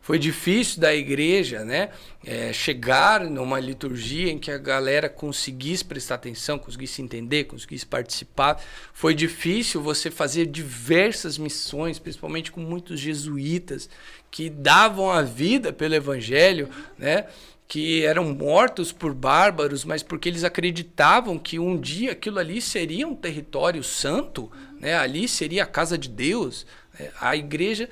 [0.00, 1.90] Foi difícil da igreja, né,
[2.24, 8.62] é, chegar numa liturgia em que a galera conseguisse prestar atenção, conseguisse entender, conseguisse participar.
[8.92, 13.88] Foi difícil você fazer diversas missões, principalmente com muitos jesuítas
[14.30, 16.68] que davam a vida pelo evangelho,
[16.98, 17.26] né?
[17.66, 23.08] que eram mortos por bárbaros, mas porque eles acreditavam que um dia aquilo ali seria
[23.08, 24.94] um território santo, né?
[24.94, 26.66] ali seria a casa de Deus,
[27.20, 27.88] a igreja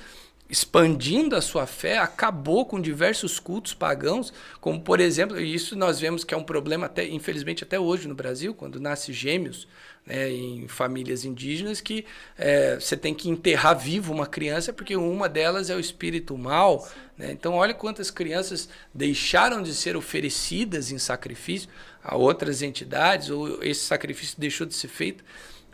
[0.52, 4.30] expandindo a sua fé, acabou com diversos cultos pagãos,
[4.60, 8.06] como por exemplo, e isso nós vemos que é um problema até, infelizmente até hoje
[8.06, 9.66] no Brasil, quando nasce gêmeos
[10.04, 12.04] né, em famílias indígenas, que
[12.36, 16.86] é, você tem que enterrar vivo uma criança porque uma delas é o espírito mal.
[17.16, 17.32] Né?
[17.32, 21.70] Então olha quantas crianças deixaram de ser oferecidas em sacrifício
[22.04, 25.24] a outras entidades, ou esse sacrifício deixou de ser feito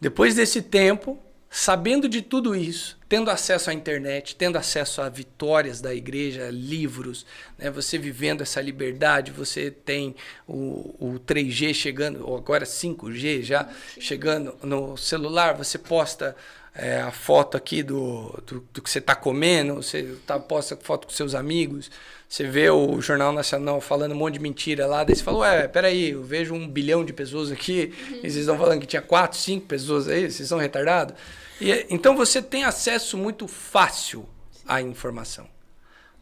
[0.00, 1.22] Depois desse tempo,
[1.54, 7.26] sabendo de tudo isso, tendo acesso à internet, tendo acesso a vitórias da igreja, livros,
[7.58, 10.16] né, você vivendo essa liberdade, você tem
[10.48, 13.68] o, o 3G chegando, ou agora 5G já
[14.00, 16.34] chegando no celular, você posta
[16.74, 21.06] é, a foto aqui do, do, do que você está comendo, você tá, posta foto
[21.06, 21.90] com seus amigos,
[22.26, 25.68] você vê o Jornal Nacional falando um monte de mentira lá, daí você fala, ué,
[25.68, 28.16] peraí, eu vejo um bilhão de pessoas aqui, uhum.
[28.16, 31.14] e vocês estão falando que tinha quatro, cinco pessoas aí, vocês são retardados?
[31.62, 34.28] E, então você tem acesso muito fácil
[34.66, 35.48] à informação.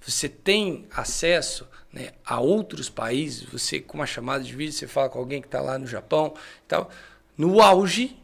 [0.03, 5.09] Você tem acesso né, a outros países, você com uma chamada de vídeo, você fala
[5.09, 6.35] com alguém que está lá no Japão
[6.69, 6.91] tal,
[7.39, 8.20] no auge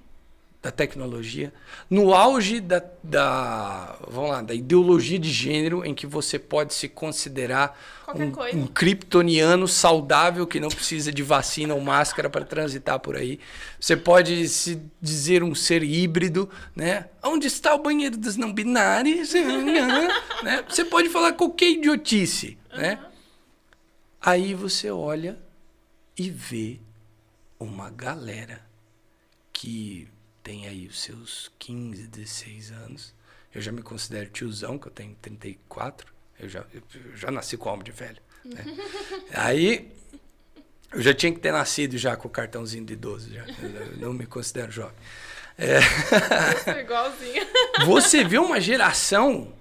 [0.66, 1.52] da tecnologia,
[1.88, 6.88] no auge da, da, vamos lá, da ideologia de gênero em que você pode se
[6.88, 7.78] considerar
[8.08, 13.38] um, um kryptoniano saudável que não precisa de vacina ou máscara para transitar por aí.
[13.78, 17.06] Você pode se dizer um ser híbrido, né?
[17.22, 19.34] Onde está o banheiro dos não binários?
[20.42, 20.64] né?
[20.68, 22.80] Você pode falar qualquer idiotice, uhum.
[22.80, 22.98] né?
[24.20, 25.38] Aí você olha
[26.18, 26.80] e vê
[27.60, 28.66] uma galera
[29.52, 30.08] que
[30.46, 33.12] tem aí os seus 15, 16 anos.
[33.52, 36.14] Eu já me considero tiozão, que eu tenho 34.
[36.38, 36.82] Eu já, eu
[37.16, 38.22] já nasci com alma de velho.
[38.44, 38.64] Né?
[39.34, 39.90] aí
[40.92, 43.34] eu já tinha que ter nascido já com o cartãozinho de idoso.
[43.34, 43.44] Já.
[43.60, 44.94] Eu não me considero jovem.
[45.58, 45.80] É...
[46.80, 47.44] Igualzinho.
[47.84, 49.52] Você vê uma geração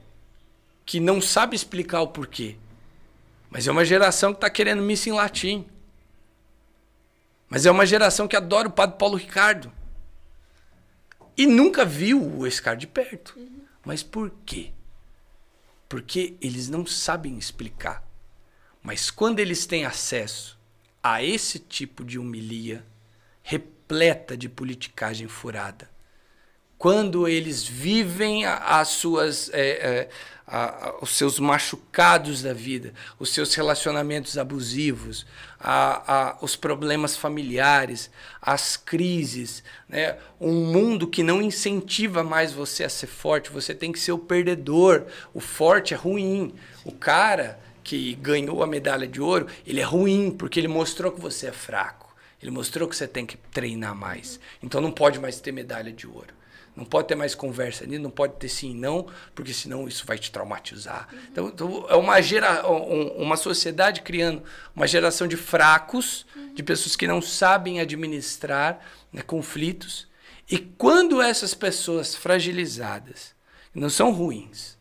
[0.85, 2.57] que não sabe explicar o porquê.
[3.49, 5.65] Mas é uma geração que está querendo missa em latim.
[7.49, 9.71] Mas é uma geração que adora o Padre Paulo Ricardo.
[11.37, 13.33] E nunca viu o Oscar de perto.
[13.37, 13.61] Uhum.
[13.83, 14.71] Mas por quê?
[15.87, 18.03] Porque eles não sabem explicar.
[18.81, 20.57] Mas quando eles têm acesso
[21.03, 22.85] a esse tipo de humilia,
[23.43, 25.89] repleta de politicagem furada,
[26.77, 30.09] quando eles vivem as suas, é, é,
[30.47, 35.25] a, a, os seus machucados da vida, os seus relacionamentos abusivos,
[35.59, 38.11] a, os problemas familiares,
[38.41, 40.17] as crises, né?
[40.39, 44.19] um mundo que não incentiva mais você a ser forte, você tem que ser o
[44.19, 45.05] perdedor.
[45.33, 46.53] O forte é ruim.
[46.83, 51.19] O cara que ganhou a medalha de ouro, ele é ruim porque ele mostrou que
[51.19, 52.13] você é fraco.
[52.41, 54.39] Ele mostrou que você tem que treinar mais.
[54.61, 56.34] Então não pode mais ter medalha de ouro.
[56.75, 60.05] Não pode ter mais conversa ali, não pode ter sim e não, porque senão isso
[60.05, 61.07] vai te traumatizar.
[61.11, 61.19] Uhum.
[61.31, 64.43] Então, então, é uma, gera, uma sociedade criando
[64.75, 66.53] uma geração de fracos, uhum.
[66.53, 68.79] de pessoas que não sabem administrar
[69.11, 70.07] né, conflitos.
[70.51, 73.33] E quando essas pessoas fragilizadas,
[73.73, 74.77] não são ruins,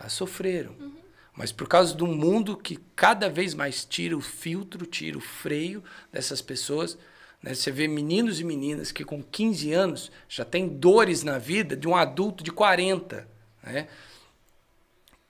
[0.00, 0.72] elas sofreram.
[0.80, 0.94] Uhum.
[1.36, 5.82] Mas por causa do mundo que cada vez mais tira o filtro, tira o freio
[6.12, 6.96] dessas pessoas,
[7.44, 7.54] né?
[7.54, 11.86] Você vê meninos e meninas que com 15 anos já têm dores na vida de
[11.86, 13.28] um adulto de 40.
[13.62, 13.86] Né?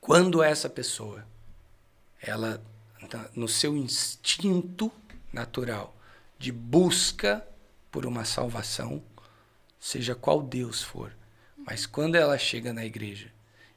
[0.01, 1.27] Quando essa pessoa,
[2.23, 2.63] ela,
[3.35, 4.93] no seu instinto
[5.33, 5.97] natural
[6.39, 7.45] de busca
[7.91, 9.03] por uma salvação,
[9.81, 11.13] seja qual Deus for,
[11.67, 13.33] mas quando ela chega na igreja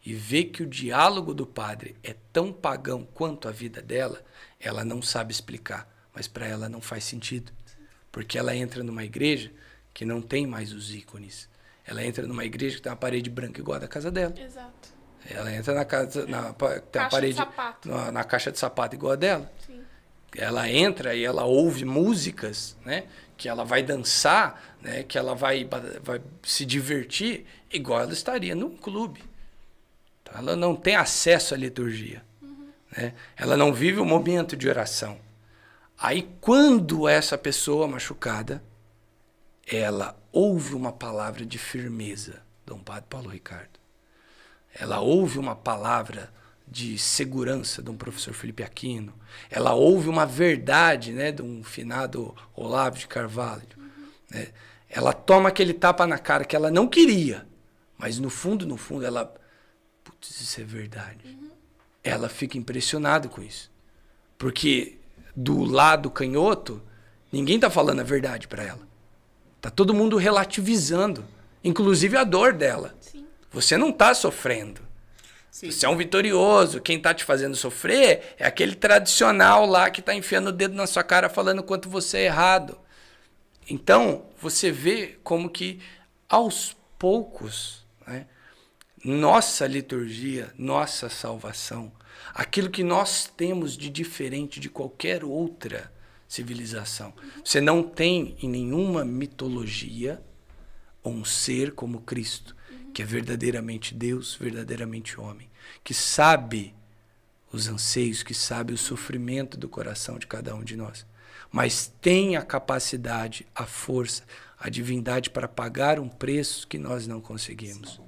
[0.05, 4.23] e vê que o diálogo do padre é tão pagão quanto a vida dela,
[4.59, 7.56] ela não sabe explicar, mas para ela não faz sentido.
[8.17, 9.51] Porque ela entra numa igreja
[9.93, 11.47] que não tem mais os ícones.
[11.85, 14.33] Ela entra numa igreja que tem uma parede branca igual a da casa dela.
[14.35, 14.89] Exato.
[15.29, 17.37] Ela entra na casa, na, tem uma parede
[17.85, 19.51] na, na, caixa de sapato igual a dela.
[19.67, 19.83] Sim.
[20.35, 23.03] Ela entra e ela ouve músicas, né?
[23.37, 25.03] Que ela vai dançar, né?
[25.03, 25.69] Que ela vai,
[26.01, 29.23] vai se divertir igual ela estaria num clube.
[30.23, 32.23] Então, ela não tem acesso à liturgia.
[32.41, 32.67] Uhum.
[32.97, 33.13] Né?
[33.35, 35.19] Ela não vive o momento de oração.
[35.97, 38.63] Aí, quando essa pessoa machucada,
[39.65, 43.79] ela ouve uma palavra de firmeza, Dom Padre Paulo Ricardo.
[44.73, 46.31] Ela ouve uma palavra
[46.67, 49.13] de segurança de um professor Felipe Aquino.
[49.49, 53.63] Ela ouve uma verdade né, de um finado Olavo de Carvalho.
[54.29, 54.49] Né?
[54.89, 57.47] Ela toma aquele tapa na cara que ela não queria,
[57.97, 59.33] mas no fundo, no fundo, ela.
[60.03, 61.25] Putz, isso é verdade.
[61.25, 61.49] Uhum.
[62.03, 63.71] Ela fica impressionada com isso.
[64.37, 64.96] Porque
[65.39, 66.81] do lado canhoto,
[67.31, 68.87] ninguém está falando a verdade para ela.
[69.61, 71.23] Tá todo mundo relativizando,
[71.63, 72.95] inclusive a dor dela.
[72.99, 73.23] Sim.
[73.51, 74.81] Você não está sofrendo.
[75.51, 75.69] Sim.
[75.69, 76.81] Você é um vitorioso.
[76.81, 80.87] Quem está te fazendo sofrer é aquele tradicional lá que está enfiando o dedo na
[80.87, 82.75] sua cara falando quanto você é errado.
[83.69, 85.79] Então, você vê como que
[86.27, 88.25] aos poucos, né,
[89.05, 91.91] nossa liturgia, nossa salvação,
[92.37, 95.91] Aquilo que nós temos de diferente de qualquer outra
[96.27, 97.11] civilização.
[97.43, 100.21] Você não tem em nenhuma mitologia
[101.03, 102.55] um ser como Cristo,
[102.93, 105.49] que é verdadeiramente Deus, verdadeiramente homem,
[105.83, 106.75] que sabe
[107.51, 111.07] os anseios, que sabe o sofrimento do coração de cada um de nós,
[111.51, 114.21] mas tem a capacidade, a força,
[114.59, 117.99] a divindade para pagar um preço que nós não conseguimos.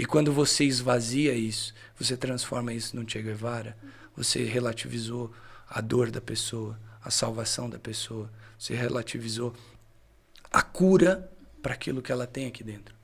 [0.00, 3.76] E quando você esvazia isso, você transforma isso num Che Guevara,
[4.16, 5.30] você relativizou
[5.68, 9.54] a dor da pessoa, a salvação da pessoa, você relativizou
[10.50, 12.94] a cura para aquilo que ela tem aqui dentro.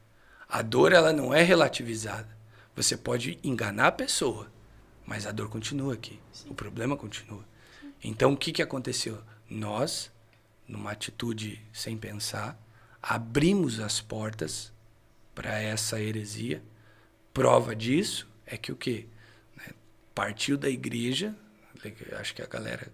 [0.49, 2.35] A dor ela não é relativizada.
[2.75, 4.51] Você pode enganar a pessoa,
[5.05, 6.19] mas a dor continua aqui.
[6.33, 6.49] Sim.
[6.49, 7.45] O problema continua.
[8.03, 9.23] Então o que, que aconteceu?
[9.51, 10.11] Nós,
[10.67, 12.59] numa atitude sem pensar,
[13.03, 14.73] abrimos as portas
[15.35, 16.63] para essa heresia.
[17.37, 19.05] Prova disso é que o quê?
[19.55, 19.65] Né?
[20.15, 21.37] Partiu da igreja,
[22.19, 22.91] acho que a galera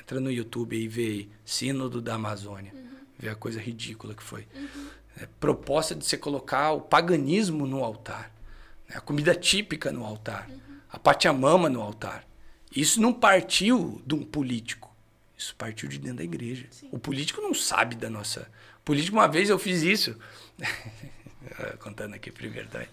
[0.00, 2.88] entra no YouTube e vê Sínodo da Amazônia, uhum.
[3.18, 4.48] vê a coisa ridícula que foi.
[4.54, 4.86] Uhum.
[5.18, 8.34] É, proposta de você colocar o paganismo no altar,
[8.88, 8.96] né?
[8.96, 10.78] a comida típica no altar, uhum.
[10.88, 12.26] a patiamama no altar.
[12.74, 14.90] Isso não partiu de um político.
[15.36, 16.66] Isso partiu de dentro da igreja.
[16.70, 16.88] Sim.
[16.90, 18.48] O político não sabe da nossa
[18.84, 20.16] Político, uma vez eu fiz isso.
[21.78, 22.88] Contando aqui primeiro também.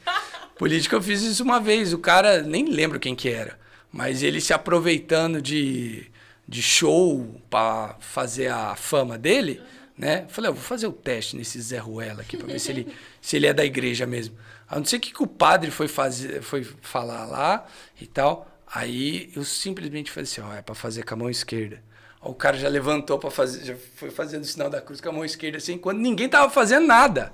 [0.58, 1.94] Político, eu fiz isso uma vez.
[1.94, 3.58] O cara, nem lembro quem que era,
[3.92, 6.08] mas ele se aproveitando de,
[6.48, 9.62] de show para fazer a fama dele,
[9.98, 10.26] né?
[10.30, 13.36] Falei, eu vou fazer o teste nesse Zé Ruela aqui para ver se ele, se
[13.36, 14.36] ele é da igreja mesmo.
[14.68, 17.66] A não ser o que, que o padre foi, fazer, foi falar lá
[18.00, 18.50] e tal.
[18.72, 21.82] Aí eu simplesmente falei assim: ó, é para fazer com a mão esquerda.
[22.22, 25.12] O cara já levantou para fazer, já foi fazendo o sinal da cruz com a
[25.12, 27.34] mão esquerda assim, quando ninguém tava fazendo nada.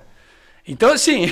[0.66, 1.26] Então, assim,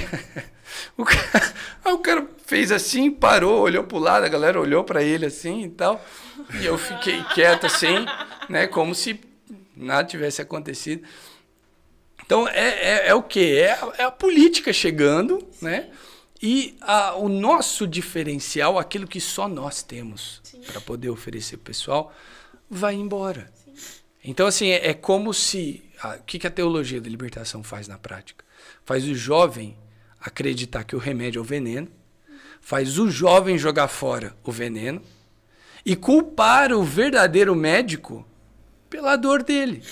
[0.97, 1.55] o, cara,
[1.87, 5.69] o cara fez assim, parou, olhou pro lado, a galera olhou para ele assim e
[5.71, 6.05] tal.
[6.61, 8.05] E eu fiquei quieto assim,
[8.49, 9.21] né, como se
[9.77, 11.03] nada tivesse acontecido.
[12.25, 13.59] Então, é, é, é o quê?
[13.59, 15.91] É, é, a política chegando, né?
[16.41, 22.15] E a, o nosso diferencial, aquilo que só nós temos para poder oferecer pro pessoal,
[22.69, 23.53] vai embora.
[23.65, 23.75] Sim.
[24.25, 25.83] Então, assim, é, é como se.
[26.03, 28.45] O que, que a teologia da libertação faz na prática?
[28.85, 29.77] Faz o jovem
[30.21, 31.89] acreditar que o remédio é o veneno,
[32.61, 35.03] faz o jovem jogar fora o veneno
[35.85, 38.27] e culpar o verdadeiro médico
[38.89, 39.83] pela dor dele.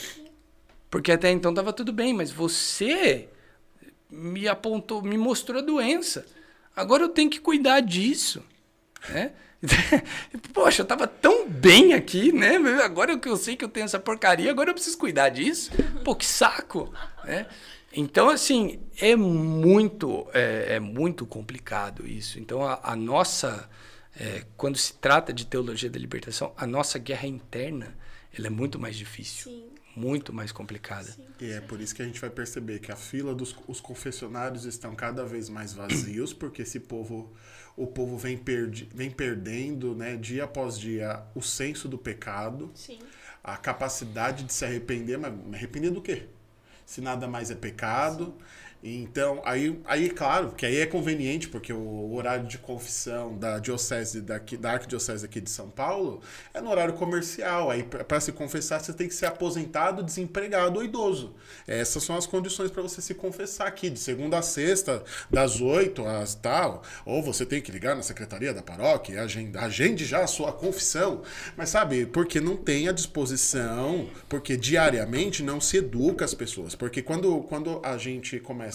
[0.90, 3.28] Porque até então estava tudo bem, mas você
[4.10, 6.27] me apontou, me mostrou a doença.
[6.77, 8.43] Agora eu tenho que cuidar disso.
[9.09, 9.32] Né?
[10.52, 12.56] Poxa, eu tava tão bem aqui, né?
[12.82, 15.70] Agora que eu sei que eu tenho essa porcaria, agora eu preciso cuidar disso.
[16.05, 16.93] Pô, que saco,
[17.24, 17.47] né?
[17.94, 22.39] Então, assim, é muito, é, é muito complicado isso.
[22.39, 23.69] Então, a, a nossa,
[24.19, 27.97] é, quando se trata de teologia da libertação, a nossa guerra interna,
[28.36, 29.51] ela é muito mais difícil.
[29.51, 31.05] Sim muito mais complicada.
[31.05, 31.27] Sim.
[31.40, 34.64] E é por isso que a gente vai perceber que a fila dos os confessionários
[34.64, 37.32] estão cada vez mais vazios, porque esse povo
[37.77, 42.98] o povo vem, perdi, vem perdendo, né, dia após dia, o senso do pecado, Sim.
[43.43, 46.28] a capacidade de se arrepender, mas arrepender do quê?
[46.93, 48.27] Se nada mais é pecado.
[48.27, 48.44] Sim.
[48.85, 54.21] Então, aí, aí, claro, que aí é conveniente, porque o horário de confissão da diocese
[54.21, 56.21] daqui, da arquidiocese aqui de São Paulo
[56.53, 57.71] é no horário comercial.
[57.71, 61.33] Aí, para se confessar, você tem que ser aposentado, desempregado ou idoso.
[61.65, 66.05] Essas são as condições para você se confessar aqui, de segunda a sexta, das oito
[66.05, 66.83] às tal.
[67.07, 71.23] Ou você tem que ligar na secretaria da paróquia, agende, agende já a sua confissão.
[71.57, 76.75] Mas sabe, porque não tem a disposição, porque diariamente não se educa as pessoas.
[76.75, 78.72] Porque quando, quando a gente começa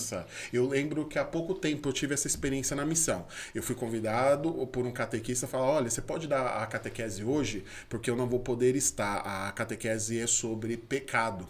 [0.54, 3.26] eu lembro que há pouco tempo eu tive essa experiência na missão.
[3.54, 8.10] Eu fui convidado por um catequista falar: olha, você pode dar a catequese hoje, porque
[8.10, 9.18] eu não vou poder estar.
[9.18, 11.48] A catequese é sobre pecado.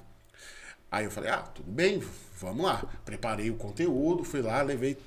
[0.92, 2.02] Aí eu falei: ah, tudo bem,
[2.40, 2.84] vamos lá.
[3.06, 4.98] Preparei o conteúdo, fui lá, levei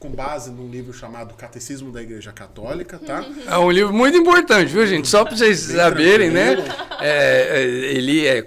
[0.00, 3.22] com base num livro chamado Catecismo da Igreja Católica, tá?
[3.46, 5.06] É um livro muito importante, viu, gente?
[5.06, 6.56] Só para vocês Bem saberem, né?
[7.00, 8.42] É, é, ele é,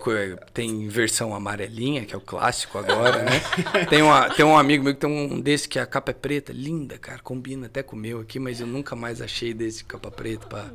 [0.51, 3.39] tem versão amarelinha, que é o clássico agora, né?
[3.87, 6.51] Tem, uma, tem um amigo meu que tem um desse que a capa é preta,
[6.51, 10.09] linda, cara, combina até com o meu aqui, mas eu nunca mais achei desse capa
[10.09, 10.65] preta para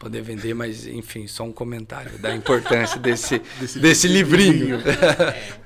[0.00, 4.78] poder vender, mas enfim, só um comentário da importância desse, desse, desse livrinho.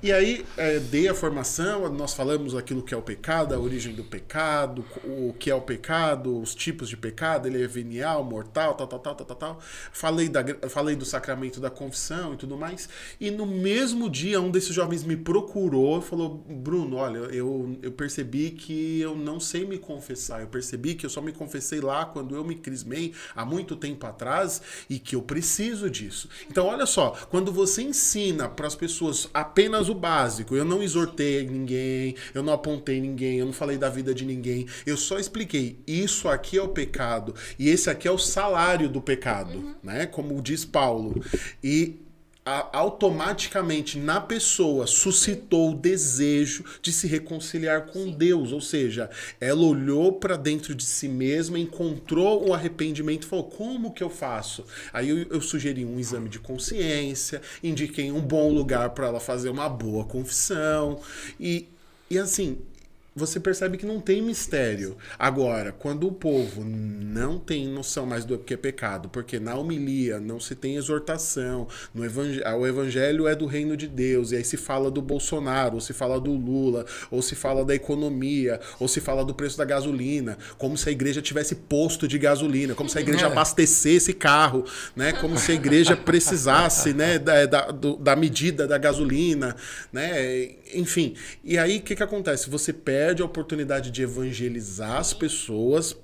[0.02, 3.94] e aí, é, dei a formação, nós falamos aquilo que é o pecado, a origem
[3.94, 8.74] do pecado, o que é o pecado, os tipos de pecado, ele é venial, mortal,
[8.74, 9.60] tal, tal, tal, tal, tal.
[9.92, 12.88] Falei, da, falei do sacramento da confissão e tudo mais.
[13.20, 17.92] E no mesmo dia, um desses jovens me procurou e falou: Bruno, olha, eu, eu
[17.92, 22.04] percebi que eu não sei me confessar, eu percebi que eu só me confessei lá
[22.04, 26.28] quando eu me crismei há muito tempo atrás atrás e que eu preciso disso.
[26.50, 31.46] Então, olha só, quando você ensina para as pessoas apenas o básico, eu não exortei
[31.46, 35.78] ninguém, eu não apontei ninguém, eu não falei da vida de ninguém, eu só expliquei,
[35.86, 39.74] isso aqui é o pecado e esse aqui é o salário do pecado, uhum.
[39.82, 40.06] né?
[40.06, 41.22] Como diz Paulo.
[41.62, 42.03] E
[42.44, 48.12] automaticamente na pessoa suscitou o desejo de se reconciliar com Sim.
[48.12, 49.08] Deus, ou seja,
[49.40, 54.10] ela olhou para dentro de si mesma, encontrou um arrependimento e falou: como que eu
[54.10, 54.64] faço?
[54.92, 59.48] Aí eu, eu sugeri um exame de consciência, indiquei um bom lugar para ela fazer
[59.48, 61.00] uma boa confissão
[61.40, 61.68] e
[62.10, 62.58] e assim,
[63.14, 64.96] você percebe que não tem mistério.
[65.16, 70.18] Agora, quando o povo não tem noção mais do que é pecado, porque na homilia
[70.18, 74.44] não se tem exortação, no evangelho, o evangelho é do reino de Deus, e aí
[74.44, 78.88] se fala do Bolsonaro, ou se fala do Lula, ou se fala da economia, ou
[78.88, 82.90] se fala do preço da gasolina, como se a igreja tivesse posto de gasolina, como
[82.90, 83.30] se a igreja é.
[83.30, 84.64] abastecesse carro,
[84.96, 85.12] né?
[85.12, 89.54] Como se a igreja precisasse, né, da, da, da medida da gasolina,
[89.92, 90.50] né?
[90.74, 91.14] Enfim.
[91.44, 92.50] E aí o que, que acontece?
[92.50, 95.94] Você perde perde a oportunidade de evangelizar as pessoas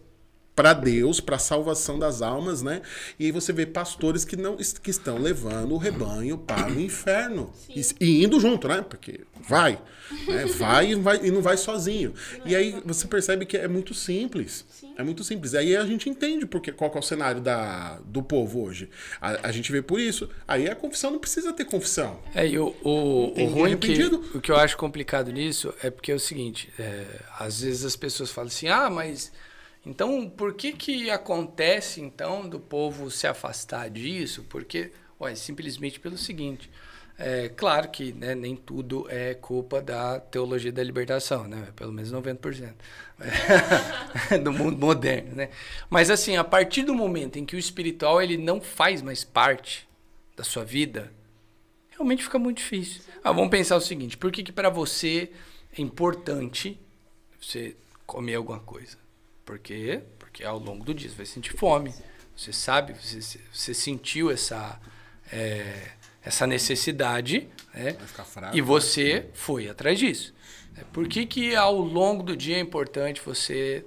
[0.60, 2.82] para Deus, para a salvação das almas, né?
[3.18, 7.50] E aí você vê pastores que não que estão levando o rebanho para o inferno
[7.74, 8.84] e, e, indo junto, né?
[8.86, 9.80] Porque vai,
[10.28, 10.44] né?
[10.58, 12.12] vai, e vai e não vai sozinho.
[12.44, 14.66] E aí você percebe que é muito simples.
[14.68, 14.92] Sim.
[14.98, 15.54] É muito simples.
[15.54, 18.90] Aí a gente entende porque qual é o cenário da, do povo hoje.
[19.18, 20.28] A, a, gente vê por isso.
[20.46, 22.20] Aí a confissão não precisa ter confissão.
[22.34, 24.04] É, e o, o, o ruim que,
[24.34, 27.06] o que eu acho complicado nisso é porque é o seguinte, é,
[27.38, 29.32] às vezes as pessoas falam assim, ah, mas
[29.84, 34.44] então, por que que acontece então do povo se afastar disso?
[34.48, 36.70] Porque, ué, simplesmente pelo seguinte,
[37.18, 41.68] é claro que né, nem tudo é culpa da teologia da libertação, né?
[41.76, 42.74] Pelo menos 90%.
[44.42, 45.50] do mundo moderno, né?
[45.88, 49.86] Mas assim, a partir do momento em que o espiritual ele não faz mais parte
[50.34, 51.12] da sua vida,
[51.90, 53.02] realmente fica muito difícil.
[53.22, 55.30] Ah, vamos pensar o seguinte, por que que para você
[55.76, 56.80] é importante
[57.38, 57.76] você
[58.06, 58.96] comer alguma coisa?
[59.44, 60.02] Por quê?
[60.18, 61.94] Porque ao longo do dia você vai sentir fome.
[62.36, 64.80] Você sabe, você, você sentiu essa,
[65.30, 65.92] é,
[66.22, 67.92] essa necessidade né?
[68.24, 69.26] fraco, e você né?
[69.34, 70.34] foi atrás disso.
[70.76, 73.84] É, por que, que ao longo do dia é importante você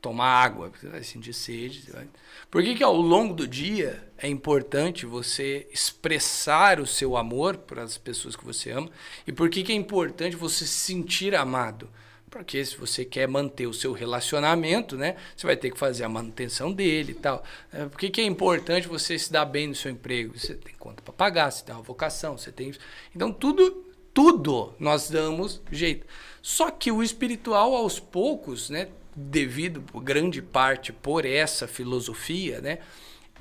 [0.00, 0.70] tomar água?
[0.70, 1.90] Porque você vai sentir sede.
[1.90, 2.06] Vai...
[2.50, 7.82] Por que, que ao longo do dia é importante você expressar o seu amor para
[7.82, 8.90] as pessoas que você ama?
[9.26, 11.88] E por que, que é importante você se sentir amado?
[12.30, 16.08] Porque se você quer manter o seu relacionamento, né, você vai ter que fazer a
[16.08, 17.42] manutenção dele e tal.
[17.72, 20.36] É, por que, é importante você se dar bem no seu emprego?
[20.36, 22.74] Você tem conta para pagar, você tem uma vocação, você tem.
[23.14, 26.06] Então, tudo, tudo nós damos jeito.
[26.42, 32.80] Só que o espiritual, aos poucos, né, devido grande parte por essa filosofia, né,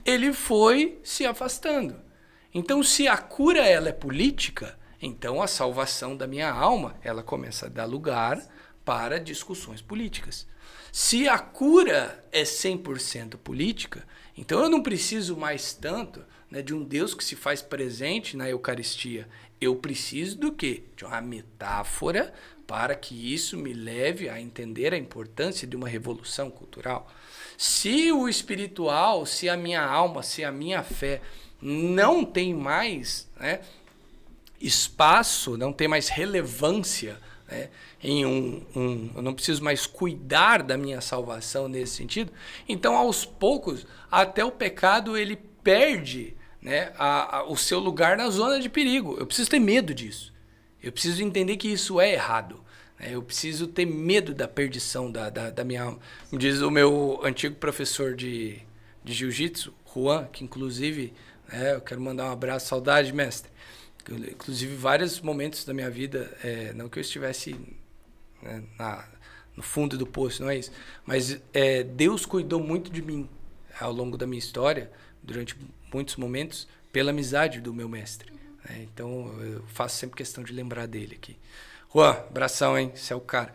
[0.06, 1.96] ele foi se afastando.
[2.54, 7.66] Então, se a cura ela é política, então a salvação da minha alma ela começa
[7.66, 8.42] a dar lugar
[8.86, 10.48] para discussões políticas.
[10.92, 14.08] Se a cura é 100% política,
[14.38, 18.50] então eu não preciso mais tanto né, de um Deus que se faz presente na
[18.50, 19.28] Eucaristia.
[19.60, 20.84] Eu preciso do quê?
[20.96, 22.34] De uma metáfora
[22.66, 27.12] para que isso me leve a entender a importância de uma revolução cultural.
[27.58, 31.22] Se o espiritual, se a minha alma, se a minha fé
[31.62, 33.62] não tem mais né,
[34.60, 37.70] espaço, não tem mais relevância né,
[38.04, 42.32] em um, um, eu não preciso mais cuidar da minha salvação nesse sentido.
[42.68, 48.30] Então, aos poucos, até o pecado ele perde né, a, a, o seu lugar na
[48.30, 49.16] zona de perigo.
[49.20, 50.34] Eu preciso ter medo disso.
[50.82, 52.64] Eu preciso entender que isso é errado.
[53.00, 53.10] Né?
[53.12, 56.00] Eu preciso ter medo da perdição da, da, da minha alma.
[56.34, 58.60] Diz o meu antigo professor de,
[59.04, 61.14] de jiu-jitsu, Juan, que inclusive
[61.52, 63.52] né, eu quero mandar um abraço, saudade, mestre.
[64.10, 67.56] Inclusive, vários momentos da minha vida, é, não que eu estivesse
[68.42, 69.08] né, na,
[69.56, 70.72] no fundo do poço, não é isso,
[71.06, 73.28] mas é, Deus cuidou muito de mim
[73.80, 74.92] ao longo da minha história,
[75.24, 75.58] durante
[75.92, 78.32] muitos momentos, pela amizade do meu mestre.
[78.70, 78.84] Né?
[78.84, 81.38] Então, eu faço sempre questão de lembrar dele aqui.
[81.94, 82.92] Juan, abração, hein?
[82.96, 83.54] Você é o cara.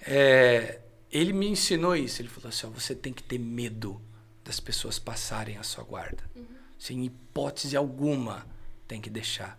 [0.00, 0.80] É,
[1.10, 2.22] ele me ensinou isso.
[2.22, 4.00] Ele falou assim: ó, você tem que ter medo
[4.44, 6.22] das pessoas passarem a sua guarda.
[6.34, 6.46] Uhum.
[6.78, 8.46] Sem hipótese alguma,
[8.88, 9.58] tem que deixar.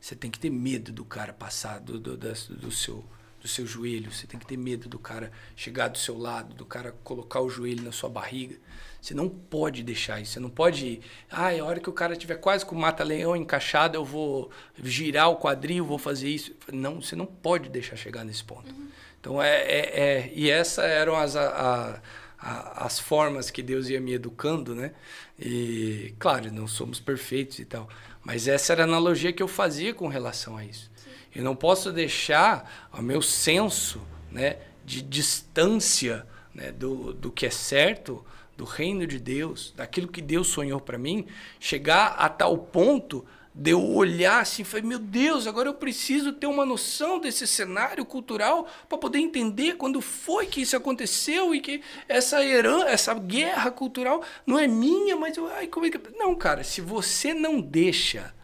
[0.00, 3.04] Você tem que ter medo do cara passar do, do, do, seu,
[3.40, 4.10] do seu joelho.
[4.10, 7.50] Você tem que ter medo do cara chegar do seu lado, do cara colocar o
[7.50, 8.56] joelho na sua barriga.
[9.00, 10.32] Você não pode deixar isso.
[10.32, 11.00] Você não pode.
[11.30, 14.50] Ah, é a hora que o cara tiver quase com o mata-leão encaixado, eu vou
[14.82, 16.54] girar o quadril, vou fazer isso.
[16.72, 18.70] Não, você não pode deixar chegar nesse ponto.
[18.72, 18.88] Uhum.
[19.20, 22.00] Então, é, é, é, E essa eram as, a,
[22.38, 24.92] a, as formas que Deus ia me educando, né?
[25.38, 27.88] E, claro, não somos perfeitos e tal.
[28.24, 30.90] Mas essa era a analogia que eu fazia com relação a isso.
[30.96, 31.10] Sim.
[31.34, 37.50] Eu não posso deixar o meu senso né, de distância né, do, do que é
[37.50, 38.24] certo,
[38.56, 41.26] do reino de Deus, daquilo que Deus sonhou para mim,
[41.58, 43.24] chegar a tal ponto
[43.54, 48.04] de eu olhar assim falei, meu Deus, agora eu preciso ter uma noção desse cenário
[48.04, 53.70] cultural para poder entender quando foi que isso aconteceu e que essa herança, essa guerra
[53.70, 56.00] cultural não é minha, mas eu, ai, como é que...
[56.16, 58.34] Não, cara, se você não deixa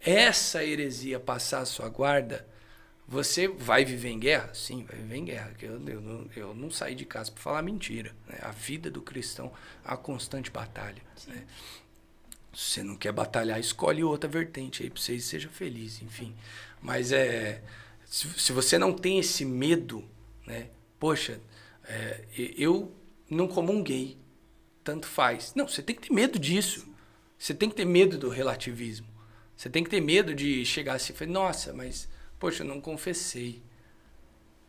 [0.00, 2.48] essa heresia passar a sua guarda,
[3.06, 4.54] você vai viver em guerra?
[4.54, 5.52] Sim, vai viver em guerra.
[5.60, 8.14] Eu, eu, não, eu não saí de casa para falar mentira.
[8.26, 8.38] Né?
[8.40, 9.52] A vida do cristão
[9.84, 11.02] é uma constante batalha.
[11.26, 11.44] Né?
[12.52, 16.34] Se você não quer batalhar, escolhe outra vertente aí para você e seja feliz, enfim.
[16.82, 17.62] Mas é,
[18.04, 20.04] se, se você não tem esse medo,
[20.46, 20.68] né?
[20.98, 21.40] Poxa,
[21.84, 22.92] é, eu
[23.28, 24.18] não gay,
[24.82, 25.54] tanto faz.
[25.54, 26.86] Não, você tem que ter medo disso.
[27.38, 29.06] Você tem que ter medo do relativismo.
[29.56, 32.08] Você tem que ter medo de chegar assim e falar, nossa, mas,
[32.38, 33.62] poxa, eu não confessei.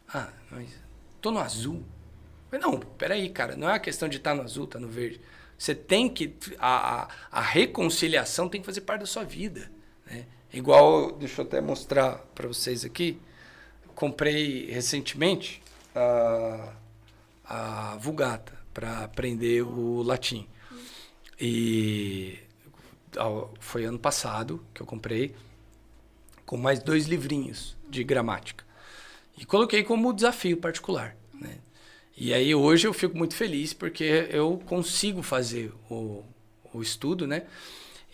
[0.07, 0.69] Ah, mas
[1.21, 1.83] tô no azul.
[2.51, 4.85] Mas não, peraí, cara, não é a questão de estar tá no azul, estar tá
[4.85, 5.19] no verde.
[5.61, 6.35] Você tem que.
[6.57, 9.71] A, a, reconciliação tem que fazer parte da sua vida.
[10.07, 10.25] Né?
[10.51, 13.21] Igual, deixa eu até mostrar para vocês aqui.
[13.93, 15.61] Comprei recentemente
[15.93, 16.73] a,
[17.45, 20.47] a Vulgata para aprender o latim.
[21.39, 22.39] E
[23.59, 25.35] foi ano passado que eu comprei,
[26.43, 28.65] com mais dois livrinhos de gramática.
[29.38, 31.15] E coloquei como desafio particular.
[31.39, 31.59] Né?
[32.23, 36.23] E aí hoje eu fico muito feliz porque eu consigo fazer o,
[36.72, 37.48] o estudo, né?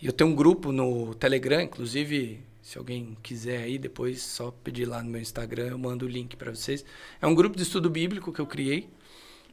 [0.02, 5.02] Eu tenho um grupo no Telegram, inclusive, se alguém quiser aí, depois só pedir lá
[5.02, 6.86] no meu Instagram, eu mando o link para vocês.
[7.20, 8.88] É um grupo de estudo bíblico que eu criei,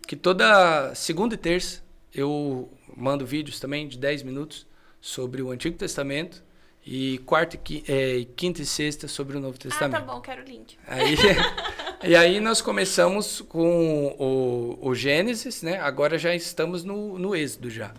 [0.07, 1.83] que toda segunda e terça
[2.13, 4.65] eu mando vídeos também de 10 minutos
[5.01, 6.41] sobre o Antigo Testamento
[6.85, 7.59] e quarta,
[7.89, 9.97] é, quinta e sexta sobre o Novo Testamento.
[9.97, 10.77] Ah, tá bom, quero o link.
[10.87, 11.17] Aí,
[12.05, 15.79] e aí nós começamos com o, o Gênesis, né?
[15.79, 17.93] Agora já estamos no, no Êxodo já.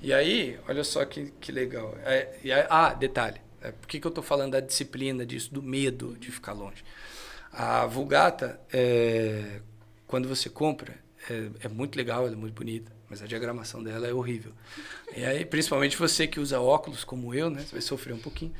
[0.00, 1.96] E aí, olha só que, que legal.
[2.04, 3.40] É, aí, ah, detalhe.
[3.60, 6.84] É, por que, que eu estou falando da disciplina disso, do medo de ficar longe?
[7.52, 9.60] A Vulgata, é,
[10.06, 10.94] quando você compra,
[11.30, 14.52] é, é muito legal, ela é muito bonita mas a diagramação dela é horrível.
[15.14, 17.60] E aí, principalmente você que usa óculos como eu, né?
[17.60, 18.54] Você vai sofrer um pouquinho.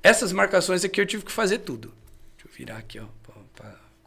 [0.00, 1.92] Essas marcações aqui eu tive que fazer tudo.
[2.36, 3.06] Deixa eu virar aqui, ó,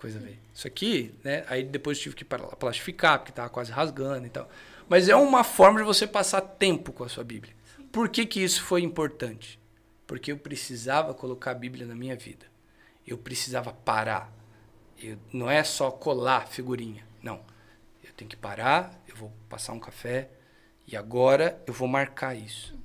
[0.02, 0.40] coisa ver.
[0.53, 1.45] Isso aqui, né?
[1.48, 4.49] Aí depois eu tive que plastificar, porque tava quase rasgando e tal.
[4.90, 7.53] Mas é uma forma de você passar tempo com a sua Bíblia.
[7.91, 9.60] Por que, que isso foi importante?
[10.07, 12.45] Porque eu precisava colocar a Bíblia na minha vida.
[13.06, 14.34] Eu precisava parar.
[15.02, 17.06] Eu, não é só colar figurinha.
[17.22, 17.41] Não.
[18.03, 20.30] Eu tenho que parar, vou passar um café
[20.88, 22.76] e agora eu vou marcar isso.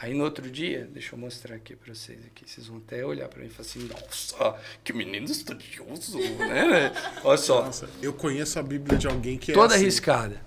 [0.00, 3.28] Aí no outro dia, deixa eu mostrar aqui para vocês aqui, vocês vão até olhar
[3.28, 6.92] para mim e falar assim, nossa, que menino estudioso, né?
[7.24, 7.64] Olha só.
[7.64, 9.82] Nossa, eu conheço a Bíblia de alguém que é Toda assim.
[9.82, 10.40] arriscada.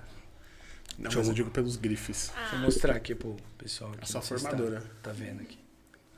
[0.98, 1.32] Não, Deixa mas eu...
[1.32, 2.32] eu digo pelos grifes.
[2.34, 2.40] Ah.
[2.40, 3.92] Deixa eu mostrar aqui pro pessoal.
[3.92, 4.80] Aqui, a sua formadora.
[4.80, 5.60] Tá, tá, vendo aqui.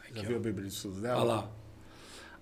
[0.04, 0.26] aqui Já ó.
[0.26, 1.20] viu a Bíblia de estudos dela?
[1.20, 1.52] Olha lá.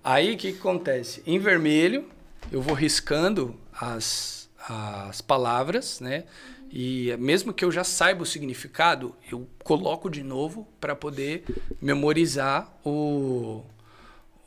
[0.04, 1.24] Aí o que, que acontece?
[1.26, 2.10] Em vermelho,
[2.52, 6.26] eu vou riscando as, as palavras, né?
[6.72, 11.44] E mesmo que eu já saiba o significado, eu coloco de novo para poder
[11.82, 13.62] memorizar o,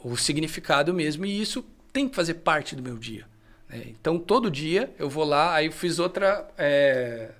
[0.03, 1.27] o significado mesmo.
[1.27, 3.27] E isso tem que fazer parte do meu dia.
[3.69, 3.85] Né?
[3.89, 7.33] Então, todo dia eu vou lá, aí eu fiz outra é,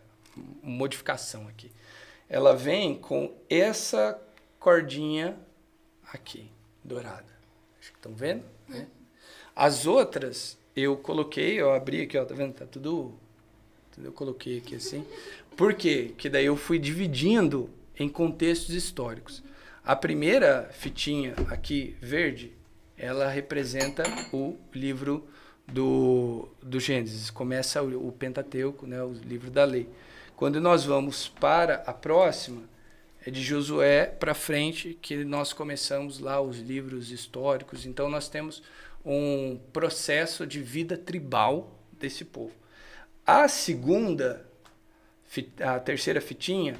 [0.63, 1.73] modificação aqui.
[2.29, 4.21] Ela vem com essa
[4.61, 5.35] cordinha
[6.13, 6.51] aqui,
[6.83, 7.33] dourada.
[7.81, 8.45] Acho que estão vendo?
[8.69, 8.87] Né?
[9.57, 12.53] As outras eu coloquei, eu abri aqui, ó, tá vendo?
[12.53, 13.15] Tá tudo
[14.03, 15.05] eu coloquei aqui assim.
[15.57, 16.13] Por quê?
[16.17, 19.43] Que daí eu fui dividindo em contextos históricos.
[19.85, 22.53] A primeira fitinha aqui, verde,
[22.97, 24.03] ela representa
[24.33, 25.29] o livro
[25.67, 27.31] do, do Gênesis.
[27.31, 29.89] Começa o, o Pentateuco, né, o livro da lei.
[30.37, 32.63] Quando nós vamos para a próxima,
[33.25, 37.87] é de Josué para frente que nós começamos lá os livros históricos.
[37.87, 38.63] Então nós temos
[39.05, 42.53] um processo de vida tribal desse povo.
[43.27, 44.47] A segunda,
[45.61, 46.77] a terceira fitinha,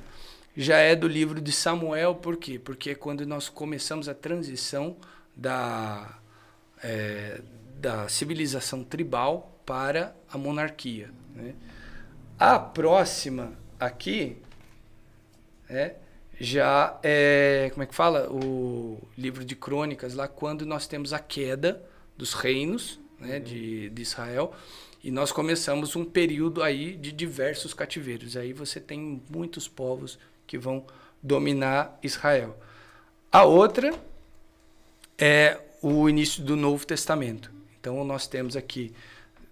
[0.57, 2.59] já é do livro de Samuel, por quê?
[2.59, 4.97] Porque é quando nós começamos a transição
[5.35, 6.19] da,
[6.83, 7.41] é,
[7.77, 11.11] da civilização tribal para a monarquia.
[11.35, 11.55] Né?
[12.39, 14.37] A próxima aqui
[15.69, 15.97] é,
[16.39, 18.31] já é, como é que fala?
[18.31, 21.83] O livro de crônicas, lá quando nós temos a queda
[22.17, 24.55] dos reinos né, de, de Israel
[25.05, 28.39] E nós começamos um período aí de diversos cativeiros.
[28.39, 30.87] Aí você tem muitos povos que vão
[31.23, 32.59] dominar Israel.
[33.31, 33.93] A outra
[35.19, 37.53] é o início do Novo Testamento.
[37.79, 38.95] Então nós temos aqui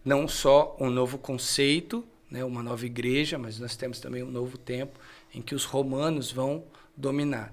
[0.02, 4.56] não só um novo conceito, né, uma nova igreja, mas nós temos também um novo
[4.56, 4.98] tempo
[5.34, 6.64] em que os romanos vão
[6.96, 7.52] dominar.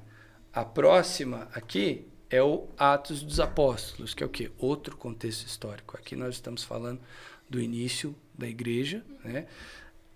[0.53, 4.49] A próxima aqui é o Atos dos Apóstolos, que é o quê?
[4.57, 5.97] Outro contexto histórico.
[5.97, 7.01] Aqui nós estamos falando
[7.49, 9.03] do início da igreja.
[9.23, 9.45] Né?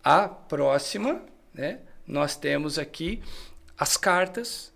[0.04, 1.22] A próxima,
[1.54, 3.22] né, nós temos aqui
[3.78, 4.72] as cartas.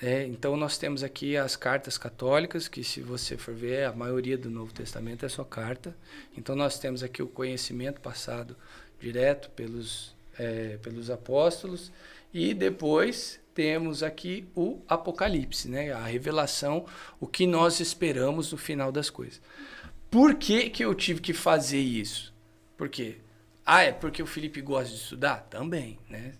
[0.00, 4.36] É, então nós temos aqui as cartas católicas, que se você for ver, a maioria
[4.36, 5.96] do Novo Testamento é só carta.
[6.36, 8.56] Então nós temos aqui o conhecimento passado
[9.00, 11.92] direto pelos, é, pelos apóstolos.
[12.34, 15.92] E depois temos aqui o Apocalipse, né?
[15.92, 16.86] a revelação,
[17.20, 19.40] o que nós esperamos no final das coisas.
[20.12, 22.34] Por que, que eu tive que fazer isso?
[22.76, 23.16] Por quê?
[23.64, 25.46] Ah, é porque o Felipe gosta de estudar?
[25.48, 26.34] Também, né?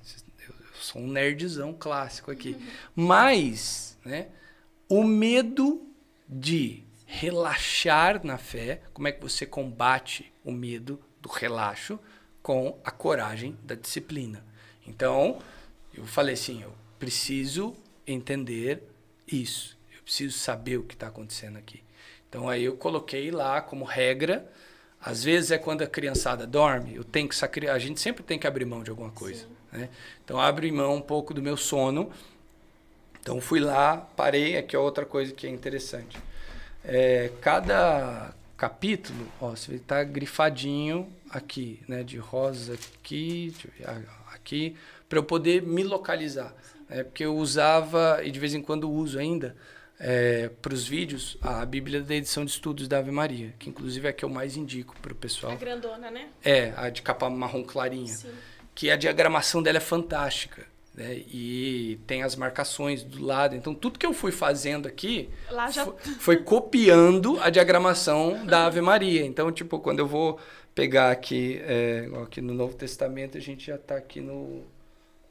[0.46, 2.50] Eu sou um nerdzão clássico aqui.
[2.50, 3.06] Uhum.
[3.06, 4.28] Mas, né,
[4.90, 5.88] o medo
[6.28, 11.98] de relaxar na fé, como é que você combate o medo do relaxo
[12.42, 14.44] com a coragem da disciplina?
[14.86, 15.40] Então,
[15.94, 17.74] eu falei assim, eu preciso
[18.06, 18.82] entender
[19.26, 19.78] isso.
[19.96, 21.82] Eu preciso saber o que está acontecendo aqui.
[22.32, 24.50] Então aí eu coloquei lá como regra.
[24.98, 27.76] Às vezes é quando a criançada dorme, eu tenho que sacrificar.
[27.76, 29.44] A gente sempre tem que abrir mão de alguma coisa.
[29.70, 29.90] Né?
[30.24, 32.10] Então abri mão um pouco do meu sono.
[33.20, 34.56] Então fui lá, parei.
[34.56, 36.18] Aqui é outra coisa que é interessante.
[36.82, 43.54] É, cada capítulo, ó, você está grifadinho aqui, né, de rosa aqui,
[44.32, 44.74] aqui,
[45.06, 46.54] para eu poder me localizar.
[46.88, 49.54] É, porque eu usava, e de vez em quando uso ainda,
[50.04, 54.08] é, para os vídeos a Bíblia da edição de estudos da Ave Maria, que inclusive
[54.08, 55.52] é a que eu mais indico para o pessoal.
[55.52, 56.28] A grandona, né?
[56.44, 58.12] É, a de capa marrom clarinha.
[58.12, 58.32] Sim.
[58.74, 60.66] Que a diagramação dela é fantástica.
[60.92, 61.22] Né?
[61.28, 63.54] E tem as marcações do lado.
[63.54, 65.30] Então, tudo que eu fui fazendo aqui
[65.70, 65.84] já...
[65.84, 69.24] foi, foi, copiando a diagramação da Ave Maria.
[69.24, 70.38] Então, tipo, quando eu vou
[70.74, 74.64] pegar aqui, é, aqui no Novo Testamento, a gente já está aqui no,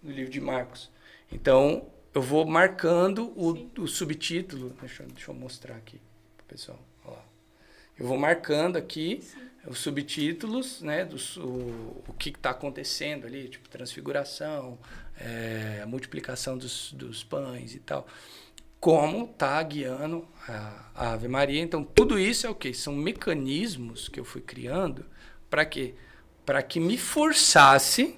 [0.02, 0.89] no livro de Marcos.
[1.31, 4.76] Então, eu vou marcando o, o subtítulo.
[4.80, 6.00] Deixa, deixa eu mostrar aqui
[6.38, 6.80] pro pessoal.
[8.02, 9.38] Eu vou marcando aqui Sim.
[9.68, 11.06] os subtítulos, né?
[11.06, 14.80] Do, o, o que está acontecendo ali, tipo transfiguração,
[15.20, 18.08] é, a multiplicação dos, dos pães e tal.
[18.80, 21.62] Como está guiando a, a Ave Maria.
[21.62, 22.74] Então, tudo isso é o que?
[22.74, 25.06] São mecanismos que eu fui criando
[25.48, 25.94] para quê?
[26.44, 28.18] Para que me forçasse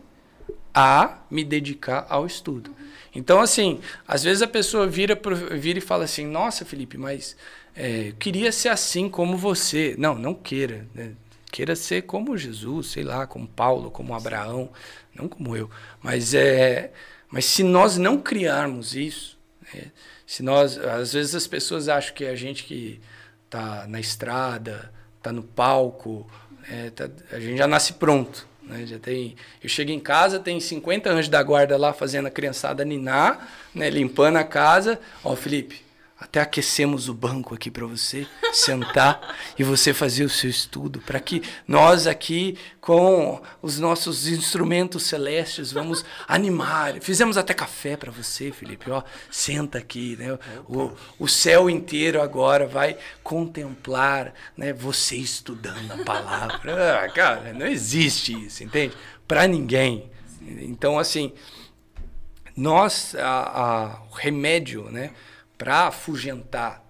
[0.74, 2.74] a me dedicar ao estudo.
[3.15, 5.19] Então, assim, às vezes a pessoa vira,
[5.52, 7.35] vira e fala assim: Nossa, Felipe, mas
[7.76, 9.95] é, queria ser assim como você.
[9.98, 10.88] Não, não queira.
[10.94, 11.14] Né?
[11.52, 14.72] Queira ser como Jesus, sei lá, como Paulo, como Abraão,
[15.14, 15.69] não como eu.
[16.02, 16.91] Mas, é,
[17.30, 19.38] mas se nós não criarmos isso,
[19.73, 19.91] né?
[20.26, 20.77] se nós.
[20.77, 22.99] Às vezes as pessoas acham que a gente que
[23.45, 26.27] está na estrada, está no palco,
[26.69, 28.48] é, tá, a gente já nasce pronto.
[28.65, 28.85] Né?
[28.85, 32.85] Já tem, eu chego em casa, tem 50 anjos da guarda lá fazendo a criançada
[32.85, 33.90] ninar, né?
[33.90, 34.99] limpando a casa.
[35.23, 35.82] Ó, Felipe,
[36.23, 41.19] até aquecemos o banco aqui para você sentar e você fazer o seu estudo, para
[41.19, 46.93] que nós aqui, com os nossos instrumentos celestes, vamos animar.
[47.01, 48.89] Fizemos até café para você, Felipe.
[48.89, 50.39] Ó, senta aqui, né?
[50.65, 54.71] O, o céu inteiro agora vai contemplar, né?
[54.71, 56.53] Você estudando a palavra.
[57.03, 58.95] Ah, cara, não existe isso, entende?
[59.27, 60.09] Para ninguém.
[60.41, 61.33] Então, assim,
[62.55, 65.11] nós, a, a, o remédio, né?
[65.57, 66.84] Para afugentar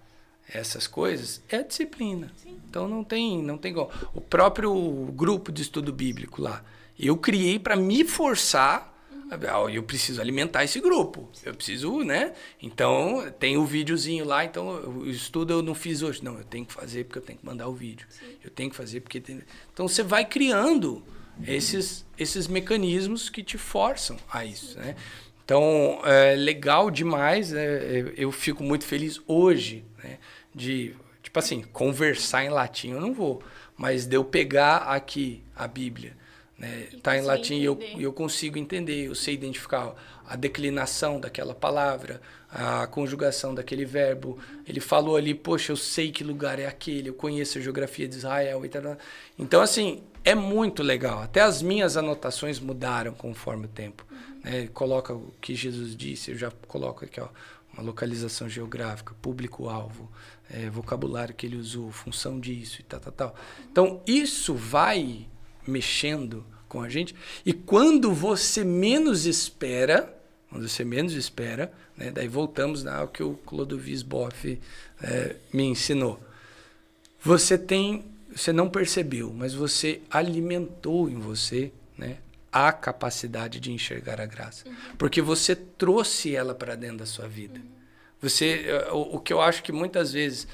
[0.48, 2.30] essas coisas é a disciplina.
[2.36, 2.58] Sim.
[2.68, 3.90] Então não tem, não tem igual.
[4.12, 4.72] O próprio
[5.12, 6.62] grupo de estudo bíblico lá,
[6.98, 9.68] eu criei para me forçar uhum.
[9.68, 11.28] eu preciso alimentar esse grupo.
[11.44, 12.34] Eu preciso, né?
[12.60, 16.22] Então, tem o videozinho lá, então o estudo eu não fiz hoje.
[16.22, 18.06] Não, eu tenho que fazer porque eu tenho que mandar o vídeo.
[18.10, 18.36] Sim.
[18.42, 19.40] Eu tenho que fazer porque tem...
[19.72, 21.02] Então você vai criando
[21.46, 24.94] esses esses mecanismos que te forçam a isso, né?
[25.44, 27.52] Então, é legal demais.
[27.52, 30.18] É, eu fico muito feliz hoje, né,
[30.54, 33.42] de, tipo assim, conversar em latim eu não vou,
[33.76, 36.16] mas de eu pegar aqui a Bíblia,
[36.58, 39.94] né, tá em latim e eu, eu consigo entender, eu sei identificar
[40.26, 44.38] a declinação daquela palavra, a conjugação daquele verbo.
[44.66, 48.16] Ele falou ali, poxa, eu sei que lugar é aquele, eu conheço a geografia de
[48.16, 48.96] Israel e tal.
[49.38, 51.20] Então, assim, é muito legal.
[51.20, 54.06] Até as minhas anotações mudaram conforme o tempo.
[54.44, 54.68] Né?
[54.68, 57.28] Coloca o que Jesus disse, eu já coloco aqui ó,
[57.72, 60.10] uma localização geográfica, público-alvo,
[60.50, 63.34] é, vocabulário que ele usou, função disso e tal, tal, tal.
[63.70, 65.26] Então, isso vai
[65.66, 67.14] mexendo com a gente.
[67.44, 70.14] E quando você menos espera,
[70.50, 74.60] quando você menos espera, né, daí voltamos ao que o Clodovis Boff
[75.02, 76.20] é, me ensinou.
[77.20, 78.04] Você tem,
[78.34, 82.18] você não percebeu, mas você alimentou em você, né,
[82.54, 84.76] a capacidade de enxergar a graça, uhum.
[84.96, 87.58] porque você trouxe ela para dentro da sua vida.
[87.58, 87.68] Uhum.
[88.20, 90.46] Você, o, o que eu acho que muitas vezes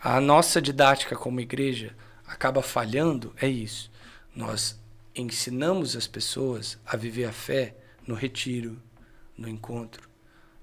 [0.00, 1.92] a nossa didática como igreja
[2.24, 3.90] acaba falhando é isso.
[4.32, 4.78] Nós
[5.12, 7.74] ensinamos as pessoas a viver a fé
[8.06, 8.80] no retiro,
[9.36, 10.08] no encontro,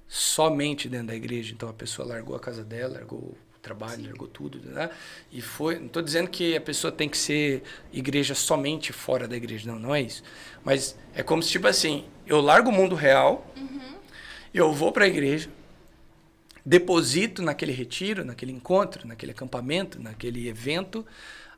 [0.07, 1.53] somente dentro da igreja.
[1.53, 4.07] Então a pessoa largou a casa dela, largou trabalho, Sim.
[4.07, 4.89] largou tudo, né?
[5.31, 5.77] E foi.
[5.77, 9.77] Não estou dizendo que a pessoa tem que ser igreja somente fora da igreja, não,
[9.77, 10.23] não é isso.
[10.63, 13.95] Mas é como se tipo assim, eu largo o mundo real, uhum.
[14.53, 15.49] eu vou para a igreja,
[16.65, 21.05] deposito naquele retiro, naquele encontro, naquele acampamento, naquele evento,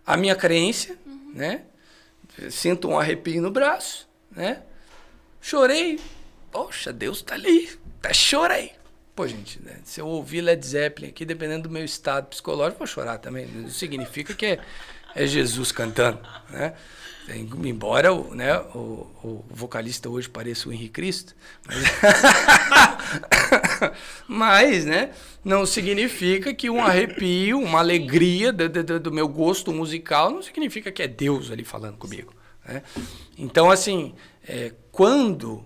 [0.05, 1.31] a minha crença, uhum.
[1.33, 1.63] né?
[2.49, 4.63] Sinto um arrepio no braço, né?
[5.41, 5.99] Chorei.
[6.51, 7.69] Poxa, Deus está ali.
[7.99, 8.78] Até chorei.
[9.19, 9.81] Pô, gente, né?
[9.83, 13.47] se eu ouvir Led Zeppelin aqui, dependendo do meu estado psicológico, vou chorar também.
[13.47, 14.59] Não significa que é,
[15.13, 16.73] é Jesus cantando, né?
[17.65, 21.35] Embora o, né, o, o, vocalista hoje pareça o Henrique Cristo,
[21.67, 21.83] mas,
[24.25, 25.11] mas né,
[25.43, 30.93] não significa que um arrepio, uma alegria do, do, do, meu gosto musical não significa
[30.93, 32.33] que é Deus ali falando comigo.
[32.65, 32.81] Né?
[33.37, 34.15] Então, assim,
[34.47, 35.61] é, quando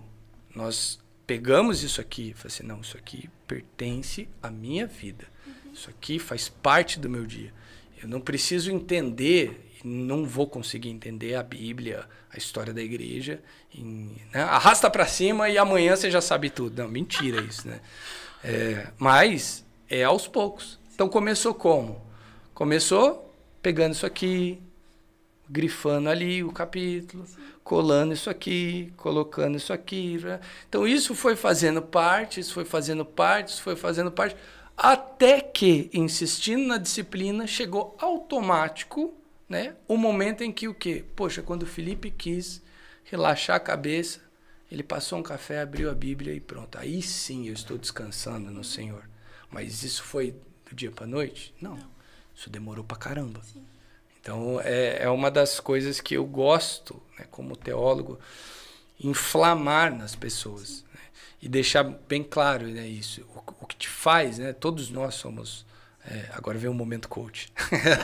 [0.56, 5.26] nós pegamos isso aqui, falamos assim, não, isso aqui pertence à minha vida,
[5.72, 7.52] isso aqui faz parte do meu dia.
[8.02, 13.40] Eu não preciso entender não vou conseguir entender a Bíblia, a história da igreja.
[13.72, 14.42] Em, né?
[14.42, 16.82] Arrasta para cima e amanhã você já sabe tudo.
[16.82, 17.80] Não, mentira isso, né?
[18.42, 20.78] É, mas é aos poucos.
[20.94, 22.02] Então começou como?
[22.54, 23.30] Começou
[23.60, 24.58] pegando isso aqui,
[25.48, 27.26] grifando ali o capítulo,
[27.64, 30.18] colando isso aqui, colocando isso aqui.
[30.22, 30.38] Né?
[30.68, 34.36] Então isso foi fazendo parte, isso foi fazendo parte, isso foi fazendo parte,
[34.76, 39.14] até que, insistindo na disciplina, chegou automático
[39.48, 39.76] né?
[39.86, 41.04] O momento em que o quê?
[41.14, 42.62] Poxa, quando o Felipe quis
[43.04, 44.20] relaxar a cabeça,
[44.70, 46.78] ele passou um café, abriu a Bíblia e pronto.
[46.78, 49.08] Aí sim eu estou descansando no Senhor.
[49.50, 50.34] Mas isso foi
[50.68, 51.54] do dia para noite?
[51.60, 51.76] Não.
[51.76, 51.94] Não.
[52.34, 53.40] Isso demorou para caramba.
[53.44, 53.64] Sim.
[54.24, 58.18] Então é, é uma das coisas que eu gosto, né, como teólogo,
[58.98, 61.00] inflamar nas pessoas né,
[61.42, 63.20] e deixar bem claro né, isso.
[63.34, 65.66] O, o que te faz, né, todos nós somos
[66.06, 67.52] é, agora vem o um momento coach.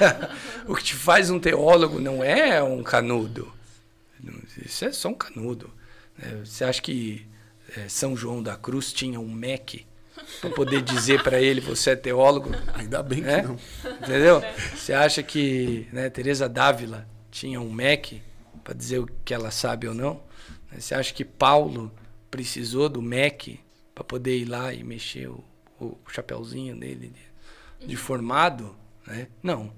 [0.68, 3.50] o que te faz um teólogo não é um canudo.
[4.62, 5.70] Isso é só um canudo.
[6.18, 7.26] É, você acha que
[7.76, 9.86] é, São João da Cruz tinha um MEC
[10.40, 12.50] para poder dizer para ele você é teólogo?
[12.74, 13.42] Ainda bem que é?
[13.42, 13.58] não.
[14.02, 14.42] Entendeu?
[14.74, 18.22] Você acha que né, Teresa Dávila tinha um MEC
[18.62, 20.22] para dizer o que ela sabe ou não?
[20.76, 21.92] Você acha que Paulo
[22.30, 23.60] precisou do MEC
[23.94, 25.44] para poder ir lá e mexer o,
[25.80, 27.12] o chapéuzinho dele?
[27.86, 28.74] de formado,
[29.06, 29.28] né?
[29.42, 29.72] Não.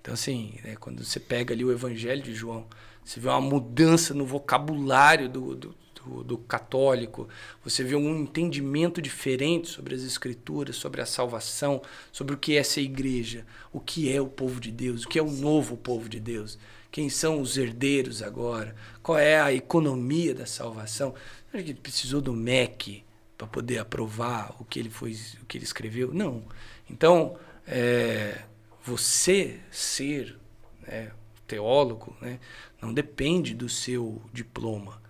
[0.00, 2.66] Então, assim, né, quando você pega ali o Evangelho de João,
[3.04, 7.28] você vê uma mudança no vocabulário do, do, do, do católico,
[7.64, 12.60] você vê um entendimento diferente sobre as Escrituras, sobre a salvação, sobre o que é
[12.60, 16.08] essa igreja, o que é o povo de Deus, o que é o novo povo
[16.08, 16.58] de Deus,
[16.90, 21.14] quem são os herdeiros agora, qual é a economia da salvação.
[21.52, 23.02] Acho que ele precisou do MEC
[23.36, 26.12] para poder aprovar o que ele foi, o que ele escreveu?
[26.12, 26.44] Não.
[26.88, 28.42] Então, é,
[28.84, 30.38] você ser
[30.86, 31.10] né,
[31.46, 32.38] teólogo né,
[32.80, 35.01] não depende do seu diploma,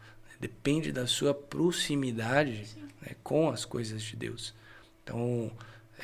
[0.43, 2.67] depende da sua proximidade
[3.01, 4.53] né, com as coisas de Deus.
[5.05, 5.53] Então,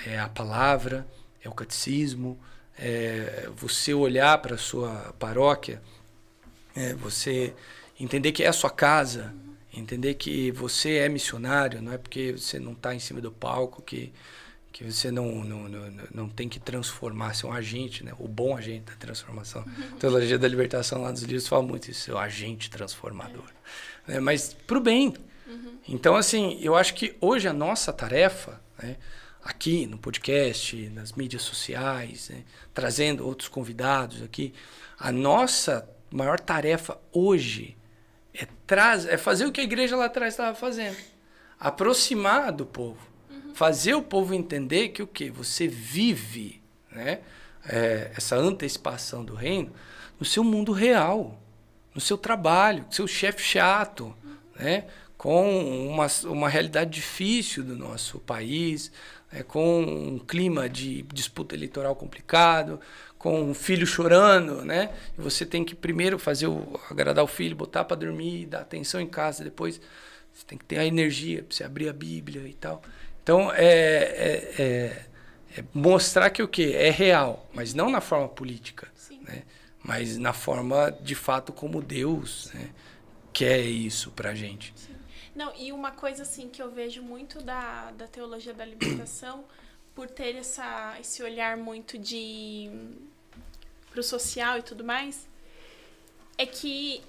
[0.06, 1.04] é a palavra,
[1.42, 2.38] é o catecismo,
[2.78, 5.82] é você olhar para a sua paróquia,
[6.76, 7.52] é você
[7.98, 9.34] entender que é a sua casa,
[9.74, 13.82] entender que você é missionário, não é porque você não está em cima do palco
[13.82, 14.12] que
[14.78, 18.12] que você não, não, não, não tem que transformar, ser um agente, né?
[18.16, 19.64] o bom agente da transformação.
[19.64, 19.94] Uhum.
[19.94, 23.42] A teologia da libertação lá nos livros fala muito isso, ser agente transformador.
[23.44, 23.52] É.
[24.08, 24.18] Né?
[24.18, 25.14] Mas para o bem.
[25.46, 25.78] Uhum.
[25.88, 28.96] Então, assim, eu acho que hoje a nossa tarefa, né?
[29.44, 32.42] aqui no podcast, nas mídias sociais, né?
[32.74, 34.52] trazendo outros convidados aqui,
[34.98, 37.76] a nossa maior tarefa hoje
[38.34, 40.96] é, traz, é fazer o que a igreja lá atrás estava fazendo.
[41.60, 43.08] Aproximar do povo
[43.58, 46.62] fazer o povo entender que o que você vive,
[46.92, 47.18] né,
[47.68, 49.72] é, essa antecipação do reino
[50.16, 51.42] no seu mundo real,
[51.98, 54.14] no seu trabalho, seu chefe chato,
[54.56, 54.84] né,
[55.16, 58.92] com uma, uma realidade difícil do nosso país,
[59.32, 62.80] né, com um clima de disputa eleitoral complicado,
[63.18, 64.90] com um filho chorando, né?
[65.16, 69.08] Você tem que primeiro fazer o agradar o filho, botar para dormir, dar atenção em
[69.08, 69.80] casa, depois
[70.32, 72.80] você tem que ter a energia para você abrir a Bíblia e tal.
[73.24, 75.06] Então é, é, é,
[75.58, 78.86] é mostrar que o que é real, mas não na forma política?
[79.88, 82.70] Mas na forma de fato como Deus né?
[83.32, 84.74] quer isso para gente.
[84.76, 84.94] Sim.
[85.34, 89.46] Não, e uma coisa assim que eu vejo muito da, da teologia da libertação,
[89.94, 92.70] por ter essa, esse olhar muito de
[93.90, 95.26] pro social e tudo mais,
[96.36, 97.02] é que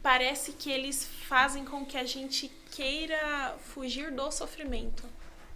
[0.00, 5.02] parece que eles fazem com que a gente queira fugir do sofrimento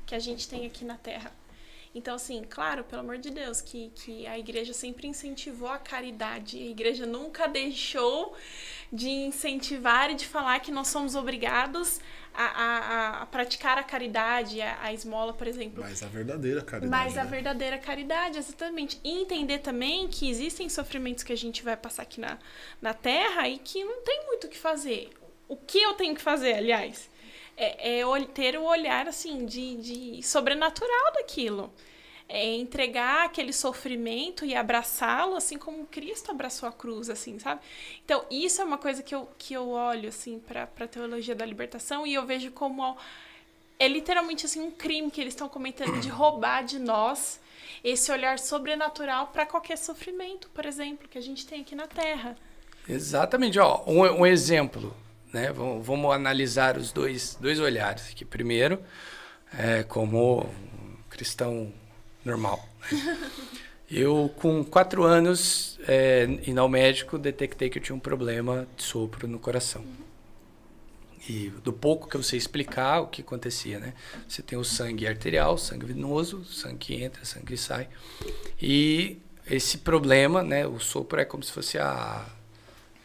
[0.05, 1.31] que a gente tem aqui na Terra.
[1.94, 6.56] Então, assim, claro, pelo amor de Deus, que, que a igreja sempre incentivou a caridade.
[6.56, 8.35] A igreja nunca deixou
[8.90, 12.01] de incentivar e de falar que nós somos obrigados
[12.35, 15.82] a, a, a praticar a caridade, a, a, esmola, por exemplo.
[15.82, 16.90] Mas a verdadeira caridade.
[16.90, 17.31] Mas a né?
[17.31, 18.98] verdadeira caridade, exatamente.
[19.05, 22.39] E entender também que existem sofrimentos que a gente vai passar aqui na,
[22.81, 25.10] na Terra e que não tem muito o que fazer.
[25.47, 27.12] O que eu tenho que fazer, aliás?
[27.57, 31.73] É, é ter o olhar, assim, de, de sobrenatural daquilo.
[32.29, 37.61] É entregar aquele sofrimento e abraçá-lo, assim como Cristo abraçou a cruz, assim, sabe?
[38.05, 41.45] Então, isso é uma coisa que eu, que eu olho, assim, para a teologia da
[41.45, 42.97] libertação e eu vejo como
[43.79, 47.41] é literalmente, assim, um crime que eles estão cometendo de roubar de nós
[47.83, 52.37] esse olhar sobrenatural para qualquer sofrimento, por exemplo, que a gente tem aqui na Terra.
[52.89, 53.59] Exatamente.
[53.59, 54.97] Ó, um, um exemplo,
[55.33, 55.53] né?
[55.53, 58.25] Vamos, vamos, analisar os dois, dois olhares aqui.
[58.25, 58.81] Primeiro,
[59.59, 60.49] é, como
[61.11, 61.73] cristão
[62.25, 62.69] normal.
[63.95, 68.85] Eu, com quatro anos, é, indo ao médico, detectei que eu tinha um problema de
[68.85, 69.85] sopro no coração.
[71.29, 73.93] E do pouco que eu sei explicar, o que acontecia, né?
[74.27, 77.87] Você tem o sangue arterial, sangue venoso, sangue que entra, sangue que sai.
[78.61, 80.67] E esse problema, né?
[80.67, 82.27] O sopro é como se fosse a,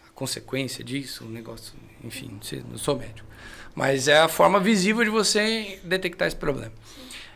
[0.07, 1.73] a consequência disso, um negócio,
[2.07, 2.39] enfim,
[2.69, 3.27] não sou médico.
[3.75, 6.71] Mas é a forma visível de você detectar esse problema.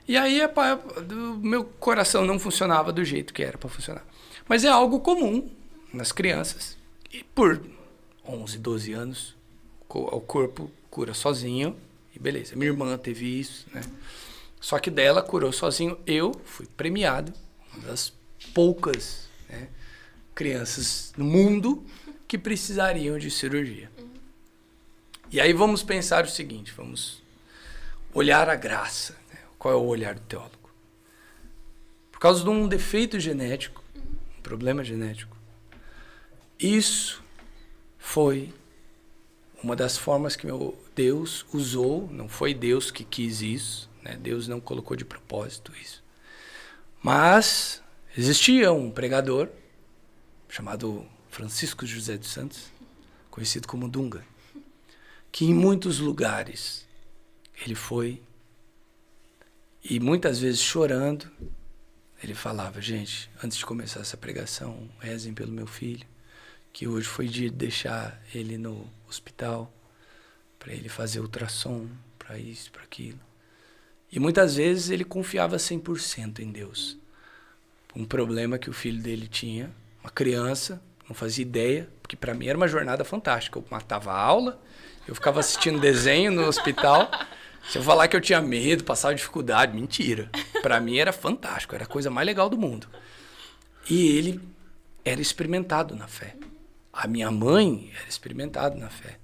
[0.08, 4.06] E aí o meu coração não funcionava do jeito que era para funcionar.
[4.48, 5.50] Mas é algo comum
[5.94, 6.78] nas crianças.
[7.14, 7.62] E por
[8.28, 9.36] 11, 12 anos,
[9.88, 11.76] o corpo cura sozinho
[12.16, 12.56] e beleza.
[12.56, 13.82] Minha irmã teve isso, né?
[14.60, 15.98] Só que dela curou sozinho.
[16.06, 17.34] Eu fui premiado,
[17.74, 18.14] uma das
[18.54, 19.68] poucas né,
[20.36, 21.84] crianças no mundo
[22.28, 23.90] que precisariam de cirurgia.
[25.32, 27.24] E aí vamos pensar o seguinte, vamos
[28.14, 29.16] olhar a graça.
[29.58, 30.70] Qual é o olhar do teólogo?
[32.12, 33.82] Por causa de um defeito genético,
[34.38, 35.38] um problema genético.
[36.60, 37.24] Isso
[37.98, 38.54] foi
[39.64, 44.18] uma das formas que meu Deus usou, não foi Deus que quis isso, né?
[44.18, 46.04] Deus não colocou de propósito isso.
[47.02, 47.82] Mas
[48.18, 49.48] existia um pregador
[50.50, 52.66] chamado Francisco José dos Santos,
[53.30, 54.26] conhecido como Dunga,
[55.32, 56.86] que em muitos lugares
[57.64, 58.22] ele foi
[59.84, 61.30] e muitas vezes chorando,
[62.24, 66.06] ele falava: Gente, antes de começar essa pregação, rezem pelo meu filho,
[66.72, 69.74] que hoje foi dia de deixar ele no hospital,
[70.60, 71.88] para ele fazer ultrassom,
[72.20, 73.20] para isso, para aquilo.
[74.12, 76.98] E muitas vezes ele confiava 100% em Deus.
[77.96, 79.72] Um problema que o filho dele tinha,
[80.04, 83.58] uma criança, não fazia ideia, porque para mim era uma jornada fantástica.
[83.58, 84.62] Eu matava a aula,
[85.08, 87.10] eu ficava assistindo desenho no hospital.
[87.70, 90.30] Se eu falar que eu tinha medo, passava dificuldade, mentira.
[90.62, 92.88] Para mim era fantástico, era a coisa mais legal do mundo.
[93.90, 94.42] E ele
[95.04, 96.36] era experimentado na fé.
[96.94, 99.18] A minha mãe era experimentada na fé.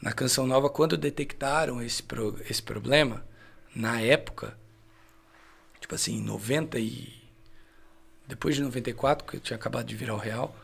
[0.00, 3.24] Na Canção Nova, quando detectaram esse, pro, esse problema,
[3.74, 4.56] na época,
[5.80, 7.20] tipo assim, 90 e...
[8.26, 10.56] Depois de 94, que eu tinha acabado de virar o real,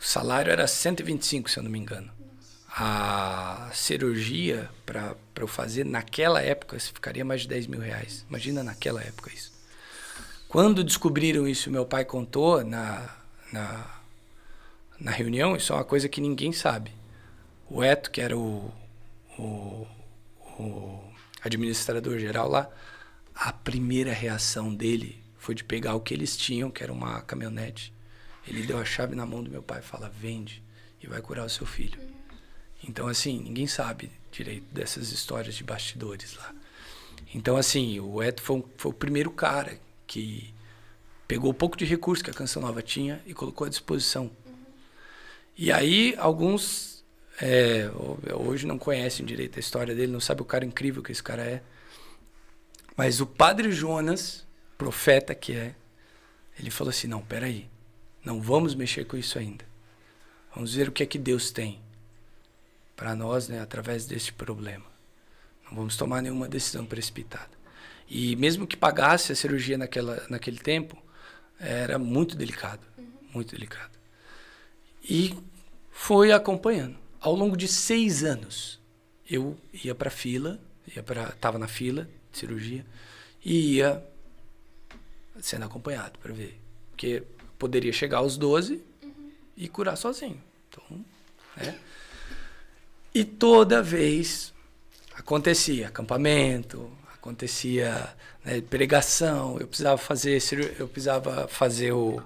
[0.00, 2.19] o salário era 125, se eu não me engano
[2.82, 8.24] a cirurgia para eu fazer naquela época ficaria mais de 10 mil reais.
[8.26, 9.52] Imagina naquela época isso.
[10.48, 13.06] Quando descobriram isso, meu pai contou na,
[13.52, 14.00] na,
[14.98, 16.90] na reunião, isso é uma coisa que ninguém sabe.
[17.68, 18.72] O Eto, que era o,
[19.38, 19.86] o,
[20.58, 21.04] o
[21.44, 22.66] administrador geral lá,
[23.34, 27.92] a primeira reação dele foi de pegar o que eles tinham, que era uma caminhonete.
[28.48, 30.62] Ele deu a chave na mão do meu pai e fala: vende
[31.02, 32.19] e vai curar o seu filho.
[32.90, 36.52] Então, assim, ninguém sabe direito dessas histórias de bastidores lá.
[37.32, 40.52] Então, assim, o Eto foi, foi, o primeiro cara que
[41.28, 44.28] pegou o pouco de recurso que a Canção Nova tinha e colocou à disposição.
[44.44, 44.56] Uhum.
[45.56, 47.04] E aí, alguns
[47.40, 47.88] é,
[48.34, 51.44] hoje não conhecem direito a história dele, não sabem o cara incrível que esse cara
[51.44, 51.62] é.
[52.96, 54.44] Mas o padre Jonas,
[54.76, 55.76] profeta que é,
[56.58, 57.70] ele falou assim: não, peraí,
[58.24, 59.64] não vamos mexer com isso ainda.
[60.52, 61.80] Vamos ver o que é que Deus tem
[63.00, 64.84] para nós, né, através desse problema.
[65.64, 67.48] Não vamos tomar nenhuma decisão precipitada.
[68.06, 71.02] E mesmo que pagasse a cirurgia naquela, naquele tempo,
[71.58, 73.10] era muito delicado, uhum.
[73.32, 73.98] muito delicado.
[75.02, 75.34] E
[75.90, 76.98] foi acompanhando.
[77.18, 78.78] Ao longo de seis anos,
[79.28, 80.60] eu ia para fila,
[80.94, 82.84] ia para, tava na fila de cirurgia
[83.42, 84.04] e ia
[85.40, 86.60] sendo acompanhado para ver,
[86.90, 87.22] porque
[87.58, 89.32] poderia chegar aos 12 uhum.
[89.56, 90.42] e curar sozinho.
[90.68, 90.84] Então,
[91.56, 91.80] né?
[93.14, 94.52] E toda vez
[95.16, 98.14] acontecia acampamento, acontecia
[98.44, 100.40] né, pregação, eu precisava fazer,
[100.78, 102.22] eu precisava fazer o,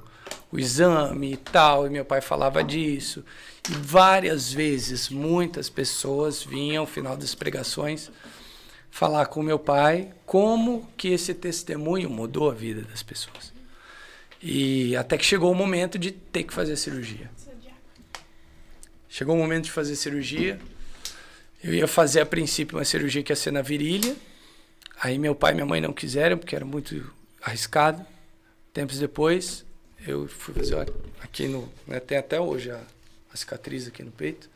[0.53, 3.25] o exame e tal, e meu pai falava disso.
[3.69, 8.11] E várias vezes, muitas pessoas vinham ao final das pregações
[8.91, 13.53] falar com meu pai como que esse testemunho mudou a vida das pessoas.
[14.41, 17.29] E até que chegou o momento de ter que fazer a cirurgia.
[19.09, 20.61] Chegou o momento de fazer cirurgia.
[21.65, 24.15] Eu ia fazer a princípio uma cirurgia que ia ser na virilha.
[25.01, 27.11] Aí meu pai e minha mãe não quiseram, porque era muito
[27.41, 28.05] arriscado.
[28.71, 29.65] Tempos depois,
[30.07, 30.77] eu fui fazer
[31.23, 31.67] aqui no.
[31.87, 32.83] Né, tem até hoje a,
[33.33, 34.51] a cicatriz aqui no peito.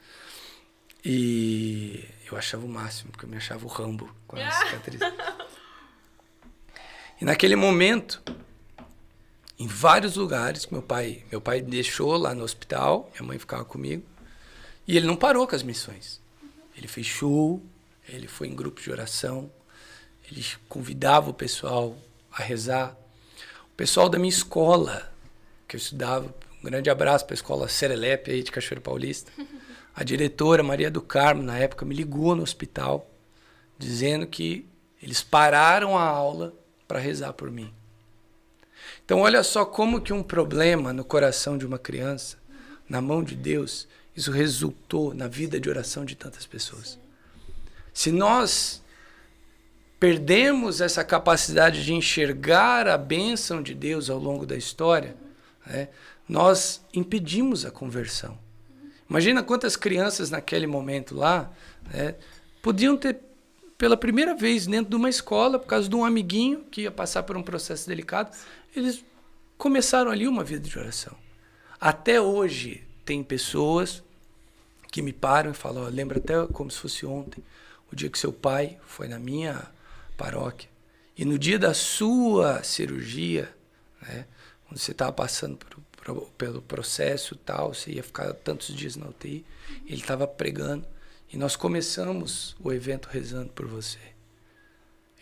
[1.02, 5.00] E eu achava o máximo, porque eu me achava o Rambo com a cicatriz.
[7.18, 8.22] E naquele momento,
[9.58, 14.04] em vários lugares, meu pai, meu pai deixou lá no hospital, minha mãe ficava comigo,
[14.86, 16.20] e ele não parou com as missões.
[16.78, 17.60] Ele fez show,
[18.08, 19.50] ele foi em grupos de oração,
[20.30, 21.96] ele convidava o pessoal
[22.30, 22.96] a rezar.
[23.72, 25.12] O pessoal da minha escola,
[25.66, 26.32] que eu estudava,
[26.62, 29.32] um grande abraço para a escola Serelepe aí de Cachoeira Paulista.
[29.94, 33.10] A diretora Maria do Carmo, na época, me ligou no hospital
[33.76, 34.64] dizendo que
[35.02, 36.54] eles pararam a aula
[36.86, 37.72] para rezar por mim.
[39.04, 42.36] Então olha só como que um problema no coração de uma criança,
[42.88, 43.88] na mão de Deus,
[44.18, 46.98] isso resultou na vida de oração de tantas pessoas.
[47.94, 48.82] Se nós
[50.00, 55.16] perdemos essa capacidade de enxergar a bênção de Deus ao longo da história,
[55.64, 55.88] né,
[56.28, 58.36] nós impedimos a conversão.
[59.08, 61.50] Imagina quantas crianças naquele momento lá
[61.92, 62.16] né,
[62.60, 63.20] podiam ter,
[63.78, 67.22] pela primeira vez dentro de uma escola, por causa de um amiguinho que ia passar
[67.22, 68.36] por um processo delicado,
[68.74, 69.04] eles
[69.56, 71.16] começaram ali uma vida de oração.
[71.80, 74.02] Até hoje, tem pessoas
[74.90, 77.42] que me param e falam: lembra até como se fosse ontem,
[77.92, 79.70] o dia que seu pai foi na minha
[80.16, 80.68] paróquia.
[81.16, 83.52] E no dia da sua cirurgia,
[84.02, 84.26] né,
[84.66, 89.08] quando você estava passando por, por, pelo processo tal, você ia ficar tantos dias na
[89.08, 89.44] UTI,
[89.86, 90.86] ele estava pregando
[91.32, 93.98] e nós começamos o evento rezando por você.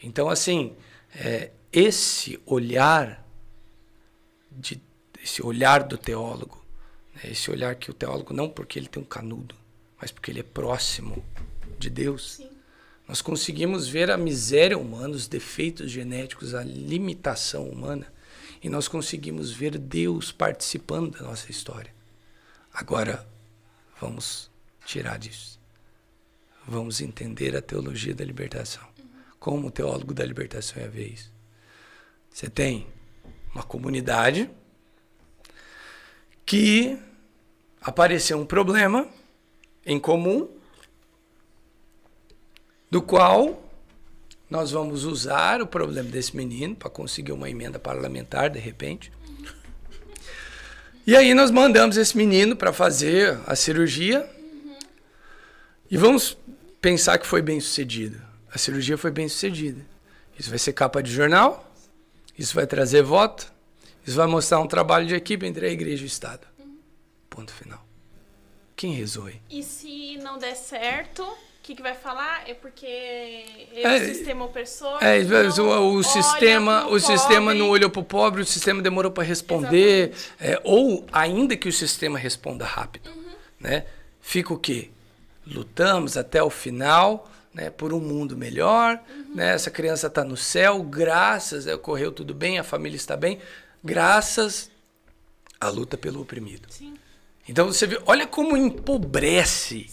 [0.02, 0.76] Então, assim,
[1.14, 3.26] é, esse olhar,
[4.52, 4.80] de,
[5.22, 6.65] esse olhar do teólogo,
[7.24, 9.54] esse olhar que o teólogo, não porque ele tem um canudo,
[10.00, 11.24] mas porque ele é próximo
[11.78, 12.56] de Deus, Sim
[13.08, 18.12] nós conseguimos ver a miséria humana, os defeitos genéticos, a limitação humana,
[18.62, 21.94] e nós conseguimos ver Deus participando da nossa história.
[22.72, 23.26] Agora,
[24.00, 24.50] vamos
[24.84, 25.60] tirar disso.
[26.66, 28.84] Vamos entender a teologia da libertação.
[29.38, 31.32] Como o teólogo da libertação ia ver isso?
[32.28, 32.88] Você tem
[33.54, 34.50] uma comunidade
[36.44, 36.98] que
[37.86, 39.06] apareceu um problema
[39.86, 40.48] em comum
[42.90, 43.62] do qual
[44.50, 49.12] nós vamos usar o problema desse menino para conseguir uma emenda parlamentar de repente.
[51.06, 54.28] E aí nós mandamos esse menino para fazer a cirurgia
[55.88, 56.36] e vamos
[56.80, 58.20] pensar que foi bem sucedido.
[58.52, 59.86] A cirurgia foi bem sucedida.
[60.36, 61.72] Isso vai ser capa de jornal,
[62.36, 63.52] isso vai trazer voto,
[64.04, 66.55] isso vai mostrar um trabalho de equipe entre a igreja e o Estado.
[67.36, 67.86] Ponto final.
[68.74, 69.40] Quem aí?
[69.50, 71.22] E se não der certo,
[71.66, 75.02] que, que vai falar é porque é, o sistema opressor.
[75.02, 75.18] É,
[75.58, 80.14] o, o sistema, o sistema não olhou para o pobre, o sistema demorou para responder,
[80.40, 83.34] é, ou ainda que o sistema responda rápido, uhum.
[83.60, 83.84] né?
[84.20, 84.90] Fica o quê?
[85.46, 89.34] Lutamos até o final, né, por um mundo melhor, uhum.
[89.34, 89.52] né?
[89.52, 93.40] Essa criança está no céu, graças, ocorreu tudo bem, a família está bem,
[93.84, 94.70] graças
[95.60, 96.68] à luta pelo oprimido.
[96.70, 96.95] Sim.
[97.48, 99.88] Então você vê, olha como empobrece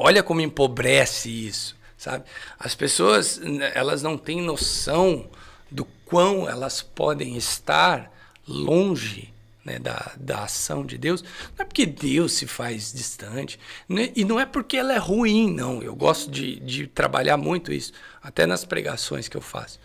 [0.00, 2.24] Olha como empobrece isso, sabe?
[2.56, 3.40] As pessoas,
[3.74, 5.28] elas não têm noção
[5.68, 8.08] do quão elas podem estar
[8.46, 9.34] longe
[9.64, 11.24] né, da, da ação de Deus.
[11.56, 13.58] Não é porque Deus se faz distante,
[13.88, 14.12] né?
[14.14, 15.82] e não é porque ela é ruim, não.
[15.82, 17.92] Eu gosto de, de trabalhar muito isso,
[18.22, 19.80] até nas pregações que eu faço.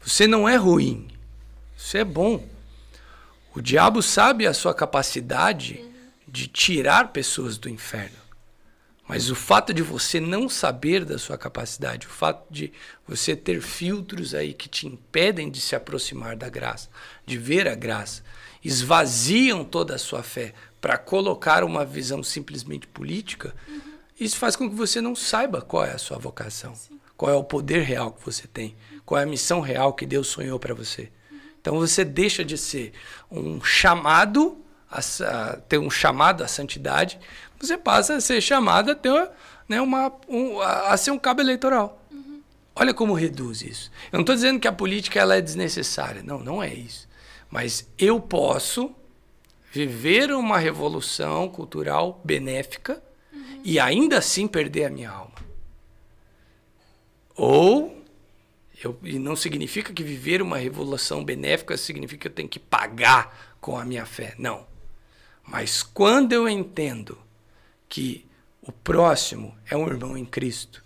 [0.00, 1.08] Você não é ruim.
[1.76, 2.46] Você é bom.
[3.52, 5.89] O diabo sabe a sua capacidade
[6.30, 8.20] de tirar pessoas do inferno.
[9.10, 12.72] Mas o fato de você não saber da sua capacidade, o fato de
[13.08, 16.88] você ter filtros aí que te impedem de se aproximar da graça,
[17.26, 18.22] de ver a graça,
[18.64, 23.80] esvaziam toda a sua fé para colocar uma visão simplesmente política, uhum.
[24.18, 27.00] isso faz com que você não saiba qual é a sua vocação, Sim.
[27.16, 30.28] qual é o poder real que você tem, qual é a missão real que Deus
[30.28, 31.10] sonhou para você.
[31.32, 31.38] Uhum.
[31.60, 32.92] Então você deixa de ser
[33.28, 37.18] um chamado a, ter um chamado à santidade,
[37.58, 39.30] você passa a ser chamado a ter
[39.68, 42.02] né, uma, um, a, a, ser um cabo eleitoral.
[42.10, 42.40] Uhum.
[42.74, 43.90] Olha como reduz isso.
[44.10, 46.22] Eu não estou dizendo que a política ela é desnecessária.
[46.22, 47.08] Não, não é isso.
[47.48, 48.94] Mas eu posso
[49.72, 53.02] viver uma revolução cultural benéfica
[53.32, 53.60] uhum.
[53.62, 55.30] e ainda assim perder a minha alma.
[57.36, 58.00] Ou
[58.82, 63.54] eu, e não significa que viver uma revolução benéfica significa que eu tenho que pagar
[63.60, 64.34] com a minha fé.
[64.38, 64.69] Não.
[65.50, 67.18] Mas quando eu entendo
[67.88, 68.24] que
[68.62, 70.82] o próximo é um irmão em Cristo,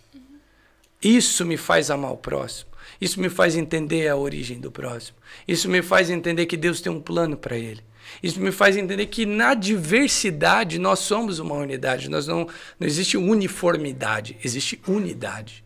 [1.02, 2.70] isso me faz amar o próximo.
[2.98, 5.18] Isso me faz entender a origem do próximo.
[5.46, 7.82] Isso me faz entender que Deus tem um plano para ele.
[8.22, 12.08] Isso me faz entender que na diversidade nós somos uma unidade.
[12.08, 12.48] Nós não,
[12.80, 15.62] não existe uniformidade, existe unidade.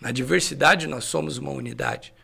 [0.00, 2.14] Na diversidade nós somos uma unidade.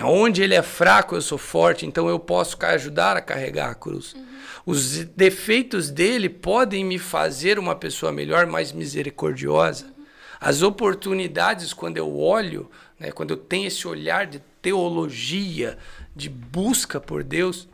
[0.00, 4.14] Onde ele é fraco, eu sou forte, então eu posso ajudar a carregar a cruz.
[4.14, 4.24] Uhum.
[4.64, 9.86] Os defeitos dele podem me fazer uma pessoa melhor, mais misericordiosa.
[9.86, 10.04] Uhum.
[10.40, 15.76] As oportunidades, quando eu olho, né, quando eu tenho esse olhar de teologia,
[16.16, 17.68] de busca por Deus,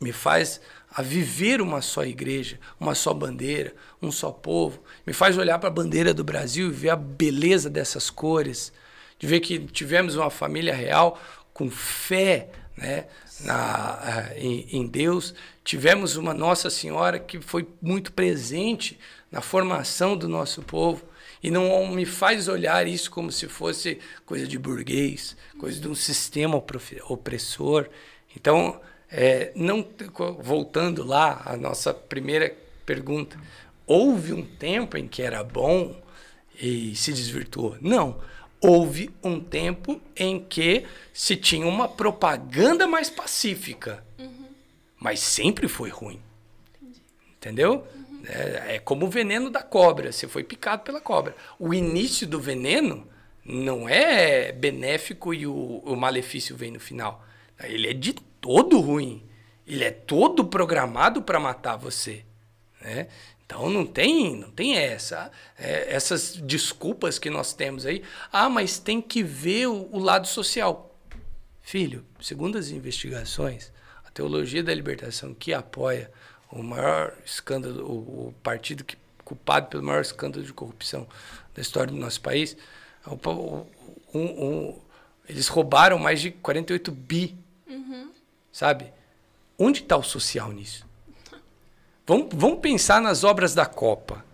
[0.00, 0.60] me faz
[0.90, 4.82] a viver uma só igreja, uma só bandeira, um só povo.
[5.06, 8.72] Me faz olhar para a bandeira do Brasil e ver a beleza dessas cores
[9.24, 11.18] de ver que tivemos uma família real
[11.54, 13.06] com fé né,
[13.40, 15.34] na, uh, em, em, Deus.
[15.64, 18.98] Tivemos uma Nossa Senhora que foi muito presente
[19.32, 21.02] na formação do nosso povo.
[21.42, 25.94] E não me faz olhar isso como se fosse coisa de burguês, coisa de um
[25.94, 26.62] sistema
[27.08, 27.88] opressor.
[28.36, 28.78] Então,
[29.10, 29.86] é, não
[30.38, 33.38] voltando lá à nossa primeira pergunta,
[33.86, 35.98] houve um tempo em que era bom
[36.60, 37.76] e se desvirtuou?
[37.80, 38.20] Não
[38.64, 44.02] houve um tempo em que se tinha uma propaganda mais pacífica.
[44.18, 44.46] Uhum.
[44.98, 46.18] Mas sempre foi ruim.
[46.74, 47.02] Entendi.
[47.36, 47.86] Entendeu?
[48.26, 50.10] É, é, como o veneno da cobra.
[50.10, 51.36] Você foi picado pela cobra.
[51.58, 53.06] O início do veneno
[53.44, 57.22] não é benéfico e o, o malefício vem no final.
[57.62, 59.22] Ele é de todo ruim.
[59.66, 62.24] Ele é todo programado para matar você.
[62.80, 63.08] Né?
[63.54, 68.02] Então não tem, não tem essa, é, essas desculpas que nós temos aí.
[68.32, 70.92] Ah, mas tem que ver o, o, lado social.
[71.62, 73.70] Filho, segundo as investigações,
[74.04, 76.10] a teologia da libertação que apoia
[76.50, 81.06] o maior escândalo, o, o partido que culpado pelo maior escândalo de corrupção
[81.54, 82.56] da história do nosso país,
[83.06, 83.64] um,
[84.18, 84.80] um,
[85.28, 88.10] eles roubaram mais de 48 bi, uhum.
[88.52, 88.92] sabe?
[89.56, 90.83] Onde está o social nisso?
[92.06, 94.24] Vamos, vamos pensar nas obras da Copa.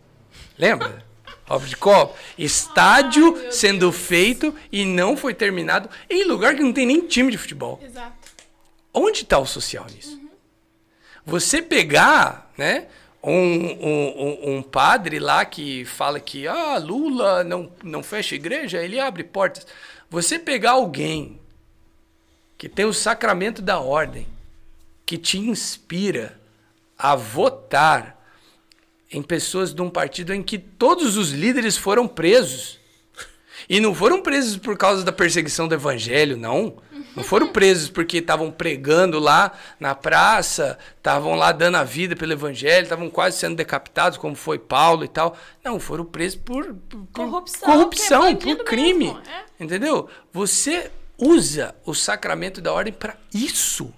[0.58, 1.04] Lembra?
[1.48, 2.16] Obra de Copa.
[2.38, 3.96] Estádio Ai, sendo Deus.
[3.96, 7.80] feito e não foi terminado em lugar que não tem nem time de futebol.
[7.82, 8.30] Exato.
[8.94, 10.12] Onde está o social nisso?
[10.16, 10.30] Uhum.
[11.26, 12.86] Você pegar, né?
[13.22, 18.98] Um, um, um, padre lá que fala que ah, Lula não, não fecha igreja, ele
[18.98, 19.66] abre portas.
[20.08, 21.38] Você pegar alguém
[22.56, 24.26] que tem o sacramento da ordem,
[25.04, 26.39] que te inspira,
[27.00, 28.20] a votar
[29.10, 32.78] em pessoas de um partido em que todos os líderes foram presos.
[33.68, 36.76] E não foram presos por causa da perseguição do evangelho, não.
[37.16, 42.32] Não foram presos porque estavam pregando lá na praça, estavam lá dando a vida pelo
[42.32, 45.36] evangelho, estavam quase sendo decapitados, como foi Paulo e tal.
[45.64, 49.06] Não, foram presos por, por corrupção, corrupção é por crime.
[49.06, 49.44] Mesmo, é?
[49.64, 50.08] Entendeu?
[50.32, 53.92] Você usa o sacramento da ordem para isso.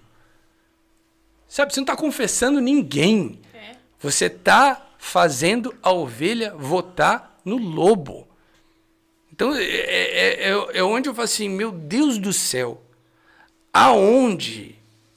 [1.52, 3.38] Sabe, você não está confessando ninguém.
[3.52, 3.72] É.
[4.00, 8.26] Você está fazendo a ovelha votar no lobo.
[9.30, 12.82] Então, é, é, é, é, onde eu falo assim, meu Deus do céu,
[13.70, 14.76] aonde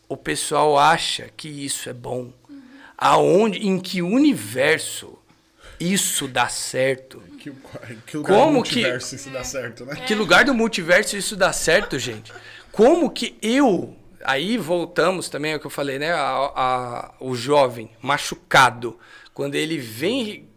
[0.09, 2.33] o pessoal acha que isso é bom?
[2.49, 2.61] Uhum.
[2.97, 5.17] Aonde, em que universo
[5.79, 7.23] isso dá certo?
[7.39, 7.53] Que,
[8.05, 9.95] que lugar Como do multiverso que, isso dá certo, né?
[10.05, 12.33] Que lugar do multiverso isso dá certo, gente?
[12.73, 13.95] Como que eu
[14.25, 16.11] aí voltamos também ao que eu falei, né?
[16.11, 18.99] A, a, o jovem machucado,
[19.33, 20.49] quando ele vem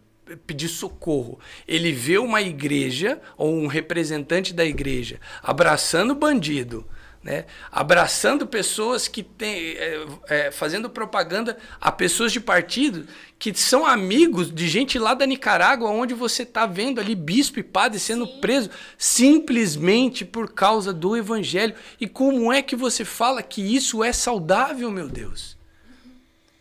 [0.45, 6.85] pedir socorro, ele vê uma igreja ou um representante da igreja abraçando o bandido,
[7.23, 7.45] né?
[7.71, 9.75] abraçando pessoas que têm.
[9.77, 15.25] É, é, fazendo propaganda a pessoas de partido que são amigos de gente lá da
[15.25, 18.41] Nicarágua, onde você está vendo ali bispo e padre sendo Sim.
[18.41, 21.73] preso simplesmente por causa do evangelho.
[21.99, 25.57] E como é que você fala que isso é saudável, meu Deus?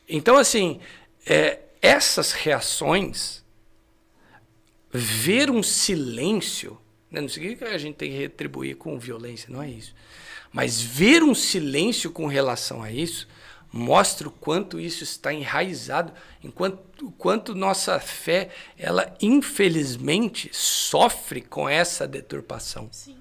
[0.09, 0.81] Então, assim,
[1.27, 3.45] é, essas reações,
[4.91, 6.79] ver um silêncio,
[7.11, 7.21] né?
[7.21, 9.95] não significa que a gente tem que retribuir com violência, não é isso.
[10.59, 13.29] Mas ver um silêncio com relação a isso
[13.73, 16.13] mostra o quanto isso está enraizado,
[16.43, 22.89] enquanto quanto nossa fé, ela infelizmente sofre com essa deturpação.
[22.91, 23.17] Sim.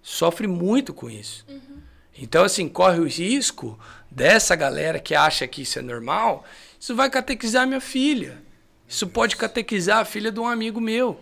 [0.00, 1.44] Sofre muito com isso.
[1.48, 1.80] Uhum.
[2.16, 3.76] Então, assim, corre o risco
[4.08, 6.44] dessa galera que acha que isso é normal,
[6.78, 8.40] isso vai catequizar minha filha.
[8.86, 11.20] Isso pode catequizar a filha de um amigo meu.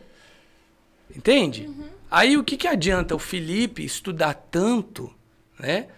[1.17, 1.63] Entende?
[1.63, 1.89] Uhum.
[2.11, 5.14] Aí o que, que adianta o Felipe estudar tanto
[5.59, 5.89] né?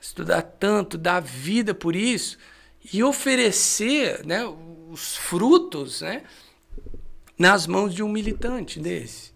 [0.00, 2.38] Estudar tanto, dar vida por isso
[2.92, 4.44] e oferecer, né,
[4.90, 6.24] os frutos, né,
[7.38, 9.32] nas mãos de um militante desse.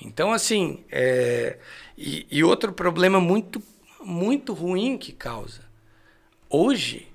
[0.00, 1.58] Então, assim, é...
[1.96, 3.62] e, e outro problema muito,
[4.00, 5.62] muito ruim que causa.
[6.48, 7.08] Hoje,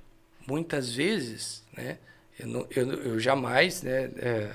[0.45, 1.99] muitas vezes, né,
[2.37, 4.51] eu, não, eu, eu jamais né, é,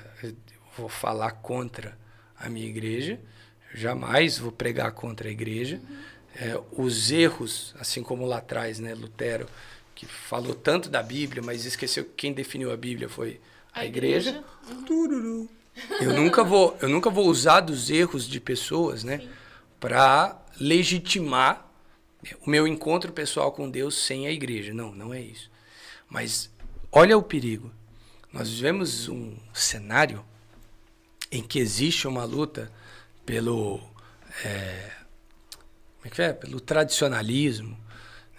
[0.77, 1.97] vou falar contra
[2.37, 3.19] a minha igreja,
[3.73, 5.77] jamais vou pregar contra a igreja.
[5.77, 9.47] Uhum é, os erros, assim como lá atrás, né, Lutero,
[9.95, 13.41] que falou tanto da Bíblia, mas esqueceu que quem definiu a Bíblia foi
[13.73, 14.29] a, a igreja.
[14.29, 14.45] igreja.
[14.69, 15.49] Uhum.
[15.99, 19.27] Eu nunca vou, eu nunca vou usar dos erros de pessoas, né,
[19.79, 21.65] para legitimar
[22.45, 24.73] o meu encontro pessoal com Deus sem a igreja.
[24.73, 25.49] Não, não é isso.
[26.09, 26.49] Mas
[26.91, 27.71] olha o perigo.
[28.31, 30.23] Nós vivemos um cenário
[31.31, 32.71] em que existe uma luta
[33.25, 33.79] pelo
[34.43, 34.96] é,
[36.07, 36.33] é que é?
[36.33, 37.77] Pelo tradicionalismo,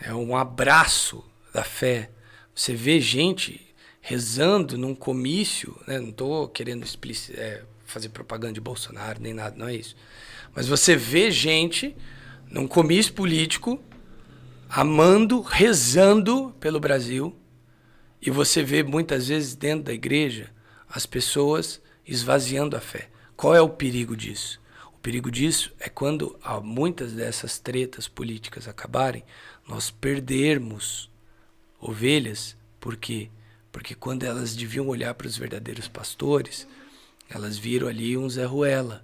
[0.01, 2.11] é um abraço da fé.
[2.55, 3.61] Você vê gente
[4.01, 5.99] rezando num comício, né?
[5.99, 6.85] não estou querendo
[7.35, 9.95] é, fazer propaganda de Bolsonaro nem nada, não é isso.
[10.55, 11.95] Mas você vê gente
[12.51, 13.81] num comício político
[14.69, 17.35] amando, rezando pelo Brasil,
[18.21, 20.51] e você vê muitas vezes dentro da igreja
[20.89, 23.09] as pessoas esvaziando a fé.
[23.37, 24.61] Qual é o perigo disso?
[25.09, 29.25] Perigo disso é quando muitas dessas tretas políticas acabarem,
[29.67, 31.11] nós perdermos
[31.81, 33.31] ovelhas, por quê?
[33.73, 36.69] Porque quando elas deviam olhar para os verdadeiros pastores,
[37.27, 39.03] elas viram ali um Zé Ruela.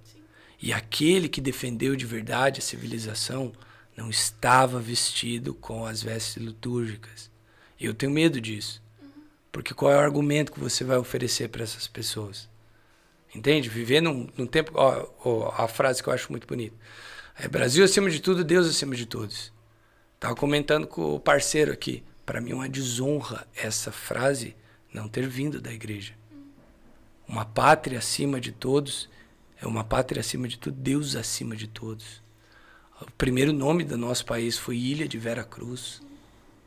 [0.61, 3.51] E aquele que defendeu de verdade a civilização
[3.97, 7.31] não estava vestido com as vestes litúrgicas.
[7.81, 8.79] Eu tenho medo disso.
[9.51, 12.47] Porque qual é o argumento que você vai oferecer para essas pessoas?
[13.35, 13.69] Entende?
[13.69, 14.71] Viver num, num tempo.
[14.75, 16.75] Ó, ó, a frase que eu acho muito bonita.
[17.37, 19.51] É Brasil acima de tudo, Deus acima de todos.
[20.15, 22.03] Estava comentando com o parceiro aqui.
[22.25, 24.55] Para mim é uma desonra essa frase
[24.93, 26.13] não ter vindo da igreja.
[27.27, 29.09] Uma pátria acima de todos
[29.61, 32.21] é uma pátria acima de tudo, Deus acima de todos.
[33.01, 36.01] O primeiro nome do nosso país foi Ilha de Vera Cruz,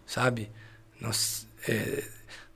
[0.04, 0.50] sabe?
[1.00, 2.04] Nós, é,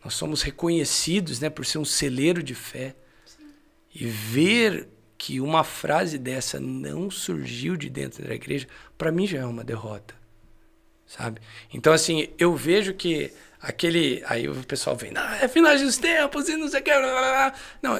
[0.04, 2.94] nós somos reconhecidos né, por ser um celeiro de fé.
[3.94, 4.88] E ver
[5.18, 8.66] que uma frase dessa não surgiu de dentro da igreja,
[8.98, 10.14] para mim já é uma derrota.
[11.06, 11.40] Sabe?
[11.72, 14.22] Então, assim, eu vejo que aquele.
[14.26, 16.90] Aí o pessoal vem, ah, é final dos tempos e não sei o que.
[17.82, 17.96] Não,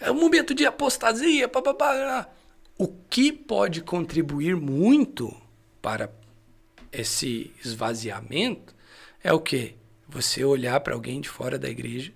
[0.00, 1.48] é um momento de apostasia.
[1.48, 2.28] Pá,
[2.78, 5.36] o que pode contribuir muito
[5.80, 6.10] para
[6.90, 8.74] esse esvaziamento
[9.22, 9.76] é o que?
[10.08, 12.12] Você olhar para alguém de fora da igreja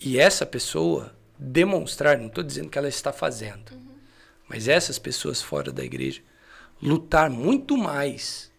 [0.00, 3.94] e essa pessoa demonstrar, não estou dizendo que ela está fazendo, uhum.
[4.48, 6.22] mas essas pessoas fora da igreja
[6.80, 8.50] lutar muito mais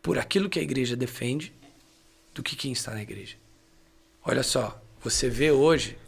[0.00, 1.52] por aquilo que a igreja defende
[2.34, 3.36] do que quem está na igreja.
[4.24, 5.98] Olha só, você vê hoje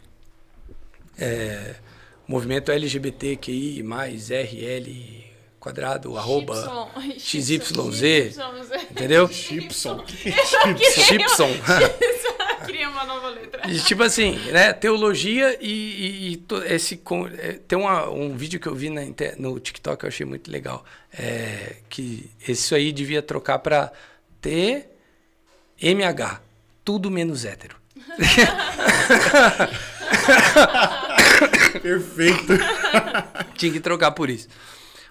[1.17, 1.75] é,
[2.27, 5.34] movimento LGBTQI mais RL
[5.65, 8.37] quadrado, arroba XYZ,
[8.91, 9.27] entendeu?
[9.33, 10.05] Chipson.
[11.07, 11.49] Chipson.
[12.67, 13.67] Cria uma nova letra.
[13.67, 14.73] E, tipo assim, né?
[14.73, 17.01] Teologia e, e, e esse.
[17.39, 19.01] É, tem uma, um vídeo que eu vi na,
[19.39, 20.85] no TikTok que eu achei muito legal.
[21.11, 23.91] É, que isso aí devia trocar pra
[24.41, 26.41] TMH.
[26.83, 27.75] Tudo menos hétero.
[31.81, 32.53] Perfeito.
[33.55, 34.47] Tinha que trocar por isso.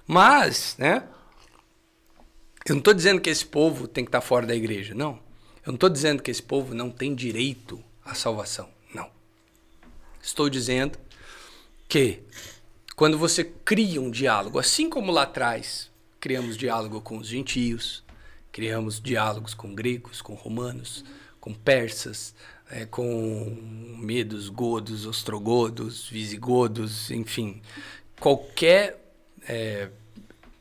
[0.06, 1.09] Mas, né?
[2.66, 5.18] Eu não estou dizendo que esse povo tem que estar tá fora da igreja, não.
[5.64, 8.68] Eu não estou dizendo que esse povo não tem direito à salvação.
[8.94, 9.10] Não.
[10.22, 10.98] Estou dizendo
[11.89, 12.22] que
[12.97, 15.90] quando você cria um diálogo, assim como lá atrás
[16.20, 18.05] criamos diálogo com os gentios,
[18.55, 21.05] Criamos diálogos com gregos, com romanos,
[21.40, 22.36] com persas,
[22.70, 27.60] é, com medos, godos, ostrogodos, visigodos, enfim.
[28.20, 29.03] Qualquer
[29.48, 29.88] é,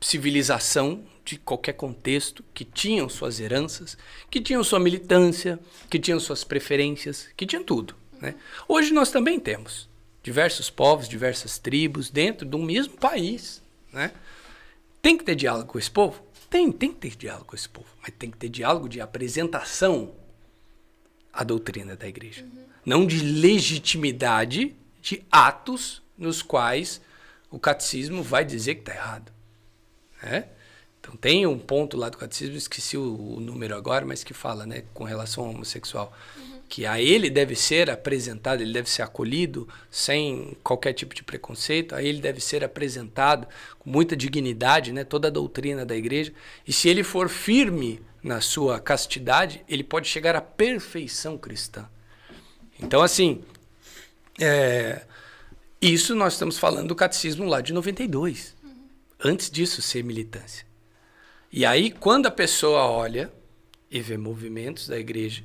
[0.02, 3.98] civilização de qualquer contexto que tinham suas heranças,
[4.30, 7.96] que tinham sua militância, que tinham suas preferências, que tinham tudo.
[8.20, 8.36] Né?
[8.68, 9.88] Hoje nós também temos
[10.22, 13.62] diversos povos, diversas tribos dentro de um mesmo país.
[13.92, 14.12] Né?
[15.02, 16.22] Tem que ter diálogo com esse povo?
[16.50, 20.14] Tem, tem que ter diálogo com esse povo, mas tem que ter diálogo de apresentação
[21.32, 22.64] à doutrina da igreja, uhum.
[22.86, 27.02] não de legitimidade de atos nos quais
[27.54, 29.32] o catecismo vai dizer que está errado.
[30.24, 30.46] Né?
[31.00, 34.66] Então tem um ponto lá do catecismo, esqueci o, o, número agora, mas que fala,
[34.66, 36.62] né, com relação ao homossexual, uhum.
[36.68, 41.94] que a ele deve ser apresentado, ele deve ser acolhido sem qualquer tipo de preconceito,
[41.94, 43.48] a ele deve ser apresentado
[43.78, 46.34] com muita dignidade, né, toda a doutrina da igreja,
[46.66, 51.88] e se ele for firme na sua castidade, ele pode chegar à perfeição cristã.
[52.80, 53.44] Então, assim,
[54.40, 55.04] é,
[55.92, 58.56] isso nós estamos falando do catecismo lá de 92.
[58.64, 58.88] Uhum.
[59.24, 60.66] Antes disso ser militância.
[61.52, 63.32] E aí, quando a pessoa olha
[63.90, 65.44] e vê movimentos da igreja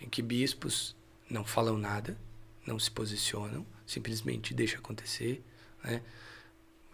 [0.00, 0.94] em que bispos
[1.28, 2.18] não falam nada,
[2.66, 5.42] não se posicionam, simplesmente deixa acontecer,
[5.82, 6.02] né?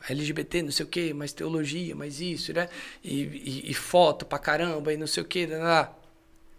[0.09, 2.69] LGBT, não sei o quê, mais teologia, mais isso, né?
[3.03, 5.47] E, e, e foto pra caramba, e não sei o quê.
[5.47, 5.97] Lá.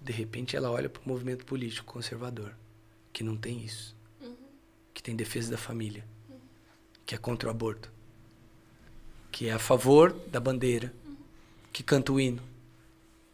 [0.02, 2.54] De repente ela olha para o movimento político conservador,
[3.14, 3.96] que não tem isso.
[4.20, 4.36] Uhum.
[4.94, 6.04] Que tem defesa da família.
[7.06, 7.92] Que é contra o aborto,
[9.32, 10.94] que é a favor da bandeira,
[11.72, 12.42] que canta o hino,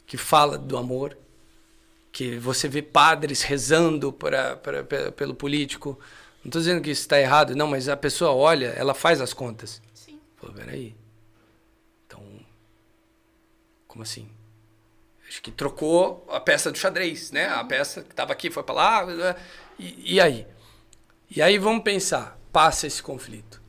[0.06, 1.18] que fala do amor,
[2.11, 5.98] que você vê padres rezando pra, pra, pra pelo político.
[6.43, 9.34] Não estou dizendo que isso está errado, não, mas a pessoa olha, ela faz as
[9.34, 9.81] contas.
[9.93, 10.19] Sim.
[10.38, 10.95] Pô, peraí.
[12.07, 12.22] Então,
[13.88, 14.27] como assim?
[15.30, 17.48] Acho que trocou a peça do xadrez, né?
[17.48, 19.35] A peça que estava aqui foi para lá.
[19.80, 20.45] E, e aí?
[21.30, 23.60] E aí vamos pensar, passa esse conflito.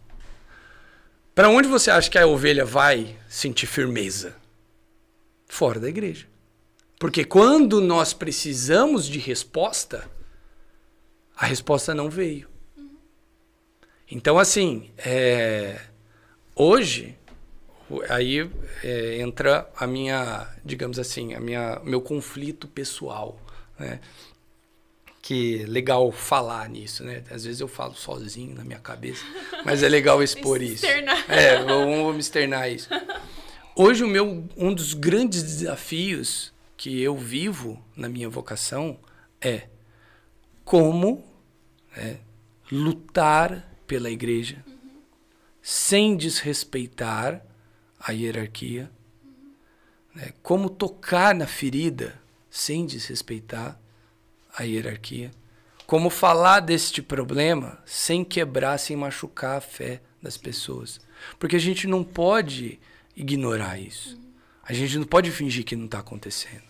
[1.34, 4.42] Para onde você acha que a ovelha vai sentir firmeza?
[5.52, 6.26] fora da igreja.
[6.98, 10.08] Porque quando nós precisamos de resposta,
[11.36, 12.48] a resposta não veio.
[14.10, 15.78] Então, assim, é,
[16.56, 17.18] hoje,
[18.08, 18.50] aí
[18.82, 23.38] é, entra a minha, digamos assim, a minha, meu conflito pessoal,
[23.78, 24.00] né?
[25.22, 27.22] Que legal falar nisso, né?
[27.30, 29.24] Às vezes eu falo sozinho na minha cabeça,
[29.64, 30.84] mas é legal expor isso.
[30.84, 32.88] É, vamos externar isso.
[33.76, 38.98] Hoje o meu um dos grandes desafios que eu vivo na minha vocação
[39.40, 39.68] é
[40.64, 41.24] como
[41.96, 42.18] né,
[42.70, 45.00] lutar pela igreja uhum.
[45.62, 47.46] sem desrespeitar
[48.00, 48.90] a hierarquia,
[49.22, 49.52] uhum.
[50.16, 52.20] né, como tocar na ferida
[52.50, 53.80] sem desrespeitar
[54.56, 55.30] a hierarquia,
[55.86, 61.00] como falar deste problema sem quebrar, sem machucar a fé das pessoas,
[61.38, 62.78] porque a gente não pode
[63.16, 64.18] ignorar isso.
[64.62, 66.62] A gente não pode fingir que não está acontecendo.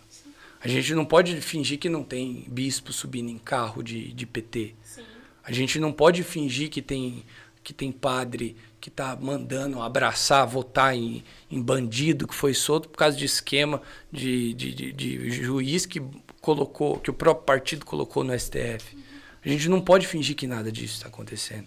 [0.59, 4.73] A gente não pode fingir que não tem bispo subindo em carro de, de PT.
[5.43, 7.25] A gente não pode fingir que tem,
[7.63, 12.97] que tem padre que está mandando abraçar, votar em, em bandido que foi solto por
[12.97, 13.81] causa de esquema
[14.11, 16.01] de, de, de, de juiz que
[16.43, 18.97] colocou, que o próprio partido colocou no STF.
[19.43, 21.65] A gente não pode fingir que nada disso está acontecendo.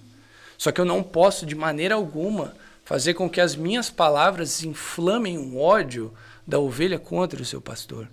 [0.58, 5.38] Só que eu não posso, de maneira alguma, fazer com que as minhas palavras inflamem
[5.38, 6.12] um ódio
[6.46, 8.06] da ovelha contra o seu pastor.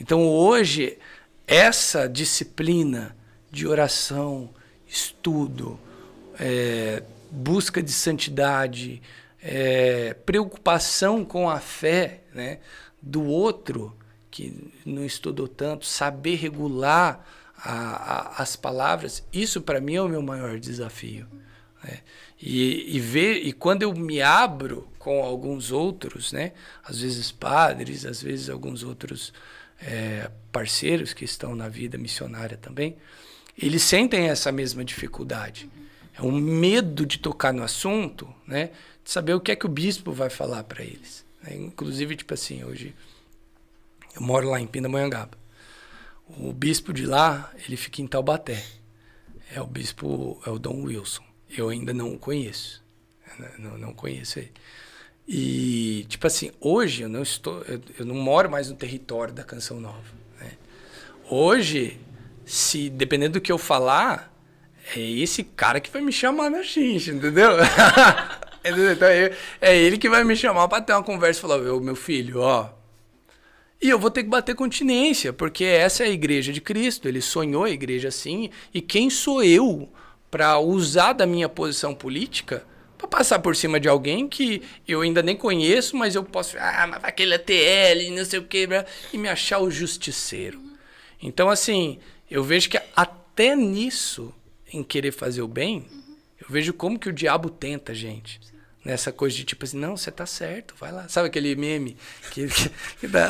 [0.00, 0.96] Então hoje,
[1.48, 3.16] essa disciplina
[3.50, 4.50] de oração,
[4.86, 5.80] estudo,
[6.38, 9.02] é, busca de santidade,
[9.42, 12.60] é, preocupação com a fé né,
[13.02, 13.97] do outro
[14.38, 17.26] que não estudou tanto, saber regular
[17.56, 21.26] a, a, as palavras, isso para mim é o meu maior desafio.
[21.82, 21.98] Né?
[22.40, 26.52] E, e ver e quando eu me abro com alguns outros, né,
[26.84, 29.32] às vezes padres, às vezes alguns outros
[29.80, 32.96] é, parceiros que estão na vida missionária também,
[33.60, 35.68] eles sentem essa mesma dificuldade.
[36.16, 38.70] É um medo de tocar no assunto, né,
[39.02, 41.26] de saber o que é que o bispo vai falar para eles.
[41.42, 41.56] Né?
[41.56, 42.94] Inclusive, tipo assim, hoje
[44.18, 45.38] eu moro lá em Pindamonhangaba.
[46.26, 48.64] O bispo de lá, ele fica em Taubaté.
[49.54, 52.84] É o bispo, é o Dom Wilson eu ainda não o conheço.
[53.58, 54.52] Não, não conheço ele.
[55.26, 57.62] E, tipo assim, hoje eu não estou.
[57.62, 60.02] Eu, eu não moro mais no território da Canção Nova.
[60.40, 60.52] Né?
[61.30, 62.00] Hoje,
[62.44, 64.32] se dependendo do que eu falar,
[64.96, 67.50] é esse cara que vai me chamar na xincha, entendeu?
[68.64, 71.96] então, é, é ele que vai me chamar para ter uma conversa e falar: meu
[71.96, 72.70] filho, ó,
[73.80, 77.06] E eu vou ter que bater continência, porque essa é a igreja de Cristo.
[77.06, 78.50] Ele sonhou a igreja assim.
[78.74, 79.88] E quem sou eu
[80.30, 82.66] para usar da minha posição política
[82.98, 86.86] para passar por cima de alguém que eu ainda nem conheço, mas eu posso, ah,
[86.88, 88.68] mas aquele é TL, não sei o que,
[89.12, 90.60] e me achar o justiceiro.
[91.22, 94.34] Então, assim, eu vejo que até nisso,
[94.72, 95.86] em querer fazer o bem,
[96.40, 98.40] eu vejo como que o diabo tenta, gente.
[98.88, 101.06] Nessa coisa de tipo assim, não, você tá certo, vai lá.
[101.10, 101.94] Sabe aquele meme?
[102.30, 103.28] Que, que, que dá...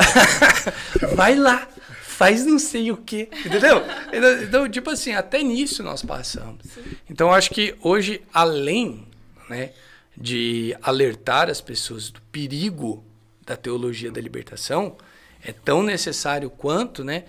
[1.17, 1.67] vai lá,
[2.05, 3.28] faz não sei o quê.
[3.45, 3.83] Entendeu?
[4.12, 6.65] Então, então, tipo assim, até nisso nós passamos.
[7.11, 9.05] Então, acho que hoje, além
[9.49, 9.73] né,
[10.17, 13.05] de alertar as pessoas do perigo
[13.45, 14.97] da teologia da libertação,
[15.43, 17.25] é tão necessário quanto né,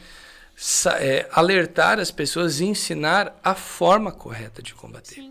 [1.00, 5.16] é, alertar as pessoas e ensinar a forma correta de combater.
[5.16, 5.29] Sim.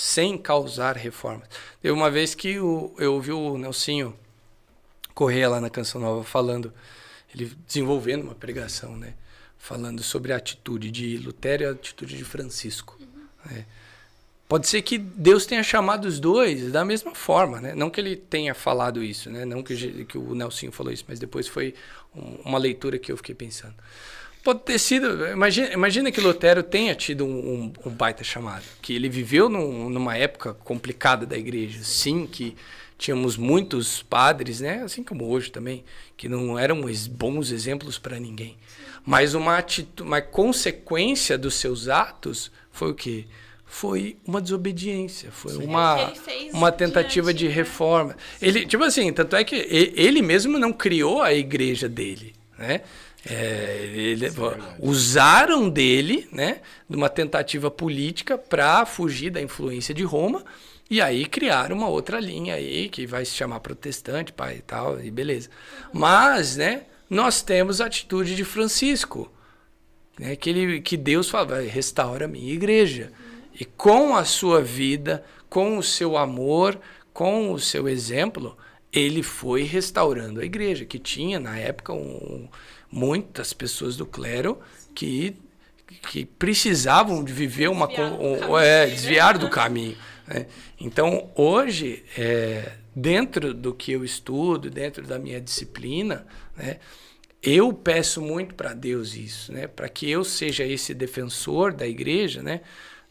[0.00, 1.46] Sem causar reformas.
[1.82, 4.16] Teve uma vez que o, eu ouvi o Nelsinho
[5.14, 6.72] Correia lá na Canção Nova falando,
[7.34, 9.12] ele desenvolvendo uma pregação, né?
[9.58, 12.98] Falando sobre a atitude de Lutero e a atitude de Francisco.
[12.98, 13.64] Uhum.
[14.48, 17.74] Pode ser que Deus tenha chamado os dois da mesma forma, né?
[17.74, 19.44] Não que ele tenha falado isso, né?
[19.44, 21.74] Não que, que o Nelsinho falou isso, mas depois foi
[22.16, 23.74] um, uma leitura que eu fiquei pensando.
[24.42, 25.26] Pode ter sido.
[25.26, 28.64] Imagina, imagina que Lutero tenha tido um, um, um baita chamado.
[28.80, 31.80] Que ele viveu num, numa época complicada da igreja.
[31.82, 32.56] Sim, que
[32.96, 34.82] tínhamos muitos padres, né?
[34.82, 35.84] Assim como hoje também,
[36.16, 38.56] que não eram bons exemplos para ninguém.
[39.04, 43.26] Mas uma, atitude, uma consequência dos seus atos foi o quê?
[43.70, 45.62] foi uma desobediência, foi Sim.
[45.64, 46.12] uma,
[46.52, 47.54] uma tentativa diante, de né?
[47.54, 48.10] reforma.
[48.10, 48.16] Né?
[48.42, 52.80] Ele, tipo assim, tanto é que ele mesmo não criou a igreja dele, né?
[53.28, 54.30] É, ele, é
[54.78, 60.42] usaram dele, né, de uma tentativa política para fugir da influência de Roma
[60.90, 65.00] e aí criaram uma outra linha aí que vai se chamar protestante, pai e tal,
[65.00, 65.48] e beleza.
[65.92, 69.30] Mas, né, nós temos a atitude de Francisco,
[70.18, 73.12] né, que ele, que Deus fala, restaura a minha igreja.
[73.58, 76.76] E com a sua vida, com o seu amor,
[77.12, 78.58] com o seu exemplo,
[78.92, 82.48] ele foi restaurando a igreja, que tinha na época um,
[82.90, 84.58] muitas pessoas do clero
[84.94, 85.36] que,
[86.08, 89.96] que precisavam de viver uma desviar, um, é, desviar do caminho.
[90.26, 90.46] Né?
[90.78, 96.78] Então, hoje, é, dentro do que eu estudo, dentro da minha disciplina, né,
[97.42, 102.42] eu peço muito para Deus isso, né, para que eu seja esse defensor da igreja,
[102.42, 102.60] né,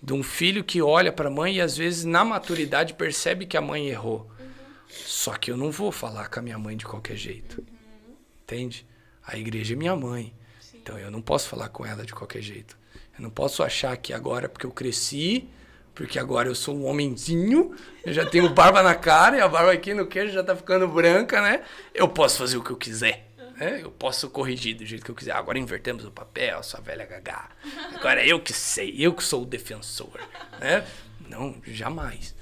[0.01, 3.58] de um filho que olha para a mãe e às vezes na maturidade percebe que
[3.58, 4.30] a mãe errou.
[4.40, 4.48] Uhum.
[4.88, 7.59] Só que eu não vou falar com a minha mãe de qualquer jeito.
[7.59, 8.16] Uhum.
[8.43, 8.85] Entende?
[9.32, 10.33] A igreja é minha mãe.
[10.59, 10.80] Sim.
[10.82, 12.75] Então eu não posso falar com ela de qualquer jeito.
[13.16, 15.48] Eu não posso achar que agora porque eu cresci,
[15.93, 19.72] porque agora eu sou um homenzinho, eu já tenho barba na cara e a barba
[19.72, 21.64] aqui no queijo já tá ficando branca, né?
[21.93, 23.30] Eu posso fazer o que eu quiser.
[23.56, 23.82] Né?
[23.83, 25.33] Eu posso corrigir do jeito que eu quiser.
[25.33, 27.49] Agora invertemos o papel, sua velha gagá.
[27.93, 30.19] Agora eu que sei, eu que sou o defensor.
[30.59, 30.88] Né?
[31.27, 32.33] Não, jamais.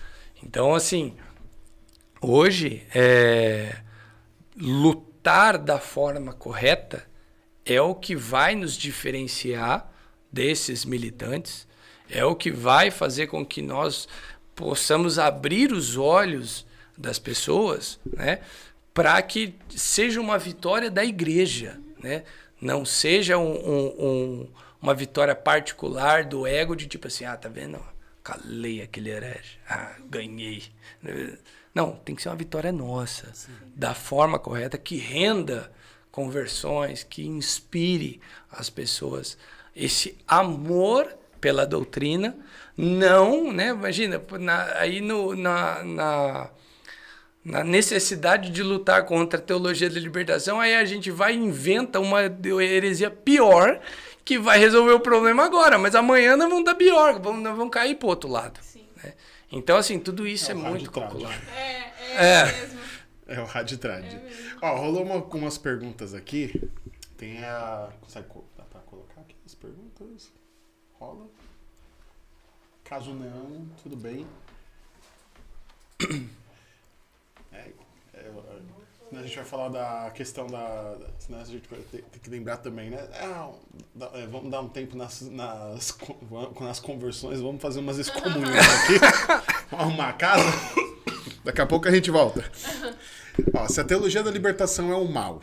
[0.41, 1.17] Então, assim,
[2.21, 3.75] hoje, é,
[4.55, 5.06] lutar
[5.57, 7.05] da forma correta
[7.65, 9.91] é o que vai nos diferenciar
[10.31, 11.67] desses militantes,
[12.09, 14.07] é o que vai fazer com que nós
[14.55, 16.65] possamos abrir os olhos
[16.97, 18.39] das pessoas, né?
[18.93, 22.23] para que seja uma vitória da igreja, né?
[22.59, 24.49] Não seja um, um, um,
[24.81, 27.79] uma vitória particular do ego de tipo assim, ah, tá vendo?
[28.23, 30.63] Calei aquele herege, ah, ganhei.
[31.77, 33.51] Não, tem que ser uma vitória nossa, Sim.
[33.75, 35.71] da forma correta, que renda
[36.11, 38.19] conversões, que inspire
[38.51, 39.37] as pessoas.
[39.75, 41.07] Esse amor
[41.39, 42.35] pela doutrina,
[42.75, 43.67] não, né?
[43.69, 46.49] Imagina, na, aí no, na, na
[47.45, 51.97] na necessidade de lutar contra a teologia da libertação, aí a gente vai e inventa
[51.97, 52.21] uma
[52.61, 53.79] heresia pior
[54.25, 57.71] que vai resolver o problema agora, mas amanhã nós vamos dar pior, vamos, nós vamos
[57.71, 58.59] cair para outro lado.
[58.75, 58.86] Né?
[59.51, 61.41] Então, assim, tudo isso é, é muito calculado.
[61.51, 62.45] É, é, é.
[62.45, 62.79] mesmo.
[63.27, 64.05] É o raditrad.
[64.05, 66.69] É Ó, rolou uma, umas perguntas aqui.
[67.17, 67.89] Tem a.
[68.01, 68.27] Consegue
[68.57, 70.31] dá pra colocar aqui as perguntas?
[70.93, 71.27] Rola?
[72.83, 74.25] Caso não, tudo bem.
[79.15, 80.95] a gente vai falar da questão da.
[81.29, 83.07] Né, a gente tem, que lembrar também, né?
[84.13, 85.97] É, vamos dar um tempo nas, nas,
[86.59, 88.99] nas conversões, vamos fazer umas excomunhões aqui.
[89.71, 90.43] vamos arrumar a casa.
[91.43, 92.43] Daqui a pouco a gente volta.
[93.53, 95.41] Ó, se a teologia da libertação é o mal,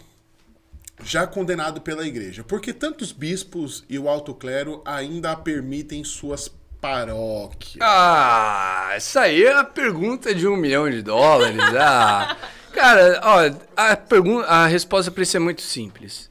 [1.03, 6.05] já condenado pela igreja, por que tantos bispos e o alto clero ainda a permitem
[6.05, 6.49] suas
[6.81, 7.79] paróquias?
[7.81, 11.59] Ah, essa aí é a pergunta de um milhão de dólares.
[11.79, 12.37] Ah.
[12.75, 16.29] Cara, ó, a, pergunta, a resposta para isso é muito simples.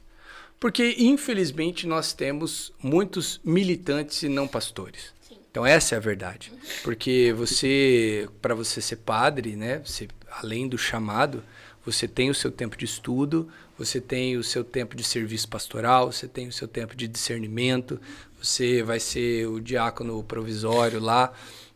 [0.60, 5.14] Porque, infelizmente, nós temos muitos militantes e não pastores.
[5.50, 6.52] Então, essa é a verdade.
[6.82, 11.42] Porque você, para você ser padre, né, você, além do chamado,
[11.84, 13.48] você tem o seu tempo de estudo,
[13.78, 18.00] você tem o seu tempo de serviço pastoral, você tem o seu tempo de discernimento,
[18.42, 21.32] você vai ser o diácono provisório lá,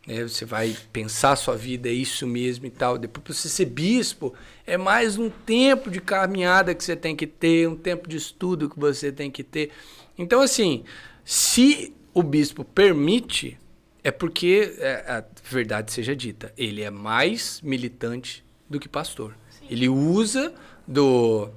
[0.08, 0.22] né?
[0.22, 2.96] você vai pensar a sua vida, é isso mesmo e tal.
[2.96, 4.34] Depois, para você ser bispo,
[4.66, 8.70] é mais um tempo de caminhada que você tem que ter, um tempo de estudo
[8.70, 9.70] que você tem que ter.
[10.16, 10.82] Então, assim,
[11.24, 13.58] se o bispo permite,
[14.02, 19.36] é porque, é, a verdade seja dita, ele é mais militante do que pastor.
[19.68, 20.54] Ele usa
[20.86, 21.50] do,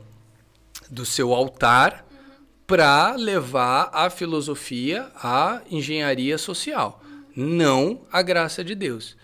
[0.90, 2.46] do seu altar uhum.
[2.68, 7.10] para levar a filosofia à engenharia social, uhum.
[7.35, 9.18] Não a graça de Deus.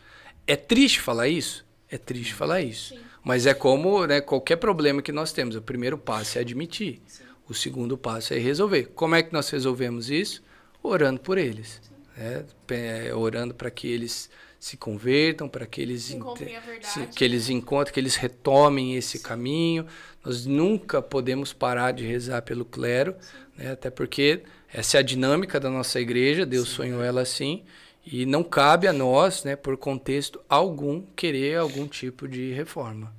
[0.46, 1.66] É triste falar isso?
[1.90, 2.96] É triste falar isso.
[2.96, 3.00] Sim.
[3.24, 5.56] Mas é como né, qualquer problema que nós temos.
[5.56, 7.02] O primeiro passo é admitir.
[7.06, 7.24] Sim.
[7.48, 8.92] O segundo passo é resolver.
[8.96, 10.44] Como é que nós resolvemos isso?
[10.82, 11.82] Orando por eles.
[12.16, 12.46] Né?
[13.14, 14.30] Orando para que eles
[14.60, 19.24] se convertam, para que eles se, que eles encontrem, que eles retomem esse Sim.
[19.24, 19.86] caminho.
[20.26, 23.16] Nós nunca podemos parar de rezar pelo clero,
[23.56, 23.72] né?
[23.72, 24.42] até porque
[24.74, 26.76] essa é a dinâmica da nossa igreja, Deus Sim.
[26.76, 27.64] sonhou ela assim,
[28.10, 33.14] e não cabe a nós, né, por contexto algum, querer algum tipo de reforma.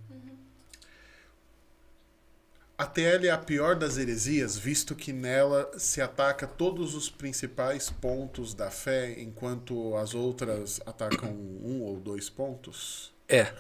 [2.76, 7.90] A TL é a pior das heresias, visto que nela se ataca todos os principais
[7.90, 13.12] pontos da fé, enquanto as outras atacam um ou dois pontos?
[13.28, 13.52] É,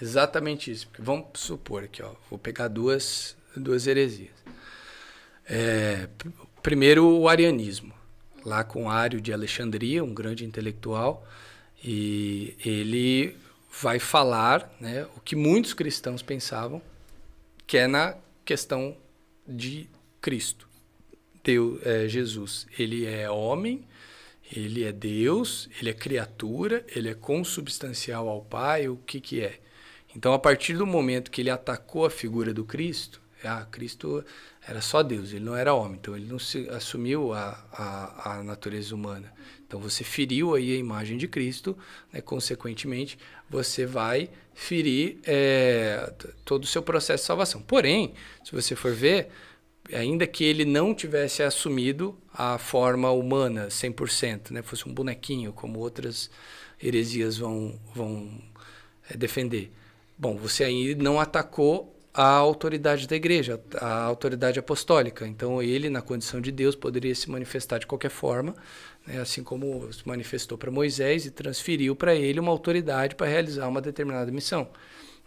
[0.00, 0.88] exatamente isso.
[0.98, 4.30] Vamos supor aqui, ó, vou pegar duas, duas heresias.
[5.44, 6.08] É,
[6.62, 7.92] primeiro, o arianismo,
[8.44, 11.26] lá com Ário de Alexandria, um grande intelectual,
[11.82, 13.36] e ele
[13.80, 16.82] vai falar né, o que muitos cristãos pensavam,
[17.66, 18.96] que é na questão
[19.46, 19.88] de
[20.20, 20.68] Cristo.
[21.42, 23.86] Deus, é, Jesus, ele é homem,
[24.54, 29.60] ele é Deus, ele é criatura, ele é consubstancial ao Pai, o que que é?
[30.14, 34.24] Então, a partir do momento que ele atacou a figura do Cristo, ah, Cristo
[34.70, 38.44] era só Deus, ele não era homem, então ele não se, assumiu a, a, a
[38.44, 39.32] natureza humana.
[39.66, 41.76] Então você feriu aí a imagem de Cristo,
[42.12, 42.20] né?
[42.20, 43.18] consequentemente
[43.50, 46.12] você vai ferir é,
[46.44, 47.60] todo o seu processo de salvação.
[47.60, 49.30] Porém, se você for ver,
[49.92, 54.62] ainda que ele não tivesse assumido a forma humana 100%, né?
[54.62, 56.30] fosse um bonequinho, como outras
[56.80, 58.40] heresias vão, vão
[59.10, 59.72] é, defender.
[60.16, 65.26] Bom, você aí não atacou a autoridade da igreja, a autoridade apostólica.
[65.26, 68.54] Então, ele, na condição de Deus, poderia se manifestar de qualquer forma,
[69.06, 69.20] né?
[69.20, 73.80] assim como se manifestou para Moisés e transferiu para ele uma autoridade para realizar uma
[73.80, 74.68] determinada missão.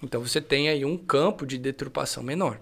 [0.02, 2.60] Então, você tem aí um campo de deturpação menor.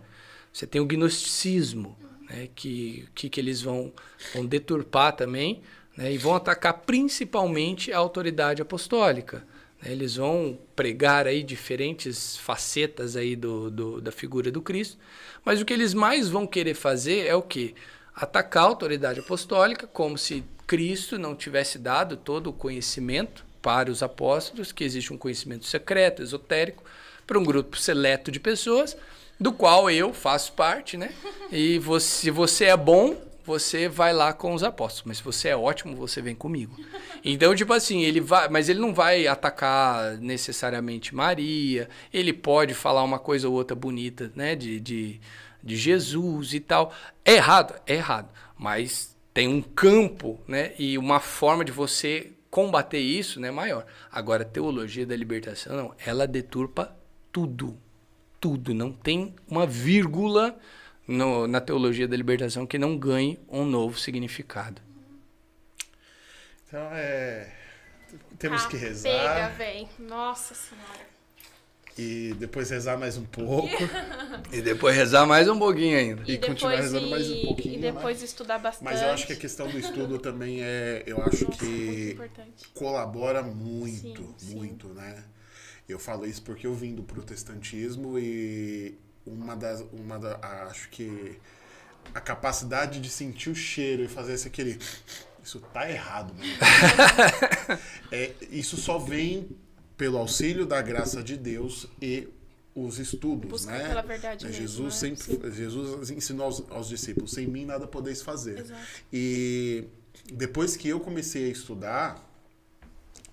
[0.54, 1.98] Você tem o gnosticismo,
[2.30, 2.48] né?
[2.54, 3.92] que, que, que eles vão,
[4.36, 5.64] vão deturpar também,
[5.98, 6.14] né?
[6.14, 9.44] e vão atacar principalmente a autoridade apostólica.
[9.82, 9.92] Né?
[9.92, 14.98] Eles vão pregar aí diferentes facetas aí do, do, da figura do Cristo,
[15.44, 17.76] mas o que eles mais vão querer fazer é o que?
[18.16, 24.02] Atacar a autoridade apostólica, como se Cristo não tivesse dado todo o conhecimento para os
[24.02, 26.84] apóstolos, que existe um conhecimento secreto, esotérico,
[27.26, 28.98] para um grupo seleto de pessoas,
[29.40, 31.14] do qual eu faço parte, né?
[31.52, 35.04] E você, se você é bom, você vai lá com os apóstolos.
[35.06, 36.76] Mas se você é ótimo, você vem comigo.
[37.24, 38.50] Então, tipo assim, ele vai.
[38.50, 41.90] Mas ele não vai atacar necessariamente Maria.
[42.14, 44.56] Ele pode falar uma coisa ou outra bonita, né?
[44.56, 45.20] De, de,
[45.64, 46.94] de Jesus e tal.
[47.24, 47.76] É errado?
[47.86, 48.30] É errado.
[48.58, 50.74] Mas tem um campo, né?
[50.78, 53.50] E uma forma de você combater isso, né?
[53.50, 53.86] Maior.
[54.12, 55.96] Agora, a teologia da libertação, não.
[56.06, 56.96] Ela deturpa
[57.32, 57.78] tudo.
[58.40, 58.74] Tudo.
[58.74, 60.58] Não tem uma vírgula
[61.08, 64.82] no, na teologia da libertação que não ganhe um novo significado.
[66.68, 67.54] Então, é.
[68.40, 69.12] Temos ah, que rezar.
[69.12, 69.88] Pega, véi.
[70.00, 71.12] Nossa Senhora.
[71.98, 73.70] E depois rezar mais um pouco.
[74.52, 76.24] e depois rezar mais um pouquinho ainda.
[76.26, 77.76] E, e continuar rezando mais um pouquinho.
[77.76, 78.26] E depois né?
[78.26, 78.86] estudar bastante.
[78.86, 81.04] Mas eu acho que a questão do estudo também é.
[81.06, 82.18] Eu acho Nossa, que
[82.74, 84.94] colabora muito, sim, muito, sim.
[84.94, 85.24] né?
[85.88, 89.82] Eu falo isso porque eu vim do protestantismo e uma das.
[89.92, 91.38] Uma da, acho que
[92.14, 94.80] a capacidade de sentir o cheiro e fazer esse aquele.
[95.44, 96.52] Isso tá errado, mano.
[98.12, 99.50] é, isso só vem
[99.98, 102.28] pelo auxílio da graça de Deus e
[102.76, 103.88] os estudos, Buscar né?
[103.88, 104.52] Pela verdade né?
[104.52, 105.16] mesmo, Jesus né?
[105.16, 108.60] sempre, Jesus ensinou aos, aos, discípulos: sem mim nada podeis fazer.
[108.60, 108.82] Exato.
[109.12, 109.86] E
[110.32, 112.24] depois que eu comecei a estudar,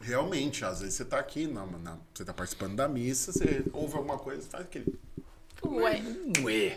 [0.00, 3.94] realmente, às vezes você está aqui, na, na, você está participando da missa, você ouve
[3.96, 4.98] alguma coisa, faz aquele
[5.62, 6.02] Ué.
[6.42, 6.72] Ué.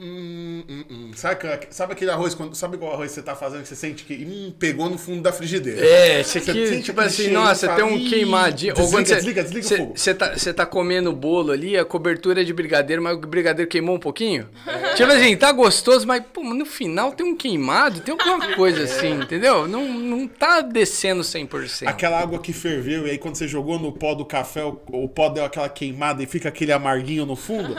[0.00, 1.10] Hum, hum, hum.
[1.14, 4.04] Sabe, sabe aquele arroz, quando, sabe igual arroz que você tá fazendo que você sente
[4.04, 5.80] que hum, pegou no fundo da frigideira?
[5.84, 8.74] É, esse Você aqui, tipo assim, cheiro, nossa, tem um "Ih, queimadinho.
[8.74, 9.92] Desliga, você- desliga, desliga você- o fogo.
[9.96, 13.68] Você tá, tá comendo o bolo ali, a cobertura é de brigadeiro, mas o brigadeiro
[13.68, 14.48] queimou um pouquinho.
[14.96, 19.12] Tipo assim, tá gostoso, mas pô, no final tem um queimado, tem alguma coisa assim,
[19.12, 19.66] entendeu?
[19.66, 21.86] Não, não tá descendo 100%.
[21.88, 25.08] Aquela água que ferveu e aí quando você jogou no pó do café, o, o
[25.08, 27.74] pó deu aquela queimada e fica aquele amarguinho no fundo.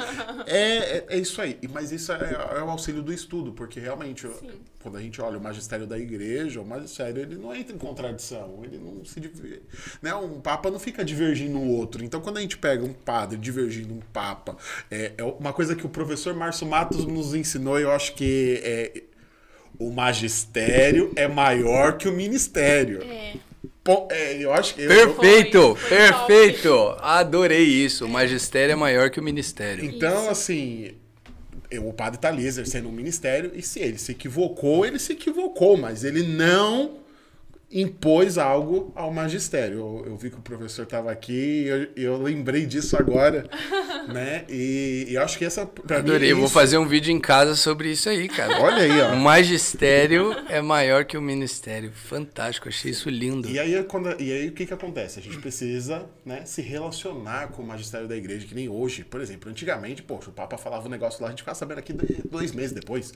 [0.47, 1.57] é, é, é isso aí.
[1.71, 4.35] Mas isso é, é o auxílio do estudo, porque realmente, eu-
[4.81, 8.61] quando a gente olha o magistério da igreja, o magistério ele não entra em contradição,
[8.63, 9.61] ele não se div-
[10.01, 10.13] né?
[10.15, 12.03] Um papa não fica divergindo um outro.
[12.03, 14.57] Então quando a gente pega um padre divergindo um papa,
[14.89, 18.59] é, é uma coisa que o professor Márcio Matos nos ensinou, e eu acho que
[18.63, 19.03] é,
[19.79, 23.01] o magistério é maior que o ministério.
[23.03, 23.33] É.
[23.83, 24.81] Pô, é, eu acho que.
[24.81, 26.95] eu- eu- Perfeito, perfeito.
[26.99, 28.05] Adorei isso.
[28.05, 29.83] O magistério é maior que o ministério.
[29.83, 30.29] então, Isso.
[30.29, 30.91] assim,
[31.79, 35.77] o padre tá ali exercendo um ministério, e se ele se equivocou, ele se equivocou,
[35.77, 37.00] mas ele não
[37.71, 39.77] impôs algo ao magistério.
[39.77, 41.31] Eu, eu vi que o professor estava aqui
[41.63, 43.45] e eu, eu lembrei disso agora,
[44.13, 44.43] né?
[44.49, 45.65] E, e eu acho que essa.
[45.65, 46.31] pra mim, Adorei.
[46.31, 48.59] Eu vou fazer um vídeo em casa sobre isso aí, cara.
[48.61, 49.13] Olha aí, ó.
[49.13, 51.91] O magistério é maior que o ministério.
[51.93, 53.49] Fantástico, achei isso lindo.
[53.49, 55.19] E aí, quando, e aí o que, que acontece?
[55.19, 59.03] A gente precisa né, se relacionar com o magistério da igreja, que nem hoje.
[59.03, 61.93] Por exemplo, antigamente, poxa, o Papa falava um negócio lá, a gente ficava sabendo aqui
[61.93, 63.13] do- dois meses depois.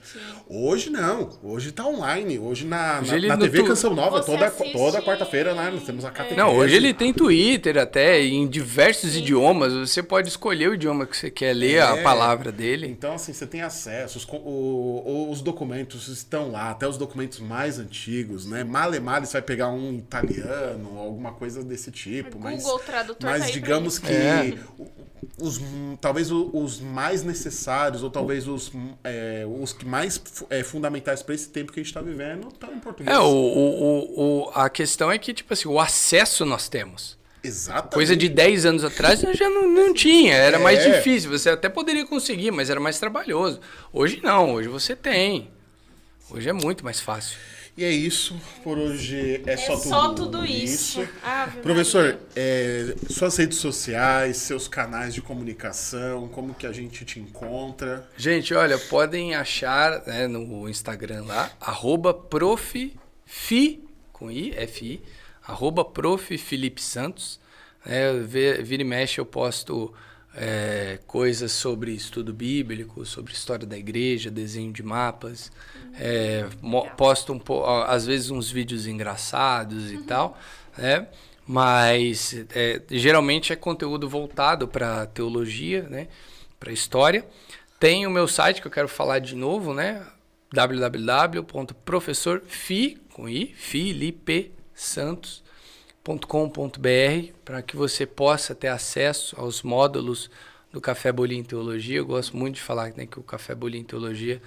[0.48, 1.30] Hoje não.
[1.44, 2.40] Hoje tá online.
[2.40, 5.70] Hoje na, na, na TV tu- Canção Nova, Você toda, assiste- toda quarta-feira, né?
[5.72, 6.40] Nós temos a catequese.
[6.40, 9.74] Não, hoje ele tem Twitter até, em diversos idiomas.
[9.74, 12.02] Você pode escolher o idioma que você quer ler a É.
[12.04, 12.88] palavra dele.
[12.88, 17.80] Então, assim, você tem acesso, os, o- os documentos estão lá, até os documentos mais
[17.80, 18.64] antigos, né?
[18.64, 22.40] Male male, você vai pegar um italiano, alguma coisa desse tipo.
[22.40, 24.54] mas, Google Tradutor tá mas aí pra digamos que É.
[24.78, 24.88] o-
[25.42, 25.60] os,
[26.00, 28.72] talvez os mais necessários, ou talvez os,
[29.04, 32.74] é, os que mais é, fundamentais para esse tempo que a gente está vivendo, estão
[32.74, 33.16] em português.
[33.16, 37.18] É, o, o, o, a questão é que, tipo assim, o acesso nós temos.
[37.44, 37.94] Exatamente.
[37.94, 40.98] Coisa de 10 anos atrás já não, não tinha, era mais É.
[40.98, 41.30] difícil.
[41.30, 43.60] Você até poderia conseguir, mas era mais trabalhoso.
[43.94, 45.50] Hoje não, hoje você tem.
[46.30, 47.38] Hoje é muito mais fácil.
[47.78, 48.40] E é isso.
[48.64, 51.06] Por hoje é, É só, só tudo, tudo isso.
[51.22, 57.20] Ave Professor, é, suas redes sociais, seus canais de comunicação, como que a gente te
[57.20, 58.10] encontra?
[58.16, 62.98] Gente, olha, podem achar né, no Instagram lá, arroba profi,
[64.14, 65.02] com I, F-I,
[65.46, 66.38] arroba prof.
[66.38, 67.40] Felipe Santos.
[67.86, 69.94] É, vira e mexe eu posto
[70.36, 75.52] é, coisas sobre estudo bíblico, sobre história da igreja, desenho de mapas.
[76.00, 76.46] É,
[76.98, 80.38] posto um po- às vezes uns vídeos engraçados e tal,
[80.78, 81.08] né?
[81.48, 86.08] Mas é, geralmente é conteúdo voltado para teologia, né?
[86.60, 87.26] Para história.
[87.80, 90.06] Tem o meu site que eu quero falar de novo, né?
[90.54, 95.44] www.professorfi com i Felipe Santos
[96.06, 100.30] .com.br para que você possa ter acesso aos módulos
[100.72, 101.98] do Café Bolinho Teologia.
[101.98, 104.40] Eu gosto muito de falar né, que o Café Bolinho Teologia,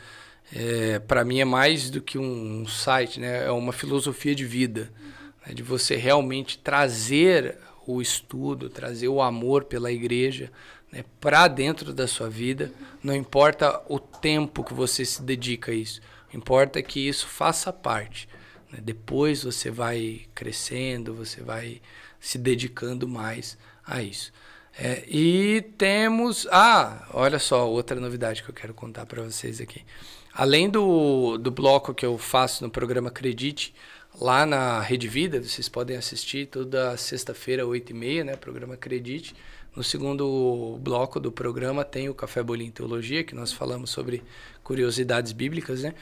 [0.55, 4.93] é, para mim, é mais do que um site, né, é uma filosofia de vida,
[5.45, 10.53] né, de você realmente trazer o estudo, trazer o amor pela igreja
[10.93, 12.71] né, para dentro da sua vida.
[13.03, 16.01] Não importa o tempo que você se dedica a isso,
[16.33, 18.29] importa que isso faça parte.
[18.73, 18.81] Né?
[18.83, 21.81] Depois você vai crescendo, você vai
[22.21, 23.57] se dedicando mais
[23.87, 24.33] a isso.
[24.79, 26.47] É, e temos.
[26.51, 29.85] Ah, olha só, outra novidade que eu quero contar para vocês aqui.
[30.33, 33.75] Além do, do bloco que eu faço no programa Acredite,
[34.21, 38.37] lá na Rede Vida, vocês podem assistir toda sexta-feira, 8h30, né?
[38.37, 39.35] Programa Acredite.
[39.75, 44.23] No segundo bloco do programa tem o Café Bolinho Teologia, que nós falamos sobre
[44.63, 45.95] curiosidades bíblicas, né?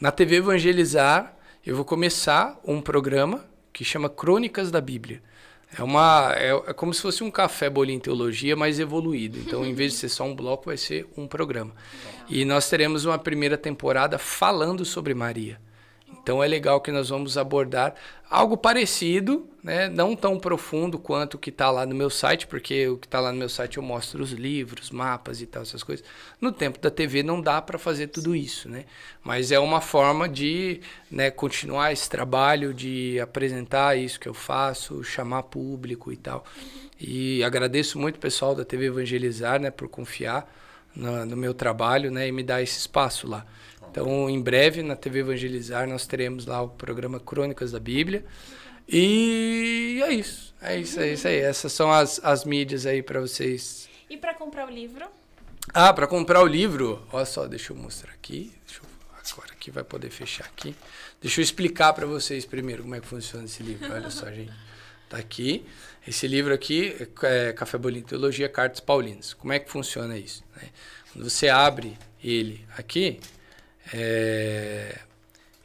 [0.00, 5.22] Na TV Evangelizar, eu vou começar um programa que chama Crônicas da Bíblia.
[5.78, 9.38] É, uma, é, é como se fosse um café bolinho teologia, mais evoluído.
[9.38, 11.72] Então, em vez de ser só um bloco, vai ser um programa.
[12.28, 15.60] E nós teremos uma primeira temporada falando sobre Maria.
[16.22, 17.94] Então é legal que nós vamos abordar
[18.30, 19.88] algo parecido, né?
[19.88, 23.18] não tão profundo quanto o que está lá no meu site, porque o que está
[23.20, 26.04] lá no meu site eu mostro os livros, mapas e tal, essas coisas.
[26.40, 28.84] No tempo da TV não dá para fazer tudo isso, né?
[29.22, 35.02] mas é uma forma de né, continuar esse trabalho, de apresentar isso que eu faço,
[35.02, 36.44] chamar público e tal.
[37.00, 40.48] E agradeço muito o pessoal da TV Evangelizar né, por confiar
[40.94, 43.44] no, no meu trabalho né, e me dar esse espaço lá.
[43.92, 48.24] Então, em breve, na TV Evangelizar, nós teremos lá o programa Crônicas da Bíblia.
[48.88, 50.54] E é isso.
[50.62, 51.36] É isso, é isso aí.
[51.36, 53.90] Essas são as, as mídias aí para vocês.
[54.08, 55.06] E para comprar o livro?
[55.74, 58.50] Ah, para comprar o livro, olha só, deixa eu mostrar aqui.
[58.66, 60.74] Deixa eu, agora aqui vai poder fechar aqui.
[61.20, 63.92] Deixa eu explicar para vocês primeiro como é que funciona esse livro.
[63.92, 64.52] Olha só, gente.
[65.10, 65.66] Tá aqui.
[66.08, 69.34] Esse livro aqui é Café Bolinho Teologia, Cartas Paulinas.
[69.34, 70.42] Como é que funciona isso?
[70.56, 70.70] Né?
[71.12, 73.20] Quando você abre ele aqui,
[73.92, 74.98] é,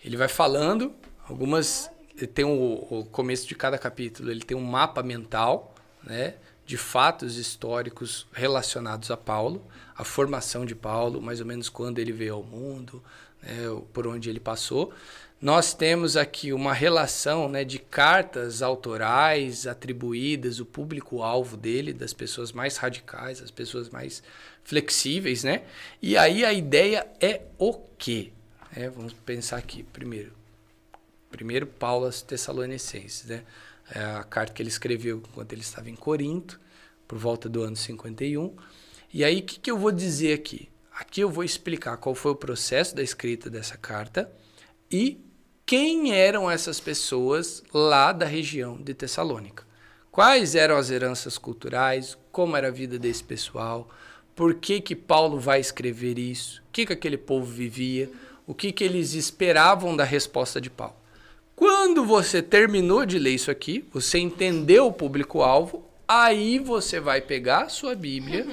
[0.04, 0.94] ele vai falando
[1.28, 1.90] algumas.
[2.34, 6.34] Tem o, o começo de cada capítulo, ele tem um mapa mental, né?
[6.68, 9.66] de fatos históricos relacionados a Paulo,
[9.96, 13.02] a formação de Paulo, mais ou menos quando ele veio ao mundo,
[13.42, 13.56] né,
[13.94, 14.94] por onde ele passou.
[15.40, 22.52] Nós temos aqui uma relação né, de cartas autorais atribuídas, o público-alvo dele, das pessoas
[22.52, 24.22] mais radicais, as pessoas mais
[24.68, 25.64] flexíveis, né?
[26.02, 28.34] E aí a ideia é o quê?
[28.76, 30.34] É, vamos pensar aqui primeiro.
[31.32, 33.44] Primeiro, Paulo aos Tessalonicenses, né?
[33.90, 36.60] É a carta que ele escreveu enquanto ele estava em Corinto,
[37.08, 38.54] por volta do ano 51.
[39.14, 40.68] E aí, o que, que eu vou dizer aqui?
[40.92, 44.30] Aqui eu vou explicar qual foi o processo da escrita dessa carta
[44.92, 45.24] e
[45.66, 49.66] quem eram essas pessoas lá da região de Tessalônica.
[50.12, 53.90] Quais eram as heranças culturais, como era a vida desse pessoal,
[54.38, 58.08] por que, que Paulo vai escrever isso, o que, que aquele povo vivia,
[58.46, 60.96] o que, que eles esperavam da resposta de Paulo.
[61.56, 67.64] Quando você terminou de ler isso aqui, você entendeu o público-alvo, aí você vai pegar
[67.64, 68.46] a sua Bíblia,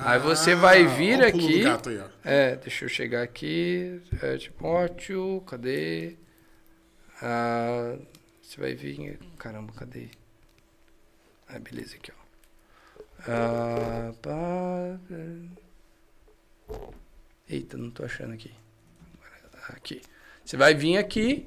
[0.00, 1.62] ah, aí você vai vir aqui.
[1.64, 4.02] Aí, é, deixa eu chegar aqui.
[4.20, 6.16] É, Timóteo, cadê?
[7.22, 7.96] Ah,
[8.42, 9.20] você vai vir.
[9.38, 10.08] Caramba, cadê?
[11.46, 12.17] Ah, beleza, aqui, ó.
[13.30, 14.10] Ah,
[17.46, 18.50] Eita, não tô achando aqui.
[19.68, 20.00] Aqui.
[20.42, 21.46] Você vai vir aqui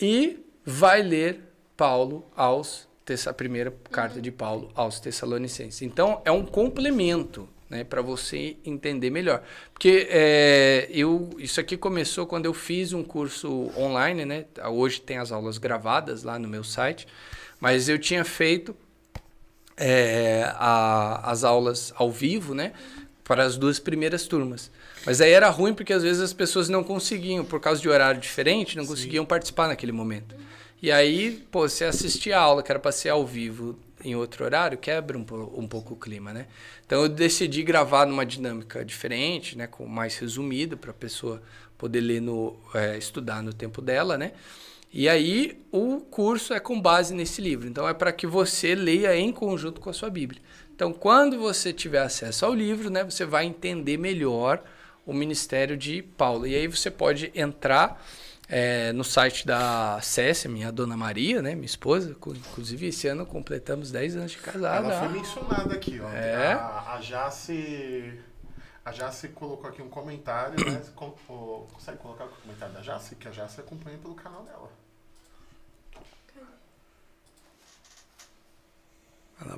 [0.00, 1.40] e vai ler
[1.76, 2.86] Paulo aos
[3.26, 5.80] a primeira carta de Paulo aos Tessalonicenses.
[5.80, 9.42] Então é um complemento, né, para você entender melhor.
[9.72, 14.44] Porque é, eu isso aqui começou quando eu fiz um curso online, né?
[14.70, 17.08] Hoje tem as aulas gravadas lá no meu site,
[17.58, 18.76] mas eu tinha feito
[19.78, 22.72] é, a, as aulas ao vivo, né?
[23.24, 24.70] Para as duas primeiras turmas.
[25.06, 28.20] Mas aí era ruim porque às vezes as pessoas não conseguiam, por causa de horário
[28.20, 28.90] diferente, não Sim.
[28.90, 30.34] conseguiam participar naquele momento.
[30.80, 34.44] E aí, pô, você assistir a aula, que era para ser ao vivo em outro
[34.44, 35.26] horário, quebra um,
[35.56, 36.46] um pouco o clima, né?
[36.86, 39.66] Então eu decidi gravar numa dinâmica diferente, né?
[39.66, 41.42] Com mais resumido, para a pessoa
[41.76, 44.32] poder ler no, é, estudar no tempo dela, né?
[44.92, 47.68] E aí o curso é com base nesse livro.
[47.68, 50.40] Então é para que você leia em conjunto com a sua Bíblia.
[50.74, 54.62] Então quando você tiver acesso ao livro, né, você vai entender melhor
[55.04, 56.46] o ministério de Paulo.
[56.46, 58.02] E aí você pode entrar
[58.48, 62.10] é, no site da Cécia, minha dona Maria, né, minha esposa.
[62.10, 64.86] Inclusive esse ano completamos 10 anos de casada.
[64.86, 66.08] Ela foi mencionada aqui, ó.
[66.10, 66.52] É.
[66.54, 68.18] A, a Jace
[68.88, 70.80] a Jace colocou aqui um comentário, né?
[70.96, 73.14] Consegue colocar o comentário da Jace?
[73.16, 74.70] Que a Jace acompanha pelo canal dela.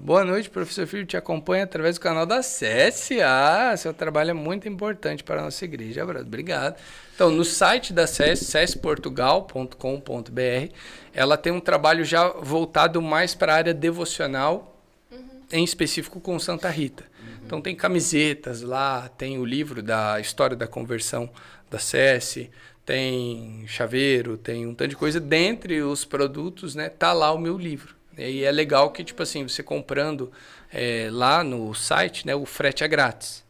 [0.00, 1.07] Boa noite, professor Filho.
[1.07, 3.23] Te acompanha através do canal da SESI.
[3.23, 6.05] Ah, seu trabalho é muito importante para a nossa igreja.
[6.05, 6.76] Obrigado.
[7.15, 10.75] Então, no site da SESI, sesportugal.com.br,
[11.15, 14.76] ela tem um trabalho já voltado mais para a área devocional,
[15.10, 15.41] uhum.
[15.52, 17.10] em específico com Santa Rita.
[17.51, 21.29] Então tem camisetas lá, tem o livro da história da conversão
[21.69, 22.49] da SESI,
[22.87, 25.19] tem chaveiro, tem um tanto de coisa.
[25.19, 27.97] Dentre os produtos, né, tá lá o meu livro.
[28.17, 30.31] E é legal que, tipo assim, você comprando
[30.73, 33.45] é, lá no site, né, o frete é grátis.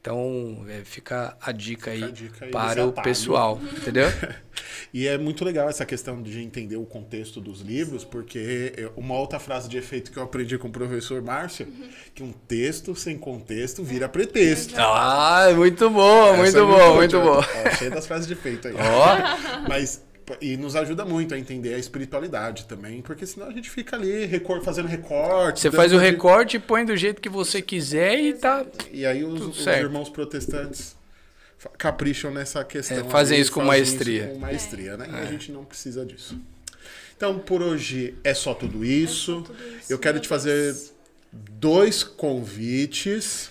[0.00, 4.06] Então, é, fica a dica aí, a dica aí para o pessoal, entendeu?
[4.94, 9.14] e é muito legal essa questão de entender o contexto dos livros, porque é uma
[9.14, 11.88] outra frase de efeito que eu aprendi com o professor Márcio, uhum.
[12.14, 14.74] que um texto sem contexto vira pretexto.
[14.78, 17.42] Ah, muito bom, muito é bom, muito bom.
[17.76, 18.74] cheio das frases de efeito aí.
[18.74, 19.68] Oh.
[19.68, 20.02] Mas
[20.40, 24.26] e nos ajuda muito a entender a espiritualidade também, porque senão a gente fica ali
[24.26, 25.60] recor fazendo recorte.
[25.60, 28.64] Você faz o recorte e põe do jeito que você quiser e tá.
[28.90, 30.96] E aí os, os irmãos protestantes
[31.76, 32.98] capricham nessa questão.
[32.98, 34.24] É, fazem isso com maestria.
[34.24, 35.08] Isso com maestria, né?
[35.12, 35.16] É.
[35.16, 36.38] E a gente não precisa disso.
[37.16, 39.32] Então, por hoje é só tudo isso.
[39.32, 40.74] É só tudo isso Eu quero te fazer
[41.32, 43.50] dois convites.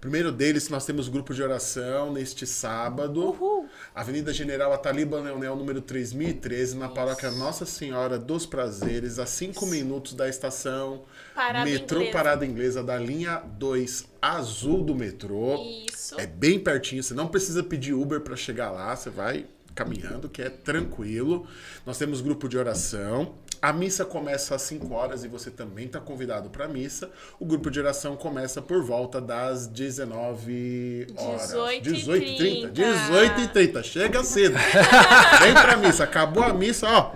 [0.00, 3.20] Primeiro deles, nós temos grupo de oração neste sábado.
[3.20, 3.66] Uhul.
[3.94, 10.14] Avenida General Ataliba Leonel, número 3013, na paróquia Nossa Senhora dos Prazeres, a 5 minutos
[10.14, 11.02] da estação
[11.34, 12.12] Parada metrô inglesa.
[12.12, 15.56] Parada Inglesa, da linha 2 azul do metrô.
[15.90, 16.20] Isso.
[16.20, 20.40] É bem pertinho, você não precisa pedir Uber para chegar lá, você vai caminhando, que
[20.40, 21.46] é tranquilo.
[21.84, 23.34] Nós temos grupo de oração.
[23.66, 27.10] A missa começa às 5 horas e você também está convidado para a missa.
[27.36, 31.48] O grupo de oração começa por volta das 19 horas.
[31.82, 32.68] 18 e 18 30.
[32.68, 33.82] 18 e 30.
[33.82, 34.54] Chega cedo.
[35.42, 36.04] Vem para a missa.
[36.04, 37.12] Acabou a missa, ó.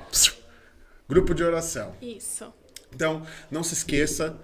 [1.09, 1.95] Grupo de oração.
[2.03, 2.53] Isso.
[2.93, 4.37] Então, não se esqueça,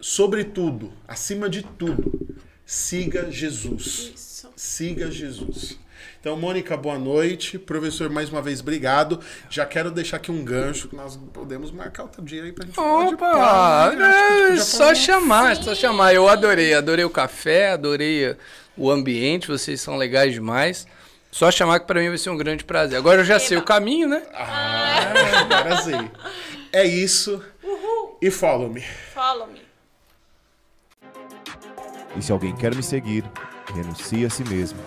[0.00, 4.12] sobretudo, acima de tudo, siga Jesus.
[4.12, 4.50] Isso.
[4.56, 5.78] Siga Jesus.
[6.24, 7.58] Então, Mônica, boa noite.
[7.58, 9.20] Professor, mais uma vez, obrigado.
[9.50, 12.74] Já quero deixar aqui um gancho que nós podemos marcar outro dia aí pra gente
[12.74, 13.96] falar de Opa, né?
[13.96, 16.14] Que a gente é, podia só chamar, só chamar.
[16.14, 18.34] Eu adorei, adorei o café, adorei
[18.74, 20.86] o ambiente, vocês são legais demais.
[21.30, 22.96] Só chamar que pra mim vai ser um grande prazer.
[22.96, 24.22] Agora eu já sei o caminho, né?
[24.32, 26.10] Ah, agora sei.
[26.72, 27.44] É isso.
[28.22, 28.82] E follow me.
[29.12, 29.60] Follow me.
[32.16, 33.22] E se alguém quer me seguir,
[33.74, 34.78] renuncie a si mesmo,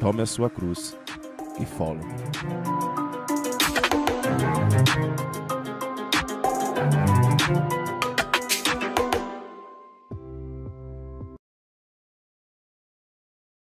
[0.00, 0.96] tome a sua cruz
[1.60, 2.00] e follow.